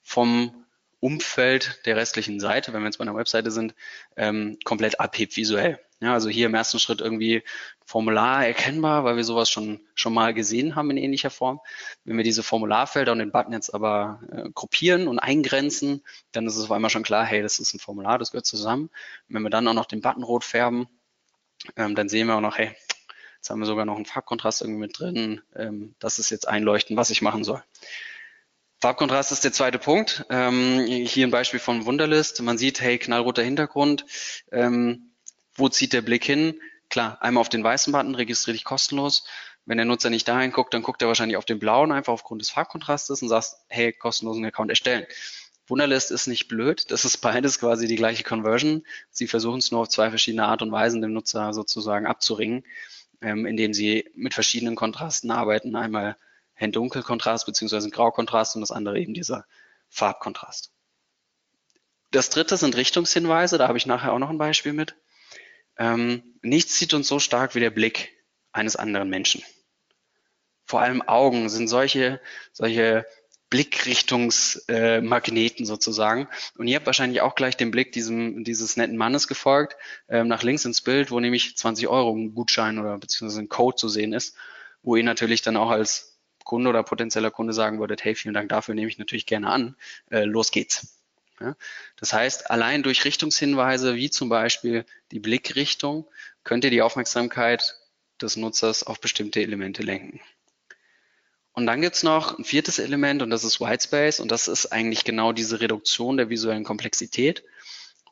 vom 0.00 0.64
Umfeld 1.00 1.80
der 1.86 1.96
restlichen 1.96 2.38
Seite, 2.38 2.72
wenn 2.72 2.82
wir 2.82 2.86
jetzt 2.86 2.98
bei 2.98 3.02
einer 3.02 3.16
Webseite 3.16 3.50
sind, 3.50 3.74
ähm, 4.16 4.56
komplett 4.62 5.00
abhebt 5.00 5.36
visuell. 5.36 5.83
Ja, 6.04 6.12
also 6.12 6.28
hier 6.28 6.44
im 6.44 6.54
ersten 6.54 6.78
Schritt 6.78 7.00
irgendwie 7.00 7.42
Formular 7.86 8.46
erkennbar, 8.46 9.04
weil 9.04 9.16
wir 9.16 9.24
sowas 9.24 9.48
schon, 9.48 9.80
schon 9.94 10.12
mal 10.12 10.34
gesehen 10.34 10.76
haben 10.76 10.90
in 10.90 10.98
ähnlicher 10.98 11.30
Form. 11.30 11.60
Wenn 12.04 12.18
wir 12.18 12.24
diese 12.24 12.42
Formularfelder 12.42 13.12
und 13.12 13.20
den 13.20 13.32
Button 13.32 13.54
jetzt 13.54 13.72
aber 13.72 14.20
äh, 14.30 14.50
gruppieren 14.54 15.08
und 15.08 15.18
eingrenzen, 15.18 16.02
dann 16.32 16.46
ist 16.46 16.56
es 16.56 16.64
auf 16.64 16.72
einmal 16.72 16.90
schon 16.90 17.04
klar, 17.04 17.24
hey, 17.24 17.40
das 17.40 17.58
ist 17.58 17.72
ein 17.72 17.80
Formular, 17.80 18.18
das 18.18 18.32
gehört 18.32 18.44
zusammen. 18.44 18.90
Und 19.28 19.34
wenn 19.34 19.42
wir 19.42 19.48
dann 19.48 19.66
auch 19.66 19.72
noch 19.72 19.86
den 19.86 20.02
Button 20.02 20.24
rot 20.24 20.44
färben, 20.44 20.88
ähm, 21.76 21.94
dann 21.94 22.10
sehen 22.10 22.26
wir 22.26 22.36
auch 22.36 22.42
noch, 22.42 22.58
hey, 22.58 22.76
jetzt 23.36 23.48
haben 23.48 23.60
wir 23.60 23.66
sogar 23.66 23.86
noch 23.86 23.96
einen 23.96 24.04
Farbkontrast 24.04 24.60
irgendwie 24.60 24.80
mit 24.80 24.98
drin. 24.98 25.40
Ähm, 25.56 25.94
das 26.00 26.18
ist 26.18 26.28
jetzt 26.28 26.46
einleuchten, 26.46 26.98
was 26.98 27.08
ich 27.08 27.22
machen 27.22 27.44
soll. 27.44 27.64
Farbkontrast 28.82 29.32
ist 29.32 29.44
der 29.44 29.54
zweite 29.54 29.78
Punkt. 29.78 30.26
Ähm, 30.28 30.84
hier 30.86 31.26
ein 31.26 31.30
Beispiel 31.30 31.60
von 31.60 31.86
Wunderlist. 31.86 32.42
Man 32.42 32.58
sieht, 32.58 32.82
hey, 32.82 32.98
knallroter 32.98 33.42
Hintergrund. 33.42 34.04
Ähm, 34.52 35.13
wo 35.56 35.68
zieht 35.68 35.92
der 35.92 36.02
Blick 36.02 36.24
hin? 36.24 36.60
Klar, 36.90 37.18
einmal 37.22 37.40
auf 37.40 37.48
den 37.48 37.64
weißen 37.64 37.92
Button, 37.92 38.14
registriere 38.14 38.54
dich 38.54 38.64
kostenlos. 38.64 39.24
Wenn 39.66 39.78
der 39.78 39.86
Nutzer 39.86 40.10
nicht 40.10 40.28
dahin 40.28 40.52
guckt, 40.52 40.74
dann 40.74 40.82
guckt 40.82 41.00
er 41.00 41.08
wahrscheinlich 41.08 41.36
auf 41.36 41.46
den 41.46 41.58
blauen, 41.58 41.90
einfach 41.90 42.12
aufgrund 42.12 42.42
des 42.42 42.50
Farbkontrastes 42.50 43.22
und 43.22 43.28
sagt, 43.28 43.56
hey, 43.68 43.92
kostenlosen 43.92 44.44
Account 44.44 44.70
erstellen. 44.70 45.06
Wunderlist 45.66 46.10
ist 46.10 46.26
nicht 46.26 46.48
blöd, 46.48 46.90
das 46.90 47.06
ist 47.06 47.18
beides 47.18 47.58
quasi 47.58 47.86
die 47.86 47.96
gleiche 47.96 48.22
Conversion. 48.22 48.84
Sie 49.10 49.26
versuchen 49.26 49.58
es 49.58 49.70
nur 49.70 49.80
auf 49.80 49.88
zwei 49.88 50.10
verschiedene 50.10 50.44
Art 50.44 50.60
und 50.60 50.70
Weisen 50.70 51.00
dem 51.00 51.14
Nutzer 51.14 51.54
sozusagen 51.54 52.06
abzuringen, 52.06 52.64
ähm, 53.22 53.46
indem 53.46 53.72
sie 53.72 54.10
mit 54.14 54.34
verschiedenen 54.34 54.76
Kontrasten 54.76 55.30
arbeiten. 55.30 55.74
Einmal 55.74 56.16
Hell-Dunkel-Kontrast 56.52 57.46
beziehungsweise 57.46 57.88
Grau-Kontrast 57.88 58.56
und 58.56 58.60
das 58.60 58.70
andere 58.70 59.00
eben 59.00 59.14
dieser 59.14 59.46
Farbkontrast. 59.88 60.70
Das 62.10 62.28
dritte 62.28 62.58
sind 62.58 62.76
Richtungshinweise, 62.76 63.56
da 63.56 63.66
habe 63.66 63.78
ich 63.78 63.86
nachher 63.86 64.12
auch 64.12 64.18
noch 64.18 64.30
ein 64.30 64.38
Beispiel 64.38 64.74
mit. 64.74 64.94
Ähm, 65.76 66.22
nichts 66.42 66.74
zieht 66.74 66.94
uns 66.94 67.08
so 67.08 67.18
stark 67.18 67.54
wie 67.54 67.60
der 67.60 67.70
Blick 67.70 68.12
eines 68.52 68.76
anderen 68.76 69.08
Menschen. 69.08 69.42
Vor 70.66 70.80
allem 70.80 71.02
Augen 71.02 71.48
sind 71.48 71.68
solche, 71.68 72.20
solche 72.52 73.06
Blickrichtungsmagneten 73.50 75.64
äh, 75.64 75.66
sozusagen. 75.66 76.28
Und 76.56 76.66
ihr 76.66 76.76
habt 76.76 76.86
wahrscheinlich 76.86 77.20
auch 77.20 77.36
gleich 77.36 77.56
den 77.56 77.70
Blick 77.70 77.92
diesem, 77.92 78.42
dieses 78.42 78.76
netten 78.76 78.96
Mannes 78.96 79.28
gefolgt, 79.28 79.76
ähm, 80.08 80.28
nach 80.28 80.42
links 80.42 80.64
ins 80.64 80.80
Bild, 80.80 81.10
wo 81.10 81.20
nämlich 81.20 81.56
20 81.56 81.86
Euro 81.86 82.14
ein 82.14 82.34
Gutschein 82.34 82.78
oder 82.78 82.98
beziehungsweise 82.98 83.42
ein 83.42 83.48
Code 83.48 83.76
zu 83.76 83.88
sehen 83.88 84.12
ist, 84.12 84.36
wo 84.82 84.96
ihr 84.96 85.04
natürlich 85.04 85.42
dann 85.42 85.56
auch 85.56 85.70
als 85.70 86.18
Kunde 86.42 86.70
oder 86.70 86.82
potenzieller 86.82 87.30
Kunde 87.30 87.52
sagen 87.52 87.78
würdet, 87.78 88.04
hey, 88.04 88.14
vielen 88.14 88.34
Dank 88.34 88.48
dafür, 88.48 88.74
nehme 88.74 88.88
ich 88.88 88.98
natürlich 88.98 89.26
gerne 89.26 89.48
an, 89.48 89.76
äh, 90.10 90.24
los 90.24 90.50
geht's. 90.50 91.03
Ja? 91.40 91.56
Das 91.96 92.12
heißt, 92.12 92.50
allein 92.50 92.82
durch 92.82 93.04
Richtungshinweise, 93.04 93.94
wie 93.94 94.10
zum 94.10 94.28
Beispiel 94.28 94.84
die 95.10 95.20
Blickrichtung, 95.20 96.08
könnt 96.42 96.64
ihr 96.64 96.70
die 96.70 96.82
Aufmerksamkeit 96.82 97.76
des 98.20 98.36
Nutzers 98.36 98.82
auf 98.84 99.00
bestimmte 99.00 99.40
Elemente 99.40 99.82
lenken. 99.82 100.20
Und 101.52 101.66
dann 101.66 101.80
gibt's 101.80 102.02
noch 102.02 102.38
ein 102.38 102.44
viertes 102.44 102.78
Element 102.78 103.22
und 103.22 103.30
das 103.30 103.44
ist 103.44 103.60
Whitespace 103.60 104.20
und 104.20 104.30
das 104.30 104.48
ist 104.48 104.66
eigentlich 104.66 105.04
genau 105.04 105.32
diese 105.32 105.60
Reduktion 105.60 106.16
der 106.16 106.28
visuellen 106.28 106.64
Komplexität. 106.64 107.44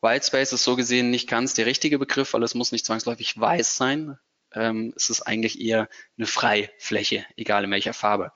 Whitespace 0.00 0.52
ist 0.52 0.64
so 0.64 0.76
gesehen 0.76 1.10
nicht 1.10 1.28
ganz 1.28 1.54
der 1.54 1.66
richtige 1.66 1.98
Begriff, 1.98 2.34
weil 2.34 2.42
es 2.42 2.54
muss 2.54 2.72
nicht 2.72 2.86
zwangsläufig 2.86 3.38
weiß 3.38 3.76
sein 3.76 4.18
ähm, 4.54 4.92
ist 4.96 5.10
es 5.10 5.22
eigentlich 5.22 5.60
eher 5.60 5.88
eine 6.16 6.26
Freifläche, 6.26 7.24
egal 7.36 7.64
in 7.64 7.70
welcher 7.70 7.94
Farbe. 7.94 8.32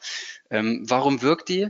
Ähm, 0.50 0.82
warum 0.88 1.22
wirkt 1.22 1.48
die? 1.48 1.68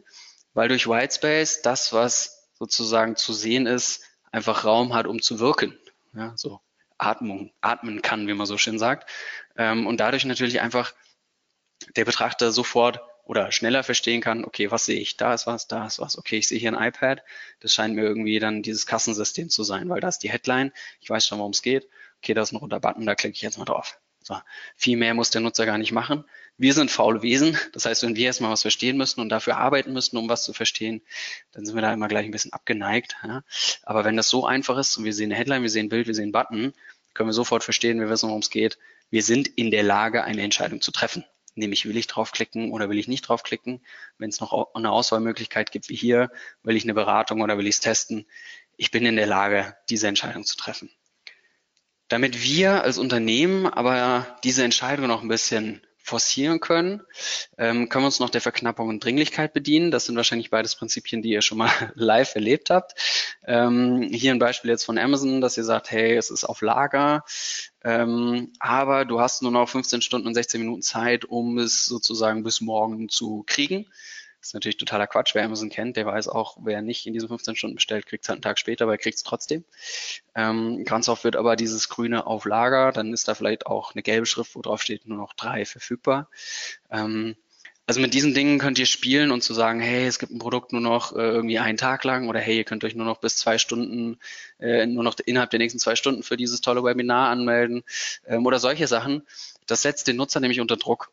Weil 0.54 0.68
durch 0.68 0.88
Whitespace 0.88 1.62
das, 1.62 1.92
was 1.92 2.35
sozusagen 2.58 3.16
zu 3.16 3.32
sehen 3.32 3.66
ist, 3.66 4.04
einfach 4.32 4.64
Raum 4.64 4.94
hat, 4.94 5.06
um 5.06 5.22
zu 5.22 5.40
wirken. 5.40 5.78
Ja, 6.14 6.32
so 6.36 6.60
Atmung, 6.98 7.52
atmen 7.60 8.02
kann, 8.02 8.26
wie 8.26 8.34
man 8.34 8.46
so 8.46 8.58
schön 8.58 8.78
sagt. 8.78 9.08
Ähm, 9.56 9.86
und 9.86 9.98
dadurch 9.98 10.24
natürlich 10.24 10.60
einfach 10.60 10.94
der 11.94 12.04
Betrachter 12.04 12.52
sofort 12.52 13.00
oder 13.24 13.50
schneller 13.52 13.82
verstehen 13.82 14.20
kann, 14.20 14.44
okay, 14.44 14.70
was 14.70 14.86
sehe 14.86 15.00
ich? 15.00 15.16
Da 15.16 15.34
ist 15.34 15.46
was, 15.46 15.66
da 15.66 15.86
ist 15.86 15.98
was. 15.98 16.16
Okay, 16.16 16.38
ich 16.38 16.48
sehe 16.48 16.58
hier 16.58 16.72
ein 16.72 16.88
iPad. 16.88 17.22
Das 17.60 17.74
scheint 17.74 17.94
mir 17.94 18.02
irgendwie 18.02 18.38
dann 18.38 18.62
dieses 18.62 18.86
Kassensystem 18.86 19.50
zu 19.50 19.62
sein, 19.64 19.88
weil 19.88 20.00
da 20.00 20.08
ist 20.08 20.20
die 20.20 20.30
Headline. 20.30 20.72
Ich 21.00 21.10
weiß 21.10 21.26
schon, 21.26 21.38
worum 21.38 21.50
es 21.52 21.62
geht. 21.62 21.88
Okay, 22.18 22.34
da 22.34 22.42
ist 22.42 22.52
ein 22.52 22.56
roter 22.56 22.80
Button, 22.80 23.04
da 23.04 23.14
klicke 23.14 23.34
ich 23.34 23.42
jetzt 23.42 23.58
mal 23.58 23.64
drauf. 23.64 23.98
So, 24.22 24.40
viel 24.76 24.96
mehr 24.96 25.14
muss 25.14 25.30
der 25.30 25.40
Nutzer 25.40 25.66
gar 25.66 25.78
nicht 25.78 25.92
machen. 25.92 26.24
Wir 26.58 26.72
sind 26.72 26.90
faule 26.90 27.22
Wesen. 27.22 27.58
Das 27.72 27.84
heißt, 27.84 28.02
wenn 28.02 28.16
wir 28.16 28.26
erstmal 28.26 28.50
was 28.50 28.62
verstehen 28.62 28.96
müssen 28.96 29.20
und 29.20 29.28
dafür 29.28 29.58
arbeiten 29.58 29.92
müssen, 29.92 30.16
um 30.16 30.28
was 30.28 30.42
zu 30.42 30.52
verstehen, 30.52 31.02
dann 31.52 31.66
sind 31.66 31.74
wir 31.74 31.82
da 31.82 31.92
immer 31.92 32.08
gleich 32.08 32.24
ein 32.24 32.30
bisschen 32.30 32.52
abgeneigt. 32.52 33.16
Ja? 33.22 33.42
Aber 33.82 34.04
wenn 34.04 34.16
das 34.16 34.28
so 34.28 34.46
einfach 34.46 34.78
ist 34.78 34.96
und 34.96 35.04
wir 35.04 35.12
sehen 35.12 35.30
eine 35.30 35.38
Headline, 35.38 35.62
wir 35.62 35.70
sehen 35.70 35.86
ein 35.86 35.90
Bild, 35.90 36.06
wir 36.06 36.14
sehen 36.14 36.24
einen 36.24 36.32
Button, 36.32 36.72
können 37.12 37.28
wir 37.28 37.34
sofort 37.34 37.64
verstehen, 37.64 38.00
wir 38.00 38.08
wissen, 38.08 38.28
worum 38.28 38.40
es 38.40 38.50
geht. 38.50 38.78
Wir 39.10 39.22
sind 39.22 39.48
in 39.48 39.70
der 39.70 39.82
Lage, 39.82 40.24
eine 40.24 40.42
Entscheidung 40.42 40.80
zu 40.80 40.92
treffen. 40.92 41.24
Nämlich 41.54 41.86
will 41.86 41.96
ich 41.96 42.06
draufklicken 42.06 42.70
oder 42.70 42.90
will 42.90 42.98
ich 42.98 43.08
nicht 43.08 43.22
draufklicken? 43.22 43.80
Wenn 44.18 44.28
es 44.28 44.40
noch 44.40 44.74
eine 44.74 44.90
Auswahlmöglichkeit 44.92 45.72
gibt 45.72 45.88
wie 45.88 45.96
hier, 45.96 46.30
will 46.62 46.76
ich 46.76 46.84
eine 46.84 46.92
Beratung 46.92 47.40
oder 47.40 47.56
will 47.56 47.66
ich 47.66 47.76
es 47.76 47.80
testen? 47.80 48.26
Ich 48.76 48.90
bin 48.90 49.06
in 49.06 49.16
der 49.16 49.26
Lage, 49.26 49.74
diese 49.88 50.08
Entscheidung 50.08 50.44
zu 50.44 50.56
treffen. 50.56 50.90
Damit 52.08 52.42
wir 52.42 52.82
als 52.82 52.98
Unternehmen 52.98 53.66
aber 53.66 54.38
diese 54.44 54.64
Entscheidung 54.64 55.06
noch 55.06 55.22
ein 55.22 55.28
bisschen 55.28 55.85
forcieren 56.06 56.60
können, 56.60 57.02
ähm, 57.58 57.88
können 57.88 58.04
wir 58.04 58.06
uns 58.06 58.20
noch 58.20 58.30
der 58.30 58.40
Verknappung 58.40 58.88
und 58.88 59.04
Dringlichkeit 59.04 59.52
bedienen. 59.52 59.90
Das 59.90 60.04
sind 60.04 60.14
wahrscheinlich 60.14 60.50
beides 60.50 60.76
Prinzipien, 60.76 61.20
die 61.20 61.30
ihr 61.30 61.42
schon 61.42 61.58
mal 61.58 61.68
live 61.96 62.36
erlebt 62.36 62.70
habt. 62.70 62.94
Ähm, 63.44 64.02
hier 64.12 64.30
ein 64.30 64.38
Beispiel 64.38 64.70
jetzt 64.70 64.84
von 64.84 64.98
Amazon, 64.98 65.40
dass 65.40 65.56
ihr 65.56 65.64
sagt, 65.64 65.90
hey, 65.90 66.14
es 66.14 66.30
ist 66.30 66.44
auf 66.44 66.62
Lager, 66.62 67.24
ähm, 67.82 68.52
aber 68.60 69.04
du 69.04 69.20
hast 69.20 69.42
nur 69.42 69.50
noch 69.50 69.68
15 69.68 70.00
Stunden 70.00 70.28
und 70.28 70.34
16 70.34 70.60
Minuten 70.60 70.82
Zeit, 70.82 71.24
um 71.24 71.58
es 71.58 71.86
sozusagen 71.86 72.44
bis 72.44 72.60
morgen 72.60 73.08
zu 73.08 73.42
kriegen. 73.44 73.86
Das 74.46 74.50
ist 74.50 74.54
natürlich 74.54 74.76
totaler 74.76 75.08
Quatsch. 75.08 75.34
Wer 75.34 75.44
Amazon 75.44 75.70
kennt, 75.70 75.96
der 75.96 76.06
weiß 76.06 76.28
auch, 76.28 76.56
wer 76.62 76.80
nicht 76.80 77.04
in 77.04 77.12
diesen 77.12 77.26
15 77.26 77.56
Stunden 77.56 77.74
bestellt, 77.74 78.06
kriegt 78.06 78.22
es 78.22 78.28
halt 78.28 78.36
einen 78.36 78.42
Tag 78.42 78.60
später, 78.60 78.84
aber 78.84 78.92
er 78.92 78.98
kriegt 78.98 79.16
es 79.16 79.24
trotzdem. 79.24 79.64
Ähm, 80.36 80.84
ganz 80.84 81.08
oft 81.08 81.24
wird 81.24 81.34
aber 81.34 81.56
dieses 81.56 81.88
grüne 81.88 82.28
auf 82.28 82.44
Lager, 82.44 82.92
dann 82.92 83.12
ist 83.12 83.26
da 83.26 83.34
vielleicht 83.34 83.66
auch 83.66 83.92
eine 83.92 84.04
gelbe 84.04 84.24
Schrift, 84.24 84.54
wo 84.54 84.62
drauf 84.62 84.80
steht 84.80 85.04
nur 85.04 85.18
noch 85.18 85.32
drei 85.32 85.64
verfügbar. 85.64 86.28
Ähm, 86.92 87.34
also 87.88 88.00
mit 88.00 88.14
diesen 88.14 88.34
Dingen 88.34 88.60
könnt 88.60 88.78
ihr 88.78 88.86
spielen 88.86 89.32
und 89.32 89.42
zu 89.42 89.52
sagen, 89.52 89.80
hey, 89.80 90.06
es 90.06 90.20
gibt 90.20 90.30
ein 90.30 90.38
Produkt 90.38 90.70
nur 90.70 90.80
noch 90.80 91.10
äh, 91.16 91.22
irgendwie 91.22 91.58
einen 91.58 91.76
Tag 91.76 92.04
lang 92.04 92.28
oder 92.28 92.38
hey, 92.38 92.58
ihr 92.58 92.64
könnt 92.64 92.84
euch 92.84 92.94
nur 92.94 93.06
noch 93.06 93.18
bis 93.18 93.38
zwei 93.38 93.58
Stunden, 93.58 94.20
äh, 94.60 94.86
nur 94.86 95.02
noch 95.02 95.16
innerhalb 95.26 95.50
der 95.50 95.58
nächsten 95.58 95.80
zwei 95.80 95.96
Stunden 95.96 96.22
für 96.22 96.36
dieses 96.36 96.60
tolle 96.60 96.84
Webinar 96.84 97.30
anmelden 97.30 97.82
ähm, 98.28 98.46
oder 98.46 98.60
solche 98.60 98.86
Sachen. 98.86 99.26
Das 99.66 99.82
setzt 99.82 100.06
den 100.06 100.14
Nutzer 100.14 100.38
nämlich 100.38 100.60
unter 100.60 100.76
Druck. 100.76 101.10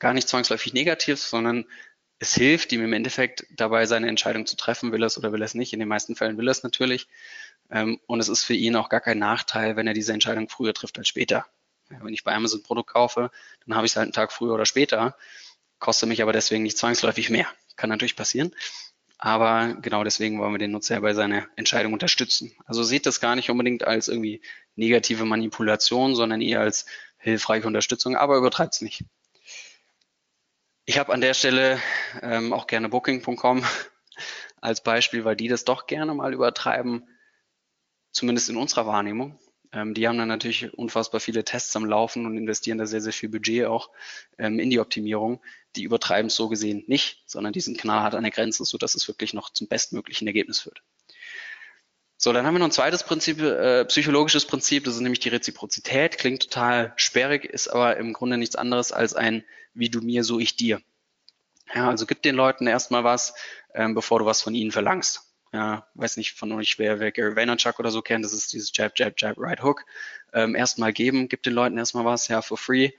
Gar 0.00 0.14
nicht 0.14 0.28
zwangsläufig 0.28 0.72
negativ, 0.72 1.20
sondern 1.20 1.64
es 2.20 2.34
hilft 2.34 2.70
ihm 2.72 2.84
im 2.84 2.92
Endeffekt 2.92 3.46
dabei, 3.50 3.86
seine 3.86 4.06
Entscheidung 4.06 4.44
zu 4.44 4.54
treffen, 4.54 4.92
will 4.92 5.02
er 5.02 5.06
es 5.06 5.16
oder 5.16 5.32
will 5.32 5.40
er 5.40 5.46
es 5.46 5.54
nicht. 5.54 5.72
In 5.72 5.80
den 5.80 5.88
meisten 5.88 6.14
Fällen 6.14 6.36
will 6.36 6.48
er 6.48 6.52
es 6.52 6.62
natürlich. 6.62 7.08
Ähm, 7.70 7.98
und 8.06 8.20
es 8.20 8.28
ist 8.28 8.44
für 8.44 8.54
ihn 8.54 8.76
auch 8.76 8.90
gar 8.90 9.00
kein 9.00 9.18
Nachteil, 9.18 9.76
wenn 9.76 9.86
er 9.86 9.94
diese 9.94 10.12
Entscheidung 10.12 10.48
früher 10.50 10.74
trifft 10.74 10.98
als 10.98 11.08
später. 11.08 11.46
wenn 11.88 12.12
ich 12.12 12.22
bei 12.22 12.34
Amazon 12.34 12.60
ein 12.60 12.62
Produkt 12.62 12.90
kaufe, 12.90 13.30
dann 13.66 13.74
habe 13.74 13.86
ich 13.86 13.92
es 13.92 13.96
halt 13.96 14.04
einen 14.04 14.12
Tag 14.12 14.32
früher 14.32 14.52
oder 14.54 14.66
später, 14.66 15.16
kostet 15.80 16.08
mich 16.08 16.22
aber 16.22 16.32
deswegen 16.32 16.62
nicht 16.62 16.78
zwangsläufig 16.78 17.30
mehr. 17.30 17.48
Kann 17.76 17.88
natürlich 17.88 18.16
passieren. 18.16 18.54
Aber 19.16 19.74
genau 19.80 20.04
deswegen 20.04 20.38
wollen 20.38 20.52
wir 20.52 20.58
den 20.58 20.72
Nutzer 20.72 21.00
bei 21.00 21.14
seiner 21.14 21.46
Entscheidung 21.56 21.94
unterstützen. 21.94 22.52
Also 22.66 22.82
seht 22.82 23.06
das 23.06 23.20
gar 23.20 23.34
nicht 23.34 23.50
unbedingt 23.50 23.84
als 23.84 24.08
irgendwie 24.08 24.42
negative 24.76 25.24
Manipulation, 25.24 26.14
sondern 26.14 26.42
eher 26.42 26.60
als 26.60 26.86
hilfreiche 27.16 27.66
Unterstützung, 27.66 28.16
aber 28.16 28.36
übertreibt 28.36 28.74
es 28.74 28.82
nicht. 28.82 29.04
Ich 30.86 30.98
habe 30.98 31.12
an 31.12 31.20
der 31.20 31.34
Stelle 31.34 31.80
ähm, 32.22 32.52
auch 32.52 32.66
gerne 32.66 32.88
Booking.com 32.88 33.64
als 34.60 34.82
Beispiel, 34.82 35.24
weil 35.24 35.36
die 35.36 35.48
das 35.48 35.64
doch 35.64 35.86
gerne 35.86 36.14
mal 36.14 36.32
übertreiben, 36.32 37.08
zumindest 38.12 38.48
in 38.48 38.56
unserer 38.56 38.86
Wahrnehmung. 38.86 39.38
Ähm, 39.72 39.94
die 39.94 40.08
haben 40.08 40.18
dann 40.18 40.28
natürlich 40.28 40.74
unfassbar 40.74 41.20
viele 41.20 41.44
Tests 41.44 41.76
am 41.76 41.84
Laufen 41.84 42.26
und 42.26 42.36
investieren 42.36 42.78
da 42.78 42.86
sehr, 42.86 43.00
sehr 43.00 43.12
viel 43.12 43.28
Budget 43.28 43.66
auch 43.66 43.90
ähm, 44.38 44.58
in 44.58 44.70
die 44.70 44.80
Optimierung. 44.80 45.40
Die 45.76 45.84
übertreiben 45.84 46.26
es 46.26 46.34
so 46.34 46.48
gesehen 46.48 46.82
nicht, 46.88 47.22
sondern 47.26 47.52
die 47.52 47.60
sind 47.60 47.78
knallhart 47.78 48.14
an 48.14 48.24
der 48.24 48.32
Grenze, 48.32 48.64
sodass 48.64 48.94
es 48.94 49.06
wirklich 49.06 49.32
noch 49.32 49.50
zum 49.50 49.68
bestmöglichen 49.68 50.26
Ergebnis 50.26 50.60
führt. 50.60 50.82
So, 52.16 52.32
dann 52.32 52.44
haben 52.44 52.54
wir 52.54 52.58
noch 52.58 52.66
ein 52.66 52.72
zweites 52.72 53.04
Prinzip, 53.04 53.40
äh, 53.40 53.84
psychologisches 53.86 54.44
Prinzip, 54.44 54.84
das 54.84 54.94
ist 54.94 55.00
nämlich 55.00 55.20
die 55.20 55.30
Reziprozität. 55.30 56.18
Klingt 56.18 56.42
total 56.42 56.92
sperrig, 56.96 57.44
ist 57.44 57.68
aber 57.68 57.96
im 57.96 58.12
Grunde 58.12 58.36
nichts 58.36 58.56
anderes 58.56 58.92
als 58.92 59.14
ein 59.14 59.44
wie 59.74 59.90
du 59.90 60.00
mir, 60.00 60.24
so 60.24 60.38
ich 60.38 60.56
dir. 60.56 60.80
Ja, 61.74 61.88
also 61.88 62.06
gib 62.06 62.22
den 62.22 62.34
Leuten 62.34 62.66
erstmal 62.66 63.04
was, 63.04 63.34
ähm, 63.74 63.94
bevor 63.94 64.18
du 64.18 64.26
was 64.26 64.42
von 64.42 64.54
ihnen 64.54 64.72
verlangst. 64.72 65.30
Ja, 65.52 65.88
weiß 65.94 66.16
nicht 66.16 66.34
von 66.34 66.52
euch, 66.52 66.78
wer, 66.78 67.00
wer 67.00 67.10
Gary 67.10 67.34
Vaynerchuk 67.34 67.80
oder 67.80 67.90
so 67.90 68.02
kennt, 68.02 68.24
das 68.24 68.32
ist 68.32 68.52
dieses 68.52 68.70
Jab, 68.72 68.92
Jab, 68.96 69.14
Jab, 69.16 69.36
Right 69.36 69.62
Hook. 69.62 69.84
Ähm, 70.32 70.54
erstmal 70.54 70.92
geben, 70.92 71.28
gib 71.28 71.42
den 71.42 71.54
Leuten 71.54 71.76
erstmal 71.76 72.04
was, 72.04 72.28
ja, 72.28 72.40
for 72.40 72.56
free. 72.56 72.90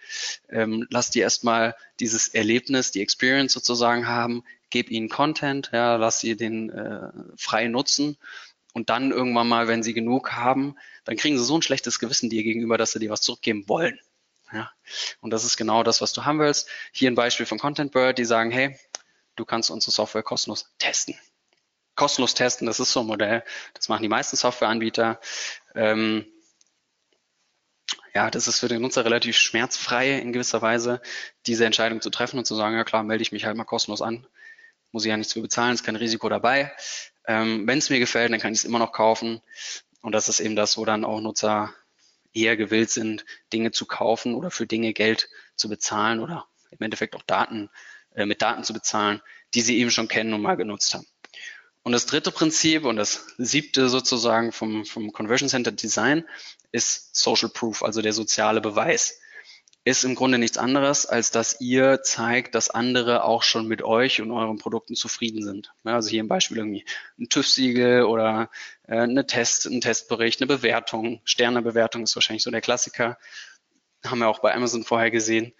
Ähm, 0.50 0.86
lass 0.90 1.12
die 1.12 1.20
erstmal 1.20 1.76
dieses 2.02 2.28
Erlebnis, 2.28 2.92
die 2.92 3.02
Experience 3.02 3.54
sozusagen 3.54 4.08
haben, 4.08 4.44
gib 4.70 4.92
ihnen 4.92 5.08
Content, 5.08 5.70
ja, 5.72 5.96
lass 5.96 6.20
sie 6.20 6.36
den 6.36 6.70
äh, 6.70 7.10
frei 7.38 7.68
nutzen 7.68 8.18
und 8.74 8.90
dann 8.90 9.12
irgendwann 9.12 9.48
mal, 9.48 9.70
wenn 9.70 9.84
sie 9.84 9.94
genug 9.94 10.34
haben, 10.34 10.76
dann 11.06 11.16
kriegen 11.16 11.38
sie 11.38 11.46
so 11.46 11.58
ein 11.58 11.62
schlechtes 11.62 12.00
Gewissen 12.00 12.30
dir 12.30 12.44
gegenüber, 12.44 12.78
dass 12.78 12.92
sie 12.92 13.00
dir 13.00 13.10
was 13.10 13.22
zurückgeben 13.22 13.68
wollen. 13.70 13.98
Ja. 14.52 14.72
Und 15.22 15.32
das 15.32 15.44
ist 15.44 15.58
genau 15.58 15.84
das, 15.84 16.02
was 16.02 16.14
du 16.14 16.26
haben 16.26 16.40
willst. 16.40 16.70
Hier 16.92 17.10
ein 17.10 17.16
Beispiel 17.16 17.46
von 17.46 17.60
ContentBird, 17.60 18.18
die 18.18 18.26
sagen, 18.26 18.52
hey, 18.52 18.78
du 19.36 19.46
kannst 19.46 19.72
unsere 19.72 19.92
Software 19.92 20.24
kostenlos 20.24 20.74
testen. 20.78 21.18
Kostenlos 21.96 22.34
testen, 22.34 22.68
das 22.68 22.80
ist 22.80 22.92
so 22.92 23.02
ein 23.02 23.08
Modell. 23.08 23.44
Das 23.74 23.90
machen 23.90 24.02
die 24.02 24.10
meisten 24.10 24.36
Softwareanbieter. 24.36 25.20
Ähm, 25.76 26.26
ja, 28.14 28.30
das 28.30 28.48
ist 28.48 28.60
für 28.60 28.68
den 28.68 28.82
Nutzer 28.82 29.06
relativ 29.06 29.38
schmerzfrei 29.38 30.20
in 30.20 30.34
gewisser 30.34 30.62
Weise, 30.62 31.02
diese 31.46 31.66
Entscheidung 31.66 32.02
zu 32.02 32.10
treffen 32.10 32.38
und 32.38 32.46
zu 32.46 32.56
sagen, 32.56 32.76
ja 32.76 32.84
klar, 32.84 33.04
melde 33.04 33.22
ich 33.22 33.32
mich 33.32 33.46
halt 33.46 33.56
mal 33.56 33.64
kostenlos 33.64 34.02
an. 34.02 34.28
Muss 34.92 35.06
ich 35.06 35.10
ja 35.10 35.18
nichts 35.18 35.34
für 35.34 35.42
bezahlen, 35.42 35.74
ist 35.74 35.84
kein 35.84 35.96
Risiko 35.96 36.28
dabei. 36.28 36.74
Ähm, 37.26 37.66
Wenn 37.68 37.78
es 37.78 37.90
mir 37.90 38.00
gefällt, 38.00 38.32
dann 38.32 38.40
kann 38.42 38.52
ich 38.52 38.60
es 38.60 38.66
immer 38.66 38.80
noch 38.80 38.92
kaufen. 38.92 39.42
Und 40.02 40.12
das 40.14 40.28
ist 40.28 40.42
eben 40.42 40.56
das, 40.56 40.78
wo 40.78 40.84
dann 40.84 41.06
auch 41.06 41.22
Nutzer 41.22 41.74
eher 42.34 42.58
gewillt 42.58 42.90
sind, 42.90 43.26
Dinge 43.54 43.72
zu 43.72 43.86
kaufen 43.86 44.36
oder 44.36 44.52
für 44.52 44.68
Dinge 44.68 44.94
Geld 44.94 45.30
zu 45.56 45.70
bezahlen 45.70 46.20
oder 46.20 46.48
im 46.72 46.78
Endeffekt 46.80 47.16
auch 47.16 47.24
Daten 47.24 47.70
äh, 48.16 48.26
mit 48.26 48.42
Daten 48.42 48.64
zu 48.64 48.74
bezahlen, 48.74 49.22
die 49.54 49.62
sie 49.62 49.78
eben 49.78 49.92
schon 49.92 50.08
kennen 50.08 50.34
und 50.34 50.42
mal 50.42 50.56
genutzt 50.56 50.94
haben. 50.94 51.06
Und 51.84 51.94
das 51.94 52.06
dritte 52.06 52.32
Prinzip 52.32 52.86
und 52.86 52.96
das 52.96 53.28
siebte 53.38 53.90
sozusagen 53.90 54.52
vom, 54.52 54.86
vom 54.86 55.12
Conversion 55.12 55.50
Center 55.50 55.72
Design 55.72 56.26
ist 56.72 57.16
Social 57.16 57.50
Proof, 57.50 57.84
also 57.84 58.02
der 58.02 58.14
soziale 58.14 58.62
Beweis 58.62 59.21
ist 59.84 60.04
im 60.04 60.14
Grunde 60.14 60.38
nichts 60.38 60.58
anderes, 60.58 61.08
als 61.08 61.32
dass 61.32 61.60
ihr 61.60 62.04
zeigt, 62.04 62.54
dass 62.54 62.70
andere 62.70 63.24
auch 63.24 63.42
schon 63.42 63.68
mit 63.68 63.82
euch 63.82 64.22
und 64.22 64.32
euren 64.32 64.58
Produkten 64.58 64.96
zufrieden 64.96 65.44
sind. 65.44 65.74
also 65.84 66.10
hier 66.10 66.20
im 66.20 66.28
Beispiel 66.28 66.58
irgendwie 66.58 66.86
ein 67.20 67.30
TÜV-Siegel 67.30 68.04
oder 68.04 68.50
äh, 68.88 69.00
eine 69.00 69.26
Test, 69.26 69.66
ein 69.66 69.82
Testbericht, 69.82 70.40
eine 70.40 70.48
Bewertung, 70.48 71.22
Sternebewertung 71.24 72.04
ist 72.04 72.16
wahrscheinlich 72.16 72.44
so 72.44 72.52
der 72.52 72.62
Klassiker. 72.62 73.18
Haben 74.06 74.20
wir 74.20 74.30
auch 74.30 74.40
bei 74.40 74.54
Amazon 74.54 74.84
vorher 74.84 75.10
gesehen. 75.10 75.54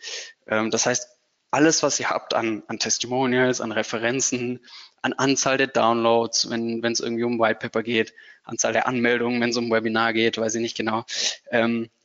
Ähm, 0.48 0.70
das 0.70 0.86
heißt, 0.86 1.08
alles, 1.50 1.82
was 1.82 2.00
ihr 2.00 2.10
habt 2.10 2.34
an, 2.34 2.64
an 2.68 2.80
Testimonials, 2.80 3.60
an 3.60 3.72
Referenzen, 3.72 4.60
an 5.02 5.14
Anzahl 5.14 5.58
der 5.58 5.68
Downloads, 5.68 6.50
wenn 6.50 6.84
es 6.84 7.00
irgendwie 7.00 7.24
um 7.24 7.40
White 7.40 7.60
Paper 7.60 7.84
geht, 7.84 8.14
Anzahl 8.44 8.72
der 8.72 8.88
Anmeldungen, 8.88 9.42
wenn 9.42 9.50
es 9.50 9.58
um 9.58 9.70
Webinar 9.72 10.14
geht, 10.14 10.38
weiß 10.38 10.56
ich 10.56 10.62
nicht 10.62 10.78
genau. 10.78 11.06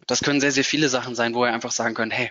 Das 0.07 0.21
können 0.21 0.40
sehr, 0.40 0.53
sehr 0.53 0.64
viele 0.64 0.88
Sachen 0.88 1.14
sein, 1.14 1.35
wo 1.35 1.45
ihr 1.45 1.53
einfach 1.53 1.73
sagen 1.73 1.95
könnt, 1.95 2.12
hey, 2.12 2.31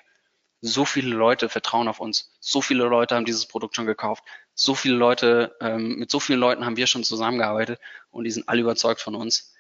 so 0.61 0.85
viele 0.85 1.15
Leute 1.15 1.49
vertrauen 1.49 1.87
auf 1.87 1.99
uns, 1.99 2.31
so 2.39 2.61
viele 2.61 2.85
Leute 2.85 3.15
haben 3.15 3.25
dieses 3.25 3.45
Produkt 3.45 3.75
schon 3.75 3.85
gekauft, 3.85 4.23
so 4.53 4.73
viele 4.73 4.95
Leute, 4.95 5.55
ähm, 5.61 5.97
mit 5.97 6.09
so 6.09 6.19
vielen 6.19 6.39
Leuten 6.39 6.65
haben 6.65 6.77
wir 6.77 6.87
schon 6.87 7.03
zusammengearbeitet 7.03 7.79
und 8.09 8.23
die 8.23 8.31
sind 8.31 8.47
alle 8.49 8.61
überzeugt 8.61 9.01
von 9.01 9.15
uns. 9.15 9.53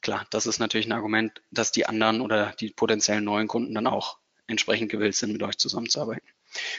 Klar, 0.00 0.26
das 0.30 0.46
ist 0.46 0.58
natürlich 0.58 0.86
ein 0.86 0.92
Argument, 0.92 1.42
dass 1.50 1.72
die 1.72 1.86
anderen 1.86 2.20
oder 2.20 2.54
die 2.58 2.70
potenziellen 2.70 3.24
neuen 3.24 3.48
Kunden 3.48 3.74
dann 3.74 3.86
auch 3.86 4.18
entsprechend 4.46 4.90
gewillt 4.90 5.16
sind, 5.16 5.32
mit 5.32 5.42
euch 5.42 5.58
zusammenzuarbeiten. 5.58 6.26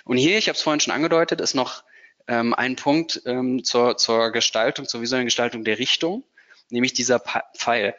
Und 0.04 0.18
hier, 0.18 0.38
ich 0.38 0.48
habe 0.48 0.56
es 0.56 0.62
vorhin 0.62 0.80
schon 0.80 0.94
angedeutet, 0.94 1.42
ist 1.42 1.54
noch 1.54 1.84
ähm, 2.28 2.54
ein 2.54 2.76
Punkt 2.76 3.22
ähm, 3.26 3.64
zur, 3.64 3.98
zur 3.98 4.32
Gestaltung, 4.32 4.88
zur 4.88 5.02
visuellen 5.02 5.26
Gestaltung 5.26 5.64
der 5.64 5.80
Richtung, 5.80 6.24
nämlich 6.70 6.94
dieser 6.94 7.20
Pfeil. 7.20 7.96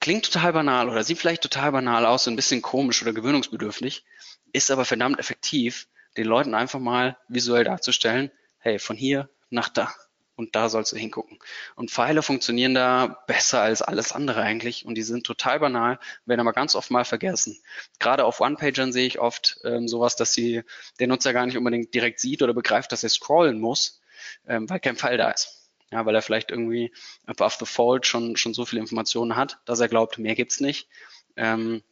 Klingt 0.00 0.32
total 0.32 0.54
banal 0.54 0.88
oder 0.88 1.04
sieht 1.04 1.18
vielleicht 1.18 1.42
total 1.42 1.72
banal 1.72 2.06
aus, 2.06 2.24
so 2.24 2.30
ein 2.30 2.36
bisschen 2.36 2.62
komisch 2.62 3.02
oder 3.02 3.12
gewöhnungsbedürftig, 3.12 4.04
ist 4.52 4.70
aber 4.70 4.84
verdammt 4.84 5.18
effektiv, 5.18 5.88
den 6.16 6.26
Leuten 6.26 6.54
einfach 6.54 6.80
mal 6.80 7.18
visuell 7.28 7.64
darzustellen, 7.64 8.30
hey, 8.58 8.78
von 8.78 8.96
hier 8.96 9.28
nach 9.50 9.68
da 9.68 9.92
und 10.40 10.56
da 10.56 10.70
sollst 10.70 10.92
du 10.92 10.96
hingucken. 10.96 11.38
Und 11.76 11.90
Pfeile 11.90 12.22
funktionieren 12.22 12.74
da 12.74 13.22
besser 13.26 13.60
als 13.60 13.82
alles 13.82 14.12
andere 14.12 14.40
eigentlich 14.42 14.86
und 14.86 14.94
die 14.94 15.02
sind 15.02 15.24
total 15.24 15.60
banal, 15.60 16.00
werden 16.24 16.40
aber 16.40 16.54
ganz 16.54 16.74
oft 16.74 16.90
mal 16.90 17.04
vergessen. 17.04 17.60
Gerade 17.98 18.24
auf 18.24 18.40
One-Pagern 18.40 18.92
sehe 18.92 19.06
ich 19.06 19.20
oft 19.20 19.60
ähm, 19.64 19.86
sowas, 19.86 20.16
dass 20.16 20.32
sie 20.32 20.62
der 20.98 21.08
Nutzer 21.08 21.34
gar 21.34 21.44
nicht 21.44 21.58
unbedingt 21.58 21.92
direkt 21.94 22.20
sieht 22.20 22.42
oder 22.42 22.54
begreift, 22.54 22.90
dass 22.90 23.04
er 23.04 23.10
scrollen 23.10 23.60
muss, 23.60 24.00
ähm, 24.48 24.68
weil 24.68 24.80
kein 24.80 24.96
Pfeil 24.96 25.18
da 25.18 25.30
ist. 25.30 25.59
Ja, 25.92 26.06
weil 26.06 26.14
er 26.14 26.22
vielleicht 26.22 26.50
irgendwie 26.50 26.92
above 27.26 27.56
the 27.58 27.66
fold 27.66 28.06
schon, 28.06 28.36
schon 28.36 28.54
so 28.54 28.64
viele 28.64 28.80
Informationen 28.80 29.36
hat, 29.36 29.58
dass 29.64 29.80
er 29.80 29.88
glaubt, 29.88 30.18
mehr 30.18 30.36
gibt's 30.36 30.60
nicht. 30.60 30.88
Ähm, 31.36 31.82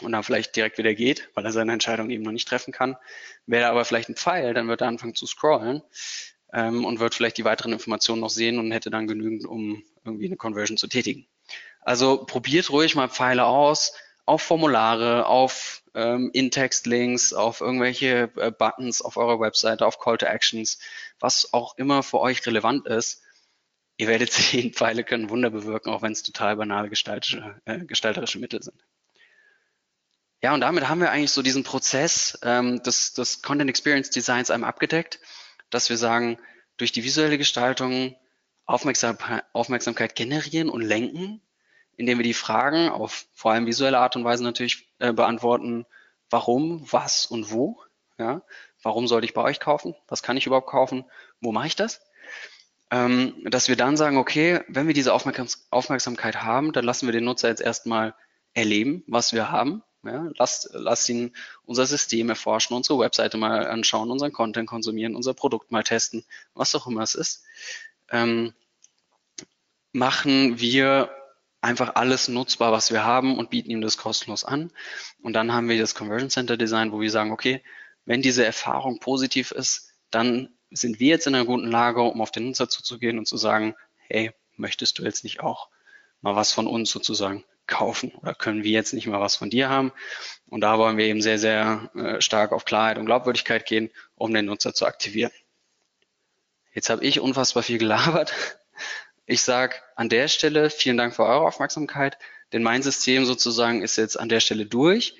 und 0.00 0.12
dann 0.12 0.22
vielleicht 0.22 0.56
direkt 0.56 0.78
wieder 0.78 0.94
geht, 0.94 1.28
weil 1.34 1.44
er 1.44 1.52
seine 1.52 1.72
Entscheidung 1.72 2.10
eben 2.10 2.22
noch 2.22 2.32
nicht 2.32 2.48
treffen 2.48 2.72
kann. 2.72 2.96
Wäre 3.46 3.68
aber 3.68 3.84
vielleicht 3.84 4.08
ein 4.08 4.16
Pfeil, 4.16 4.54
dann 4.54 4.68
wird 4.68 4.80
er 4.80 4.88
anfangen 4.88 5.14
zu 5.14 5.26
scrollen 5.26 5.82
ähm, 6.52 6.84
und 6.84 7.00
wird 7.00 7.14
vielleicht 7.14 7.38
die 7.38 7.44
weiteren 7.44 7.72
Informationen 7.72 8.20
noch 8.20 8.30
sehen 8.30 8.58
und 8.58 8.72
hätte 8.72 8.90
dann 8.90 9.06
genügend, 9.06 9.44
um 9.44 9.82
irgendwie 10.04 10.26
eine 10.26 10.36
Conversion 10.36 10.76
zu 10.76 10.88
tätigen. 10.88 11.26
Also 11.80 12.24
probiert 12.24 12.70
ruhig 12.70 12.94
mal 12.94 13.08
Pfeile 13.08 13.44
aus, 13.44 13.92
auf 14.24 14.42
Formulare, 14.42 15.26
auf 15.26 15.82
ähm, 15.94 16.30
In-Text-Links, 16.32 17.32
auf 17.32 17.60
irgendwelche 17.60 18.30
äh, 18.36 18.50
Buttons 18.50 19.02
auf 19.02 19.16
eurer 19.16 19.40
Webseite, 19.40 19.84
auf 19.86 19.98
Call 19.98 20.18
to 20.18 20.26
Actions, 20.26 20.78
was 21.18 21.52
auch 21.52 21.76
immer 21.76 22.02
für 22.02 22.20
euch 22.20 22.46
relevant 22.46 22.86
ist. 22.86 23.22
Ihr 24.02 24.08
werdet 24.08 24.32
sehen, 24.32 24.72
Pfeile 24.72 25.04
können 25.04 25.30
Wunder 25.30 25.50
bewirken, 25.50 25.90
auch 25.90 26.02
wenn 26.02 26.12
es 26.12 26.22
total 26.22 26.56
banale 26.56 26.88
gestalterische, 26.88 27.60
äh, 27.64 27.78
gestalterische 27.84 28.38
Mittel 28.38 28.62
sind. 28.62 28.80
Ja, 30.42 30.52
und 30.54 30.60
damit 30.60 30.88
haben 30.88 31.00
wir 31.00 31.10
eigentlich 31.10 31.30
so 31.30 31.40
diesen 31.40 31.62
Prozess 31.62 32.38
ähm, 32.42 32.82
des, 32.82 33.12
des 33.14 33.42
Content 33.42 33.70
Experience 33.70 34.10
Designs 34.10 34.50
einmal 34.50 34.70
abgedeckt 34.70 35.20
dass 35.72 35.88
wir 35.90 35.96
sagen, 35.96 36.38
durch 36.76 36.92
die 36.92 37.02
visuelle 37.02 37.38
Gestaltung 37.38 38.14
Aufmerksamkeit 38.66 40.14
generieren 40.14 40.68
und 40.68 40.82
lenken, 40.82 41.40
indem 41.96 42.18
wir 42.18 42.24
die 42.24 42.34
Fragen 42.34 42.88
auf 42.88 43.26
vor 43.32 43.52
allem 43.52 43.66
visuelle 43.66 43.98
Art 43.98 44.14
und 44.14 44.24
Weise 44.24 44.44
natürlich 44.44 44.88
äh, 44.98 45.12
beantworten, 45.12 45.86
warum, 46.30 46.86
was 46.90 47.26
und 47.26 47.50
wo. 47.50 47.82
Ja? 48.18 48.42
Warum 48.82 49.08
sollte 49.08 49.24
ich 49.24 49.34
bei 49.34 49.42
euch 49.42 49.60
kaufen? 49.60 49.94
Was 50.08 50.22
kann 50.22 50.36
ich 50.36 50.46
überhaupt 50.46 50.68
kaufen? 50.68 51.04
Wo 51.40 51.52
mache 51.52 51.66
ich 51.66 51.76
das? 51.76 52.02
Ähm, 52.92 53.34
dass 53.44 53.70
wir 53.70 53.76
dann 53.76 53.96
sagen, 53.96 54.18
okay, 54.18 54.60
wenn 54.68 54.86
wir 54.86 54.92
diese 54.92 55.14
Aufmerksamkeit 55.14 56.42
haben, 56.42 56.72
dann 56.72 56.84
lassen 56.84 57.06
wir 57.06 57.12
den 57.12 57.24
Nutzer 57.24 57.48
jetzt 57.48 57.62
erstmal 57.62 58.14
erleben, 58.52 59.02
was 59.06 59.32
wir 59.32 59.50
haben. 59.50 59.82
Ja, 60.04 60.28
lasst, 60.36 60.68
lasst 60.72 61.08
ihn 61.08 61.34
unser 61.64 61.86
System 61.86 62.28
erforschen, 62.28 62.76
unsere 62.76 62.98
Webseite 62.98 63.38
mal 63.38 63.66
anschauen, 63.66 64.10
unseren 64.10 64.32
Content 64.32 64.68
konsumieren, 64.68 65.16
unser 65.16 65.32
Produkt 65.32 65.72
mal 65.72 65.84
testen, 65.84 66.22
was 66.52 66.74
auch 66.74 66.86
immer 66.86 67.02
es 67.02 67.14
ist. 67.14 67.44
Ähm, 68.10 68.52
machen 69.92 70.60
wir 70.60 71.10
einfach 71.62 71.94
alles 71.94 72.28
nutzbar, 72.28 72.72
was 72.72 72.90
wir 72.90 73.04
haben 73.04 73.38
und 73.38 73.48
bieten 73.48 73.70
ihm 73.70 73.80
das 73.80 73.96
kostenlos 73.96 74.44
an. 74.44 74.70
Und 75.22 75.32
dann 75.32 75.54
haben 75.54 75.70
wir 75.70 75.78
das 75.78 75.94
Conversion 75.94 76.28
Center 76.28 76.58
Design, 76.58 76.92
wo 76.92 77.00
wir 77.00 77.10
sagen, 77.10 77.32
okay, 77.32 77.62
wenn 78.04 78.20
diese 78.20 78.44
Erfahrung 78.44 78.98
positiv 78.98 79.50
ist, 79.50 79.94
dann 80.10 80.50
sind 80.72 81.00
wir 81.00 81.08
jetzt 81.08 81.26
in 81.26 81.34
einer 81.34 81.44
guten 81.44 81.68
Lage, 81.68 82.02
um 82.02 82.20
auf 82.20 82.30
den 82.30 82.46
Nutzer 82.46 82.68
zuzugehen 82.68 83.18
und 83.18 83.26
zu 83.26 83.36
sagen, 83.36 83.74
hey, 84.08 84.32
möchtest 84.56 84.98
du 84.98 85.04
jetzt 85.04 85.24
nicht 85.24 85.40
auch 85.40 85.68
mal 86.20 86.36
was 86.36 86.52
von 86.52 86.66
uns 86.66 86.90
sozusagen 86.90 87.44
kaufen 87.66 88.12
oder 88.20 88.34
können 88.34 88.64
wir 88.64 88.70
jetzt 88.70 88.92
nicht 88.92 89.06
mal 89.06 89.20
was 89.20 89.36
von 89.36 89.50
dir 89.50 89.68
haben? 89.68 89.92
Und 90.48 90.60
da 90.60 90.78
wollen 90.78 90.96
wir 90.96 91.06
eben 91.06 91.22
sehr, 91.22 91.38
sehr 91.38 91.90
äh, 91.94 92.20
stark 92.20 92.52
auf 92.52 92.64
Klarheit 92.64 92.98
und 92.98 93.06
Glaubwürdigkeit 93.06 93.66
gehen, 93.66 93.90
um 94.14 94.32
den 94.34 94.46
Nutzer 94.46 94.74
zu 94.74 94.86
aktivieren. 94.86 95.32
Jetzt 96.74 96.90
habe 96.90 97.04
ich 97.04 97.20
unfassbar 97.20 97.62
viel 97.62 97.78
gelabert. 97.78 98.32
Ich 99.26 99.42
sage 99.42 99.76
an 99.94 100.08
der 100.08 100.28
Stelle 100.28 100.70
vielen 100.70 100.96
Dank 100.96 101.14
für 101.14 101.24
eure 101.24 101.46
Aufmerksamkeit, 101.46 102.18
denn 102.52 102.62
mein 102.62 102.82
System 102.82 103.24
sozusagen 103.24 103.82
ist 103.82 103.96
jetzt 103.96 104.18
an 104.18 104.28
der 104.28 104.40
Stelle 104.40 104.66
durch. 104.66 105.16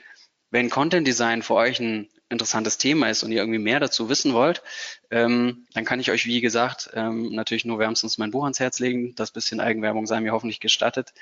Wenn 0.50 0.70
Content 0.70 1.06
Design 1.06 1.42
für 1.42 1.54
euch 1.54 1.80
ein 1.80 2.08
interessantes 2.32 2.78
Thema 2.78 3.08
ist 3.08 3.22
und 3.22 3.30
ihr 3.30 3.38
irgendwie 3.38 3.58
mehr 3.58 3.78
dazu 3.78 4.08
wissen 4.08 4.32
wollt, 4.32 4.62
ähm, 5.10 5.66
dann 5.74 5.84
kann 5.84 6.00
ich 6.00 6.10
euch, 6.10 6.26
wie 6.26 6.40
gesagt, 6.40 6.90
ähm, 6.94 7.30
natürlich 7.32 7.64
nur 7.64 7.78
wärmstens 7.78 8.18
mein 8.18 8.30
Buch 8.30 8.42
ans 8.42 8.58
Herz 8.58 8.80
legen. 8.80 9.14
Das 9.14 9.30
bisschen 9.30 9.60
Eigenwerbung 9.60 10.06
sei 10.06 10.20
mir 10.20 10.32
hoffentlich 10.32 10.58
gestattet. 10.58 11.12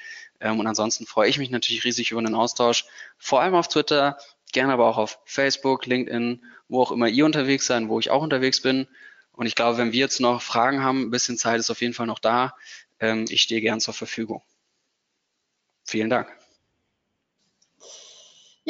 Ähm, 0.41 0.59
und 0.59 0.67
ansonsten 0.67 1.07
freue 1.07 1.29
ich 1.29 1.39
mich 1.39 1.51
natürlich 1.51 1.85
riesig 1.85 2.13
über 2.13 2.21
einen 2.21 2.35
Austausch, 2.35 2.87
vor 3.19 3.43
allem 3.43 3.55
auf 3.55 3.69
Twitter, 3.69 4.19
gerne 4.53 4.73
aber 4.73 4.87
auch 4.87 4.97
auf 4.97 5.19
Facebook, 5.25 5.87
LinkedIn, 5.87 6.45
wo 6.69 6.81
auch 6.81 6.93
immer 6.93 7.09
ihr 7.09 7.27
unterwegs 7.27 7.67
seid, 7.67 7.89
wo 7.89 7.99
ich 7.99 8.11
auch 8.11 8.23
unterwegs 8.23 8.63
bin. 8.63 8.87
Und 9.33 9.47
ich 9.47 9.55
glaube, 9.55 9.79
wenn 9.79 9.93
wir 9.93 10.01
jetzt 10.01 10.21
noch 10.21 10.43
Fragen 10.43 10.83
haben, 10.83 11.03
ein 11.03 11.11
bisschen 11.11 11.37
Zeit 11.37 11.61
ist 11.61 11.71
auf 11.71 11.81
jeden 11.81 11.95
Fall 11.95 12.07
noch 12.07 12.19
da. 12.19 12.55
Ähm, 13.01 13.27
ich 13.29 13.43
stehe 13.43 13.61
gern 13.61 13.81
zur 13.81 13.95
Verfügung. 13.95 14.43
Vielen 15.85 16.11
Dank. 16.11 16.40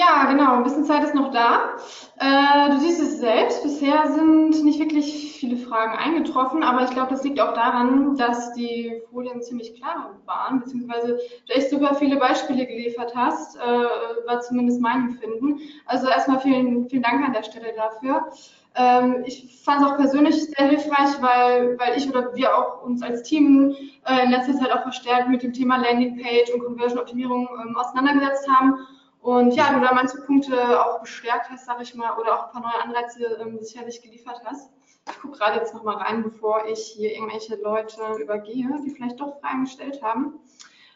Ja, 0.00 0.24
genau, 0.30 0.54
ein 0.54 0.62
bisschen 0.62 0.86
Zeit 0.86 1.04
ist 1.04 1.14
noch 1.14 1.30
da. 1.30 1.76
Äh, 2.18 2.70
du 2.70 2.78
siehst 2.78 3.02
es 3.02 3.20
selbst, 3.20 3.62
bisher 3.62 4.10
sind 4.10 4.64
nicht 4.64 4.80
wirklich 4.80 5.36
viele 5.38 5.58
Fragen 5.58 5.92
eingetroffen, 5.92 6.62
aber 6.62 6.84
ich 6.84 6.90
glaube, 6.90 7.10
das 7.10 7.22
liegt 7.22 7.38
auch 7.38 7.52
daran, 7.52 8.16
dass 8.16 8.54
die 8.54 9.02
Folien 9.12 9.42
ziemlich 9.42 9.74
klar 9.74 10.18
waren, 10.24 10.60
beziehungsweise 10.60 11.18
du 11.46 11.52
echt 11.52 11.68
super 11.68 11.94
viele 11.94 12.16
Beispiele 12.16 12.64
geliefert 12.64 13.14
hast, 13.14 13.56
äh, 13.56 13.60
war 13.60 14.40
zumindest 14.40 14.80
mein 14.80 15.10
Empfinden. 15.10 15.60
Also 15.84 16.08
erstmal 16.08 16.40
vielen, 16.40 16.88
vielen 16.88 17.02
Dank 17.02 17.22
an 17.22 17.34
der 17.34 17.42
Stelle 17.42 17.74
dafür. 17.76 18.30
Ähm, 18.76 19.24
ich 19.26 19.60
fand 19.62 19.82
es 19.82 19.86
auch 19.86 19.96
persönlich 19.98 20.42
sehr 20.42 20.66
hilfreich, 20.66 21.20
weil, 21.20 21.78
weil 21.78 21.98
ich 21.98 22.08
oder 22.08 22.34
wir 22.34 22.56
auch 22.56 22.82
uns 22.84 23.02
als 23.02 23.22
Team 23.24 23.76
äh, 24.06 24.24
in 24.24 24.30
letzter 24.30 24.54
Zeit 24.54 24.72
auch 24.72 24.82
verstärkt 24.82 25.28
mit 25.28 25.42
dem 25.42 25.52
Thema 25.52 25.76
Landingpage 25.76 26.54
und 26.54 26.64
Conversion-Optimierung 26.64 27.50
ähm, 27.62 27.76
auseinandergesetzt 27.76 28.48
haben 28.48 28.78
und 29.20 29.52
ja, 29.52 29.72
du 29.72 29.80
da 29.80 29.92
manche 29.92 30.18
Punkte 30.22 30.84
auch 30.84 31.00
bestärkt 31.00 31.50
hast, 31.50 31.66
sag 31.66 31.80
ich 31.82 31.94
mal, 31.94 32.16
oder 32.18 32.34
auch 32.34 32.46
ein 32.46 32.52
paar 32.52 32.62
neue 32.62 32.82
Anreize 32.82 33.38
ähm, 33.40 33.58
sicherlich 33.60 34.00
geliefert 34.00 34.40
hast. 34.44 34.70
Ich 35.10 35.20
gucke 35.20 35.38
gerade 35.38 35.58
jetzt 35.58 35.74
nochmal 35.74 35.96
rein, 35.96 36.22
bevor 36.22 36.66
ich 36.66 36.80
hier 36.96 37.12
irgendwelche 37.12 37.56
Leute 37.56 38.00
übergehe, 38.20 38.68
die 38.84 38.90
vielleicht 38.90 39.20
doch 39.20 39.40
Fragen 39.40 39.64
gestellt 39.64 40.02
haben. 40.02 40.34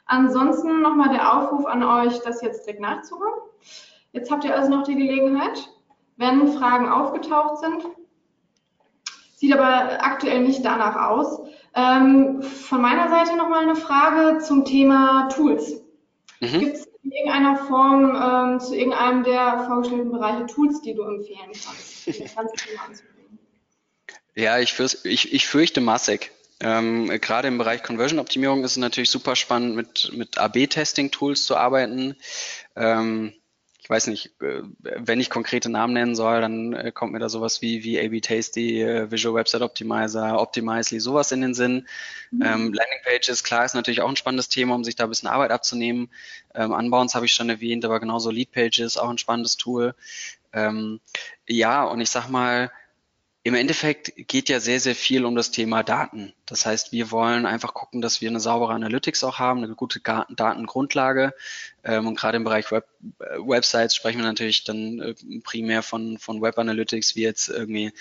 Ansonsten 0.06 0.82
nochmal 0.82 1.10
der 1.10 1.36
Aufruf 1.36 1.66
an 1.66 1.82
euch, 1.82 2.18
das 2.20 2.42
jetzt 2.42 2.66
direkt 2.66 2.80
nachzuholen. 2.80 3.34
Jetzt 4.12 4.30
habt 4.30 4.44
ihr 4.44 4.54
also 4.54 4.70
noch 4.70 4.84
die 4.84 4.94
Gelegenheit, 4.94 5.68
wenn 6.16 6.48
Fragen 6.52 6.88
aufgetaucht 6.88 7.58
sind. 7.58 7.84
Sieht 9.34 9.52
aber 9.52 10.04
aktuell 10.04 10.40
nicht 10.40 10.64
danach 10.64 11.10
aus. 11.10 11.40
Ähm, 11.74 12.42
von 12.42 12.80
meiner 12.80 13.08
Seite 13.08 13.36
nochmal 13.36 13.64
eine 13.64 13.76
Frage 13.76 14.38
zum 14.38 14.64
Thema 14.64 15.28
Tools. 15.28 15.82
Mhm. 16.40 16.60
Gibt 16.60 16.76
in 17.04 17.12
irgendeiner 17.12 17.56
Form 17.56 18.16
ähm, 18.16 18.60
zu 18.60 18.74
irgendeinem 18.74 19.24
der 19.24 19.64
vorgestellten 19.66 20.10
Bereiche 20.10 20.46
Tools, 20.46 20.80
die 20.80 20.94
du 20.94 21.02
empfehlen 21.02 21.52
kannst? 22.34 23.04
ja, 24.34 24.58
ich, 24.58 24.72
fürchte, 24.72 25.08
ich, 25.08 25.32
ich 25.32 25.46
fürchte 25.46 25.80
massig. 25.80 26.30
Ähm, 26.60 27.08
gerade 27.20 27.48
im 27.48 27.58
Bereich 27.58 27.82
Conversion-Optimierung 27.82 28.64
ist 28.64 28.72
es 28.72 28.76
natürlich 28.78 29.10
super 29.10 29.36
spannend, 29.36 29.76
mit, 29.76 30.12
mit 30.14 30.38
AB-Testing-Tools 30.38 31.44
zu 31.44 31.56
arbeiten. 31.56 32.16
Ähm, 32.74 33.34
ich 33.84 33.90
weiß 33.90 34.06
nicht, 34.06 34.40
äh, 34.40 34.62
wenn 34.80 35.20
ich 35.20 35.28
konkrete 35.28 35.68
Namen 35.68 35.92
nennen 35.92 36.14
soll, 36.14 36.40
dann 36.40 36.72
äh, 36.72 36.90
kommt 36.90 37.12
mir 37.12 37.18
da 37.18 37.28
sowas 37.28 37.60
wie, 37.60 37.84
wie 37.84 38.00
AB 38.00 38.22
Tasty, 38.22 38.80
äh, 38.80 39.10
Visual 39.10 39.34
Website 39.34 39.60
Optimizer, 39.60 40.40
Optimizely, 40.40 41.00
sowas 41.00 41.32
in 41.32 41.42
den 41.42 41.52
Sinn. 41.52 41.86
Mhm. 42.30 42.42
Ähm, 42.42 42.72
Landing 42.72 43.00
Pages, 43.04 43.44
klar, 43.44 43.62
ist 43.62 43.74
natürlich 43.74 44.00
auch 44.00 44.08
ein 44.08 44.16
spannendes 44.16 44.48
Thema, 44.48 44.74
um 44.74 44.84
sich 44.84 44.96
da 44.96 45.04
ein 45.04 45.10
bisschen 45.10 45.28
Arbeit 45.28 45.50
abzunehmen. 45.50 46.08
Ähm, 46.54 46.72
Unbounce 46.72 47.14
habe 47.14 47.26
ich 47.26 47.34
schon 47.34 47.50
erwähnt, 47.50 47.84
aber 47.84 48.00
genauso 48.00 48.30
Lead 48.30 48.52
Pages, 48.52 48.96
auch 48.96 49.10
ein 49.10 49.18
spannendes 49.18 49.58
Tool. 49.58 49.94
Ähm, 50.54 51.00
ja, 51.46 51.84
und 51.84 52.00
ich 52.00 52.08
sag 52.08 52.30
mal, 52.30 52.72
im 53.46 53.54
Endeffekt 53.54 54.14
geht 54.26 54.48
ja 54.48 54.58
sehr, 54.58 54.80
sehr 54.80 54.94
viel 54.94 55.26
um 55.26 55.36
das 55.36 55.50
Thema 55.50 55.82
Daten. 55.82 56.32
Das 56.46 56.64
heißt, 56.64 56.92
wir 56.92 57.10
wollen 57.10 57.44
einfach 57.44 57.74
gucken, 57.74 58.00
dass 58.00 58.22
wir 58.22 58.30
eine 58.30 58.40
saubere 58.40 58.72
Analytics 58.72 59.22
auch 59.22 59.38
haben, 59.38 59.62
eine 59.62 59.74
gute 59.74 60.00
Datengrundlage. 60.00 61.34
Ähm, 61.84 62.06
und 62.06 62.18
gerade 62.18 62.38
im 62.38 62.44
Bereich 62.44 62.72
Web, 62.72 62.88
äh, 63.18 63.36
Websites 63.38 63.94
sprechen 63.94 64.20
wir 64.20 64.24
natürlich 64.24 64.64
dann 64.64 64.98
äh, 64.98 65.14
primär 65.42 65.82
von, 65.82 66.16
von 66.16 66.40
Web 66.40 66.58
Analytics, 66.58 67.16
wie 67.16 67.22
jetzt 67.22 67.50
irgendwie 67.50 67.92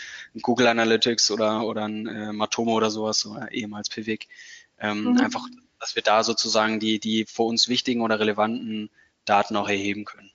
Google 0.42 0.68
Analytics 0.68 1.30
oder, 1.30 1.66
oder 1.66 1.90
ein 1.90 2.08
äh, 2.08 2.32
Matomo 2.32 2.74
oder 2.74 2.90
sowas, 2.90 3.26
oder 3.26 3.52
ehemals 3.52 3.90
Pivik. 3.90 4.30
Ähm, 4.80 5.12
mhm. 5.12 5.18
Einfach, 5.18 5.46
dass 5.78 5.98
wir 5.98 6.04
da 6.04 6.24
sozusagen 6.24 6.80
die, 6.80 7.00
die 7.00 7.26
für 7.26 7.44
uns 7.44 7.68
wichtigen 7.68 8.00
oder 8.00 8.18
relevanten 8.18 8.90
Daten 9.26 9.58
auch 9.58 9.68
erheben 9.68 10.06
können. 10.06 10.32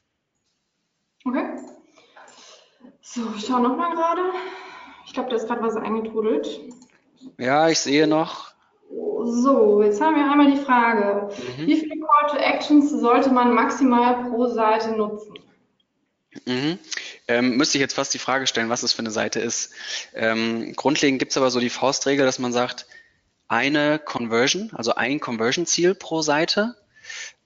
Okay. 1.25 1.47
So, 3.01 3.33
ich 3.35 3.47
schaue 3.47 3.63
nochmal 3.63 3.95
gerade. 3.95 4.21
Ich 5.09 5.15
glaube, 5.15 5.31
da 5.31 5.37
ist 5.37 5.47
gerade 5.47 5.63
was 5.63 5.75
eingetrudelt. 5.75 6.61
Ja, 7.39 7.71
ich 7.71 7.79
sehe 7.79 8.07
noch. 8.07 8.53
So, 9.25 9.83
jetzt 9.83 10.03
haben 10.03 10.17
wir 10.17 10.31
einmal 10.31 10.53
die 10.53 10.61
Frage. 10.61 11.31
Mhm. 11.57 11.67
Wie 11.67 11.77
viele 11.77 11.97
Call 11.99 12.31
to 12.31 12.37
Actions 12.37 12.91
sollte 12.91 13.31
man 13.31 13.55
maximal 13.55 14.29
pro 14.29 14.49
Seite 14.49 14.93
nutzen? 14.93 15.33
Mhm. 16.45 16.79
Ähm, 17.27 17.57
müsste 17.57 17.79
ich 17.79 17.81
jetzt 17.81 17.95
fast 17.95 18.13
die 18.13 18.19
Frage 18.19 18.47
stellen, 18.47 18.69
was 18.69 18.83
es 18.83 18.93
für 18.93 19.01
eine 19.01 19.11
Seite 19.11 19.41
ist. 19.41 19.73
Ähm, 20.15 20.75
grundlegend 20.77 21.19
gibt 21.19 21.33
es 21.33 21.39
aber 21.39 21.51
so 21.51 21.59
die 21.59 21.71
Faustregel, 21.71 22.27
dass 22.27 22.39
man 22.39 22.53
sagt, 22.53 22.87
eine 23.49 23.99
Conversion, 23.99 24.71
also 24.75 24.95
ein 24.95 25.21
Conversion-Ziel 25.21 25.95
pro 25.95 26.21
Seite 26.21 26.77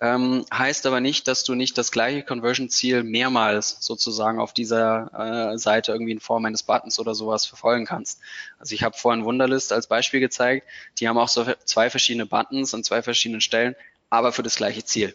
ähm, 0.01 0.45
heißt 0.53 0.87
aber 0.87 1.01
nicht, 1.01 1.29
dass 1.29 1.45
du 1.45 1.55
nicht 1.55 1.79
das 1.79 1.93
gleiche 1.93 2.23
Conversion-Ziel 2.23 3.03
mehrmals 3.03 3.77
sozusagen 3.81 4.41
auf 4.41 4.53
dieser 4.53 5.53
äh, 5.53 5.59
Seite 5.59 5.93
irgendwie 5.93 6.13
in 6.13 6.21
Form 6.21 6.45
eines 6.45 6.63
Buttons 6.63 6.99
oder 6.99 7.15
sowas 7.15 7.47
verfolgen 7.47 7.87
kannst. 7.87 8.21
Also 8.59 8.75
ich 8.75 8.83
habe 8.83 8.97
vorhin 8.97 9.25
Wunderlist 9.25 9.73
als 9.73 9.87
Beispiel 9.87 10.21
gezeigt. 10.21 10.67
Die 10.99 11.09
haben 11.09 11.19
auch 11.19 11.29
so 11.29 11.47
zwei 11.65 11.91
verschiedene 11.91 12.27
Buttons 12.27 12.75
an 12.75 12.85
zwei 12.85 13.03
verschiedenen 13.03 13.41
Stellen, 13.41 13.77
aber 14.11 14.33
für 14.33 14.43
das 14.43 14.57
gleiche 14.57 14.85
Ziel. 14.85 15.15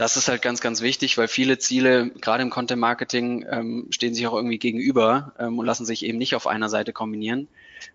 Das 0.00 0.16
ist 0.16 0.28
halt 0.28 0.40
ganz, 0.40 0.62
ganz 0.62 0.80
wichtig, 0.80 1.18
weil 1.18 1.28
viele 1.28 1.58
Ziele, 1.58 2.08
gerade 2.08 2.42
im 2.42 2.48
Content 2.48 2.80
Marketing, 2.80 3.44
ähm, 3.50 3.86
stehen 3.90 4.14
sich 4.14 4.26
auch 4.26 4.32
irgendwie 4.32 4.58
gegenüber 4.58 5.34
ähm, 5.38 5.58
und 5.58 5.66
lassen 5.66 5.84
sich 5.84 6.06
eben 6.06 6.16
nicht 6.16 6.34
auf 6.34 6.46
einer 6.46 6.70
Seite 6.70 6.94
kombinieren. 6.94 7.48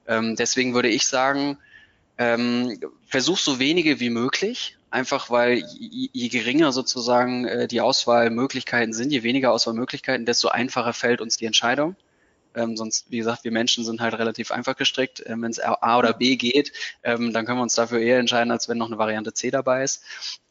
Ähm, 0.07 0.36
deswegen 0.36 0.76
würde 0.76 0.89
ich 0.89 1.07
sagen, 1.07 1.57
ähm, 2.19 2.80
versuch 3.07 3.39
so 3.39 3.57
wenige 3.57 3.99
wie 3.99 4.11
möglich, 4.11 4.74
einfach 4.89 5.29
weil 5.29 5.63
je, 5.77 6.09
je 6.11 6.27
geringer 6.29 6.71
sozusagen 6.71 7.45
äh, 7.45 7.67
die 7.67 7.81
Auswahlmöglichkeiten 7.81 8.93
sind, 8.93 9.11
je 9.11 9.23
weniger 9.23 9.51
Auswahlmöglichkeiten, 9.51 10.25
desto 10.25 10.49
einfacher 10.49 10.93
fällt 10.93 11.21
uns 11.21 11.38
die 11.38 11.45
Entscheidung. 11.45 11.95
Ähm, 12.55 12.77
sonst, 12.77 13.11
wie 13.11 13.17
gesagt, 13.17 13.43
wir 13.43 13.51
Menschen 13.51 13.83
sind 13.83 14.01
halt 14.01 14.13
relativ 14.13 14.51
einfach 14.51 14.75
gestrickt. 14.77 15.21
Ähm, 15.25 15.41
wenn 15.41 15.51
es 15.51 15.59
A 15.59 15.97
oder 15.97 16.13
B 16.13 16.38
geht, 16.38 16.71
ähm, 17.03 17.33
dann 17.33 17.45
können 17.45 17.59
wir 17.59 17.63
uns 17.63 17.75
dafür 17.75 17.99
eher 17.99 18.19
entscheiden, 18.19 18.51
als 18.51 18.69
wenn 18.69 18.77
noch 18.77 18.88
eine 18.88 18.97
Variante 18.97 19.33
C 19.33 19.51
dabei 19.51 19.83
ist. 19.83 20.03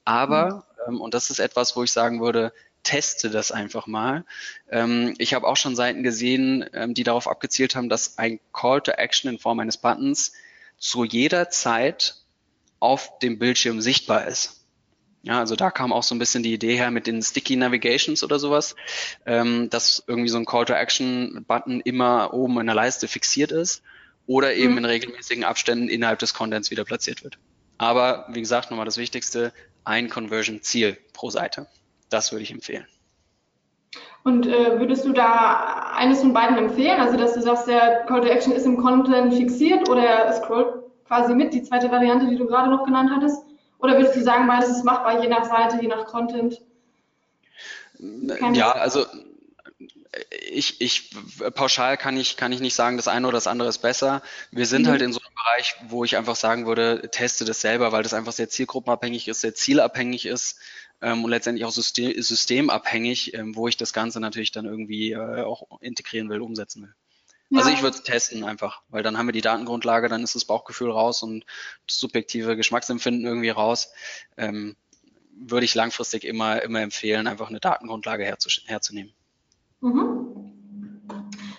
Aber, 0.04 0.66
mhm. 0.86 0.94
ähm, 0.94 1.00
und 1.00 1.14
das 1.14 1.30
ist 1.30 1.38
etwas, 1.38 1.76
wo 1.76 1.82
ich 1.82 1.92
sagen 1.92 2.20
würde, 2.20 2.52
teste 2.82 3.30
das 3.30 3.50
einfach 3.50 3.86
mal. 3.86 4.24
Ähm, 4.70 5.14
ich 5.18 5.34
habe 5.34 5.46
auch 5.46 5.56
schon 5.56 5.74
Seiten 5.74 6.02
gesehen, 6.02 6.68
ähm, 6.74 6.94
die 6.94 7.02
darauf 7.02 7.26
abgezielt 7.26 7.74
haben, 7.74 7.88
dass 7.88 8.18
ein 8.18 8.38
Call 8.52 8.82
to 8.82 8.92
Action 8.92 9.30
in 9.30 9.38
Form 9.38 9.58
eines 9.58 9.78
Buttons 9.78 10.32
zu 10.78 11.04
jeder 11.04 11.48
Zeit 11.48 12.16
auf 12.84 13.18
dem 13.18 13.38
Bildschirm 13.38 13.80
sichtbar 13.80 14.26
ist. 14.26 14.60
Ja, 15.22 15.38
also 15.38 15.56
da 15.56 15.70
kam 15.70 15.90
auch 15.90 16.02
so 16.02 16.14
ein 16.14 16.18
bisschen 16.18 16.42
die 16.42 16.52
Idee 16.52 16.76
her 16.76 16.90
mit 16.90 17.06
den 17.06 17.22
Sticky 17.22 17.56
Navigations 17.56 18.22
oder 18.22 18.38
sowas, 18.38 18.76
ähm, 19.24 19.70
dass 19.70 20.04
irgendwie 20.06 20.28
so 20.28 20.36
ein 20.36 20.44
Call 20.44 20.66
to 20.66 20.74
Action 20.74 21.46
Button 21.48 21.80
immer 21.80 22.34
oben 22.34 22.60
in 22.60 22.66
der 22.66 22.74
Leiste 22.74 23.08
fixiert 23.08 23.50
ist 23.50 23.82
oder 24.26 24.54
eben 24.54 24.72
mhm. 24.72 24.78
in 24.78 24.84
regelmäßigen 24.84 25.44
Abständen 25.44 25.88
innerhalb 25.88 26.18
des 26.18 26.34
Contents 26.34 26.70
wieder 26.70 26.84
platziert 26.84 27.24
wird. 27.24 27.38
Aber 27.78 28.26
wie 28.28 28.40
gesagt, 28.40 28.70
nochmal 28.70 28.84
das 28.84 28.98
Wichtigste, 28.98 29.54
ein 29.84 30.10
Conversion-Ziel 30.10 30.98
pro 31.14 31.30
Seite. 31.30 31.68
Das 32.10 32.30
würde 32.30 32.42
ich 32.42 32.50
empfehlen. 32.50 32.86
Und 34.24 34.46
äh, 34.46 34.78
würdest 34.78 35.06
du 35.06 35.12
da 35.12 35.94
eines 35.96 36.20
von 36.20 36.34
beiden 36.34 36.58
empfehlen? 36.58 37.00
Also, 37.00 37.16
dass 37.16 37.32
du 37.32 37.40
sagst, 37.40 37.66
der 37.66 38.04
Call 38.06 38.20
to 38.20 38.28
Action 38.28 38.52
ist 38.52 38.66
im 38.66 38.76
Content 38.76 39.32
fixiert 39.32 39.88
oder 39.88 40.02
er 40.02 40.32
scrollt 40.34 40.83
quasi 41.06 41.34
mit, 41.34 41.54
die 41.54 41.62
zweite 41.62 41.90
Variante, 41.90 42.26
die 42.26 42.36
du 42.36 42.46
gerade 42.46 42.70
noch 42.70 42.84
genannt 42.84 43.10
hattest? 43.14 43.42
Oder 43.78 43.96
würdest 43.96 44.16
du 44.16 44.22
sagen, 44.22 44.46
beides 44.46 44.70
ist 44.70 44.84
machbar, 44.84 45.22
je 45.22 45.28
nach 45.28 45.44
Seite, 45.44 45.80
je 45.80 45.88
nach 45.88 46.06
Content? 46.06 46.60
Kann 48.38 48.54
ja, 48.54 48.72
also 48.72 49.04
ich, 50.50 50.80
ich 50.80 51.10
pauschal 51.54 51.96
kann 51.96 52.16
ich, 52.16 52.36
kann 52.36 52.52
ich 52.52 52.60
nicht 52.60 52.74
sagen, 52.74 52.96
das 52.96 53.08
eine 53.08 53.26
oder 53.26 53.36
das 53.36 53.46
andere 53.46 53.68
ist 53.68 53.78
besser. 53.78 54.22
Wir 54.50 54.66
sind 54.66 54.82
mhm. 54.82 54.90
halt 54.90 55.02
in 55.02 55.12
so 55.12 55.20
einem 55.20 55.34
Bereich, 55.34 55.74
wo 55.88 56.04
ich 56.04 56.16
einfach 56.16 56.36
sagen 56.36 56.66
würde, 56.66 57.08
teste 57.10 57.44
das 57.44 57.60
selber, 57.60 57.92
weil 57.92 58.02
das 58.02 58.14
einfach 58.14 58.32
sehr 58.32 58.48
zielgruppenabhängig 58.48 59.28
ist, 59.28 59.40
sehr 59.40 59.54
zielabhängig 59.54 60.26
ist 60.26 60.58
ähm, 61.02 61.24
und 61.24 61.30
letztendlich 61.30 61.64
auch 61.64 61.72
system, 61.72 62.20
systemabhängig, 62.20 63.34
ähm, 63.34 63.56
wo 63.56 63.68
ich 63.68 63.76
das 63.76 63.92
Ganze 63.92 64.20
natürlich 64.20 64.52
dann 64.52 64.66
irgendwie 64.66 65.12
äh, 65.12 65.42
auch 65.42 65.80
integrieren 65.80 66.28
will, 66.28 66.40
umsetzen 66.40 66.82
will. 66.82 66.94
Ja. 67.50 67.58
Also 67.58 67.70
ich 67.70 67.82
würde 67.82 67.96
es 67.96 68.02
testen 68.02 68.44
einfach, 68.44 68.82
weil 68.88 69.02
dann 69.02 69.18
haben 69.18 69.26
wir 69.26 69.32
die 69.32 69.40
Datengrundlage, 69.40 70.08
dann 70.08 70.22
ist 70.22 70.34
das 70.34 70.44
Bauchgefühl 70.44 70.90
raus 70.90 71.22
und 71.22 71.44
das 71.86 71.98
subjektive 71.98 72.56
Geschmacksempfinden 72.56 73.26
irgendwie 73.26 73.50
raus. 73.50 73.92
Ähm, 74.36 74.76
würde 75.36 75.64
ich 75.64 75.74
langfristig 75.74 76.24
immer, 76.24 76.62
immer 76.62 76.80
empfehlen, 76.80 77.26
einfach 77.26 77.48
eine 77.48 77.60
Datengrundlage 77.60 78.24
herzunehmen. 78.24 79.12
Mhm. 79.80 80.52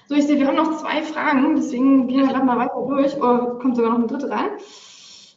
So, 0.07 0.15
ich 0.15 0.25
sehe, 0.25 0.37
wir 0.39 0.47
haben 0.47 0.55
noch 0.55 0.79
zwei 0.79 1.01
Fragen, 1.03 1.55
deswegen 1.55 2.07
gehen 2.07 2.21
wir 2.21 2.27
gerade 2.27 2.45
mal 2.45 2.57
weiter 2.57 2.85
durch. 2.87 3.15
Oh, 3.17 3.59
kommt 3.59 3.75
sogar 3.75 3.91
noch 3.91 3.99
eine 3.99 4.07
dritte 4.07 4.29
rein. 4.29 4.51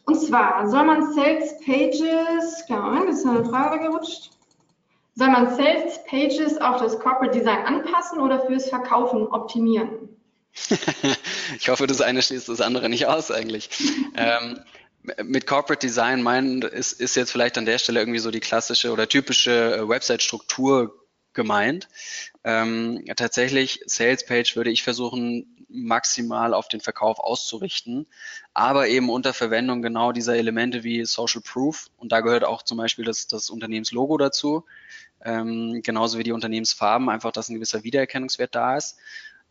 Und 0.05 0.15
zwar, 0.15 0.67
soll 0.69 0.85
man 0.85 1.13
Sales 1.13 1.57
Pages, 1.65 2.65
klar, 2.65 2.91
Moment, 2.91 3.09
ist 3.09 3.25
eine 3.25 3.45
Frage 3.45 3.79
gerutscht. 3.79 4.31
Soll 5.15 5.29
man 5.29 5.55
Sales 5.55 6.03
Pages 6.05 6.57
auf 6.59 6.81
das 6.81 6.99
Corporate 6.99 7.37
Design 7.37 7.65
anpassen 7.65 8.19
oder 8.19 8.39
fürs 8.45 8.69
Verkaufen 8.69 9.27
optimieren? 9.27 10.18
ich 11.59 11.69
hoffe, 11.69 11.87
das 11.87 12.01
eine 12.01 12.21
schließt 12.21 12.49
das 12.49 12.61
andere 12.61 12.89
nicht 12.89 13.05
aus 13.07 13.31
eigentlich. 13.31 13.69
ähm, 14.15 14.59
mit 15.23 15.47
Corporate 15.47 15.85
Design 15.85 16.21
meinen 16.21 16.61
ist, 16.61 16.93
ist 16.93 17.15
jetzt 17.15 17.31
vielleicht 17.31 17.57
an 17.57 17.65
der 17.65 17.77
Stelle 17.77 17.99
irgendwie 17.99 18.19
so 18.19 18.31
die 18.31 18.39
klassische 18.39 18.91
oder 18.91 19.07
typische 19.07 19.75
äh, 19.75 19.87
Website-Struktur 19.87 20.93
gemeint. 21.33 21.87
Ähm, 22.43 23.03
tatsächlich, 23.15 23.81
Sales 23.85 24.25
Page 24.25 24.55
würde 24.55 24.71
ich 24.71 24.83
versuchen, 24.83 25.55
maximal 25.69 26.53
auf 26.53 26.67
den 26.67 26.81
Verkauf 26.81 27.19
auszurichten, 27.19 28.07
aber 28.53 28.87
eben 28.87 29.09
unter 29.09 29.33
Verwendung 29.33 29.81
genau 29.81 30.11
dieser 30.11 30.35
Elemente 30.35 30.83
wie 30.83 31.05
Social 31.05 31.41
Proof. 31.41 31.87
Und 31.97 32.11
da 32.11 32.21
gehört 32.21 32.43
auch 32.43 32.63
zum 32.63 32.77
Beispiel 32.77 33.05
das, 33.05 33.27
das 33.27 33.49
Unternehmenslogo 33.49 34.17
dazu, 34.17 34.65
ähm, 35.23 35.81
genauso 35.83 36.17
wie 36.17 36.23
die 36.23 36.31
Unternehmensfarben, 36.31 37.09
einfach, 37.09 37.31
dass 37.31 37.49
ein 37.49 37.55
gewisser 37.55 37.83
Wiedererkennungswert 37.83 38.55
da 38.55 38.77
ist. 38.77 38.97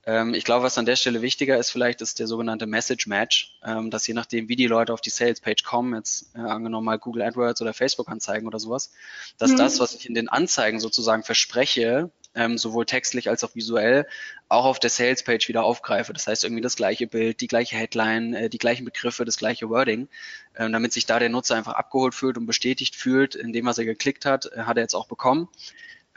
Ähm, 0.09 0.33
ich 0.33 0.45
glaube, 0.45 0.65
was 0.65 0.79
an 0.79 0.87
der 0.87 0.97
Stelle 0.97 1.21
wichtiger 1.21 1.59
ist, 1.59 1.69
vielleicht 1.71 2.01
ist 2.01 2.19
der 2.19 2.27
sogenannte 2.27 2.67
Message 2.67 3.07
Match, 3.09 3.59
ähm, 3.63 3.91
dass 3.91 4.07
je 4.07 4.15
nachdem, 4.15 4.49
wie 4.49 4.57
die 4.57 4.67
Leute 4.67 4.95
auf 4.95 5.03
die 5.03 5.11
Sales 5.11 5.43
Page 5.43 5.63
kommen, 5.65 5.95
jetzt 5.95 6.35
äh, 6.35 6.39
angenommen 6.39 6.87
mal 6.87 6.99
Google 6.99 7.21
AdWords 7.21 7.61
oder 7.61 7.75
Facebook 7.75 8.09
Anzeigen 8.09 8.47
oder 8.47 8.59
sowas, 8.59 8.91
dass 9.37 9.51
mhm. 9.51 9.59
das, 9.59 9.81
was 9.81 9.95
ich 9.95 10.09
in 10.09 10.15
den 10.15 10.31
Anzeigen 10.31 10.81
sozusagen 10.81 11.25
verspreche, 11.25 12.11
ähm, 12.35 12.57
sowohl 12.57 12.87
textlich 12.87 13.29
als 13.29 13.45
auch 13.45 13.55
visuell, 13.55 14.07
auch 14.49 14.65
auf 14.65 14.79
der 14.79 14.89
Sales 14.89 15.25
Page 15.25 15.47
wieder 15.47 15.63
aufgreife. 15.63 16.15
Das 16.15 16.27
heißt 16.27 16.43
irgendwie 16.43 16.63
das 16.63 16.77
gleiche 16.77 17.07
Bild, 17.07 17.43
die 17.43 17.47
gleiche 17.47 17.77
Headline, 17.77 18.33
äh, 18.33 18.49
die 18.49 18.59
gleichen 18.59 18.87
Begriffe, 18.87 19.27
das 19.27 19.37
gleiche 19.37 19.69
Wording, 19.69 20.09
äh, 20.55 20.71
damit 20.71 20.95
sich 20.95 21.05
da 21.05 21.19
der 21.19 21.29
Nutzer 21.29 21.55
einfach 21.55 21.75
abgeholt 21.75 22.15
fühlt 22.15 22.39
und 22.39 22.47
bestätigt 22.47 22.97
fühlt, 22.97 23.35
indem 23.35 23.67
was 23.67 23.77
er 23.77 23.85
geklickt 23.85 24.25
hat, 24.25 24.51
äh, 24.53 24.61
hat 24.61 24.79
er 24.79 24.85
jetzt 24.85 24.95
auch 24.95 25.07
bekommen. 25.07 25.51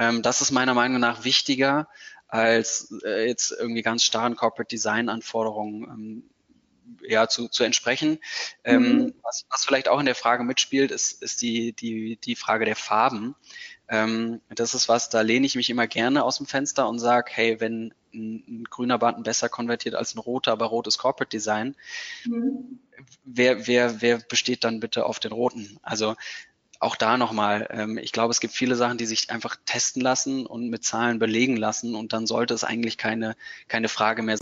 Ähm, 0.02 0.24
das 0.24 0.42
ist 0.42 0.50
meiner 0.50 0.74
Meinung 0.74 1.00
nach 1.00 1.26
wichtiger, 1.26 1.88
als 2.32 2.93
äh, 3.03 3.27
jetzt 3.27 3.51
irgendwie 3.51 3.82
ganz 3.82 4.03
starren 4.03 4.36
Corporate 4.36 4.69
Design 4.69 5.09
Anforderungen 5.09 5.84
ähm, 5.84 6.23
ja, 7.07 7.27
zu, 7.27 7.49
zu 7.49 7.63
entsprechen. 7.63 8.19
Ähm, 8.63 8.82
mhm. 8.82 8.99
Ähm, 9.01 9.13
was, 9.21 9.45
was 9.49 9.65
vielleicht 9.65 9.89
auch 9.89 9.99
in 9.99 10.05
der 10.05 10.15
Frage 10.15 10.43
mitspielt, 10.43 10.91
ist, 10.91 11.21
ist 11.21 11.41
die, 11.41 11.73
die, 11.73 12.17
die 12.17 12.36
Frage 12.36 12.65
der 12.65 12.75
Farben. 12.75 13.36
Ähm, 13.89 14.39
das 14.49 14.73
ist 14.73 14.88
was, 14.88 15.09
da 15.09 15.21
lehne 15.21 15.45
ich 15.45 15.55
mich 15.55 15.69
immer 15.69 15.88
gerne 15.88 16.23
aus 16.23 16.38
dem 16.38 16.45
Fenster 16.45 16.88
und 16.88 16.99
sage, 16.99 17.32
hey, 17.34 17.59
wenn 17.59 17.93
ein, 18.13 18.43
ein, 18.47 18.63
grüner 18.69 18.97
Button 18.97 19.23
besser 19.23 19.49
konvertiert 19.49 19.95
als 19.95 20.15
ein 20.15 20.19
roter, 20.19 20.53
aber 20.53 20.67
rotes 20.67 20.97
Corporate 20.97 21.29
Design, 21.29 21.75
mhm. 22.25 22.79
wer, 23.25 23.67
wer, 23.67 24.01
wer 24.01 24.19
besteht 24.19 24.63
dann 24.63 24.79
bitte 24.79 25.05
auf 25.05 25.19
den 25.19 25.34
roten? 25.34 25.77
Also 25.82 26.15
auch 26.82 26.95
da 26.95 27.17
nochmal, 27.17 27.67
ähm, 27.69 27.99
ich 27.99 28.11
glaube, 28.11 28.32
es 28.32 28.39
gibt 28.39 28.55
viele 28.55 28.75
Sachen, 28.75 28.97
die 28.97 29.05
sich 29.05 29.29
einfach 29.29 29.55
testen 29.65 30.01
lassen 30.01 30.47
und 30.47 30.69
mit 30.69 30.84
Zahlen 30.84 31.19
belegen 31.19 31.55
lassen 31.55 31.93
und 31.93 32.11
dann 32.11 32.25
sollte 32.25 32.55
es 32.55 32.63
eigentlich 32.63 32.97
keine, 32.97 33.36
keine 33.67 33.88
Frage 33.88 34.23
mehr 34.23 34.38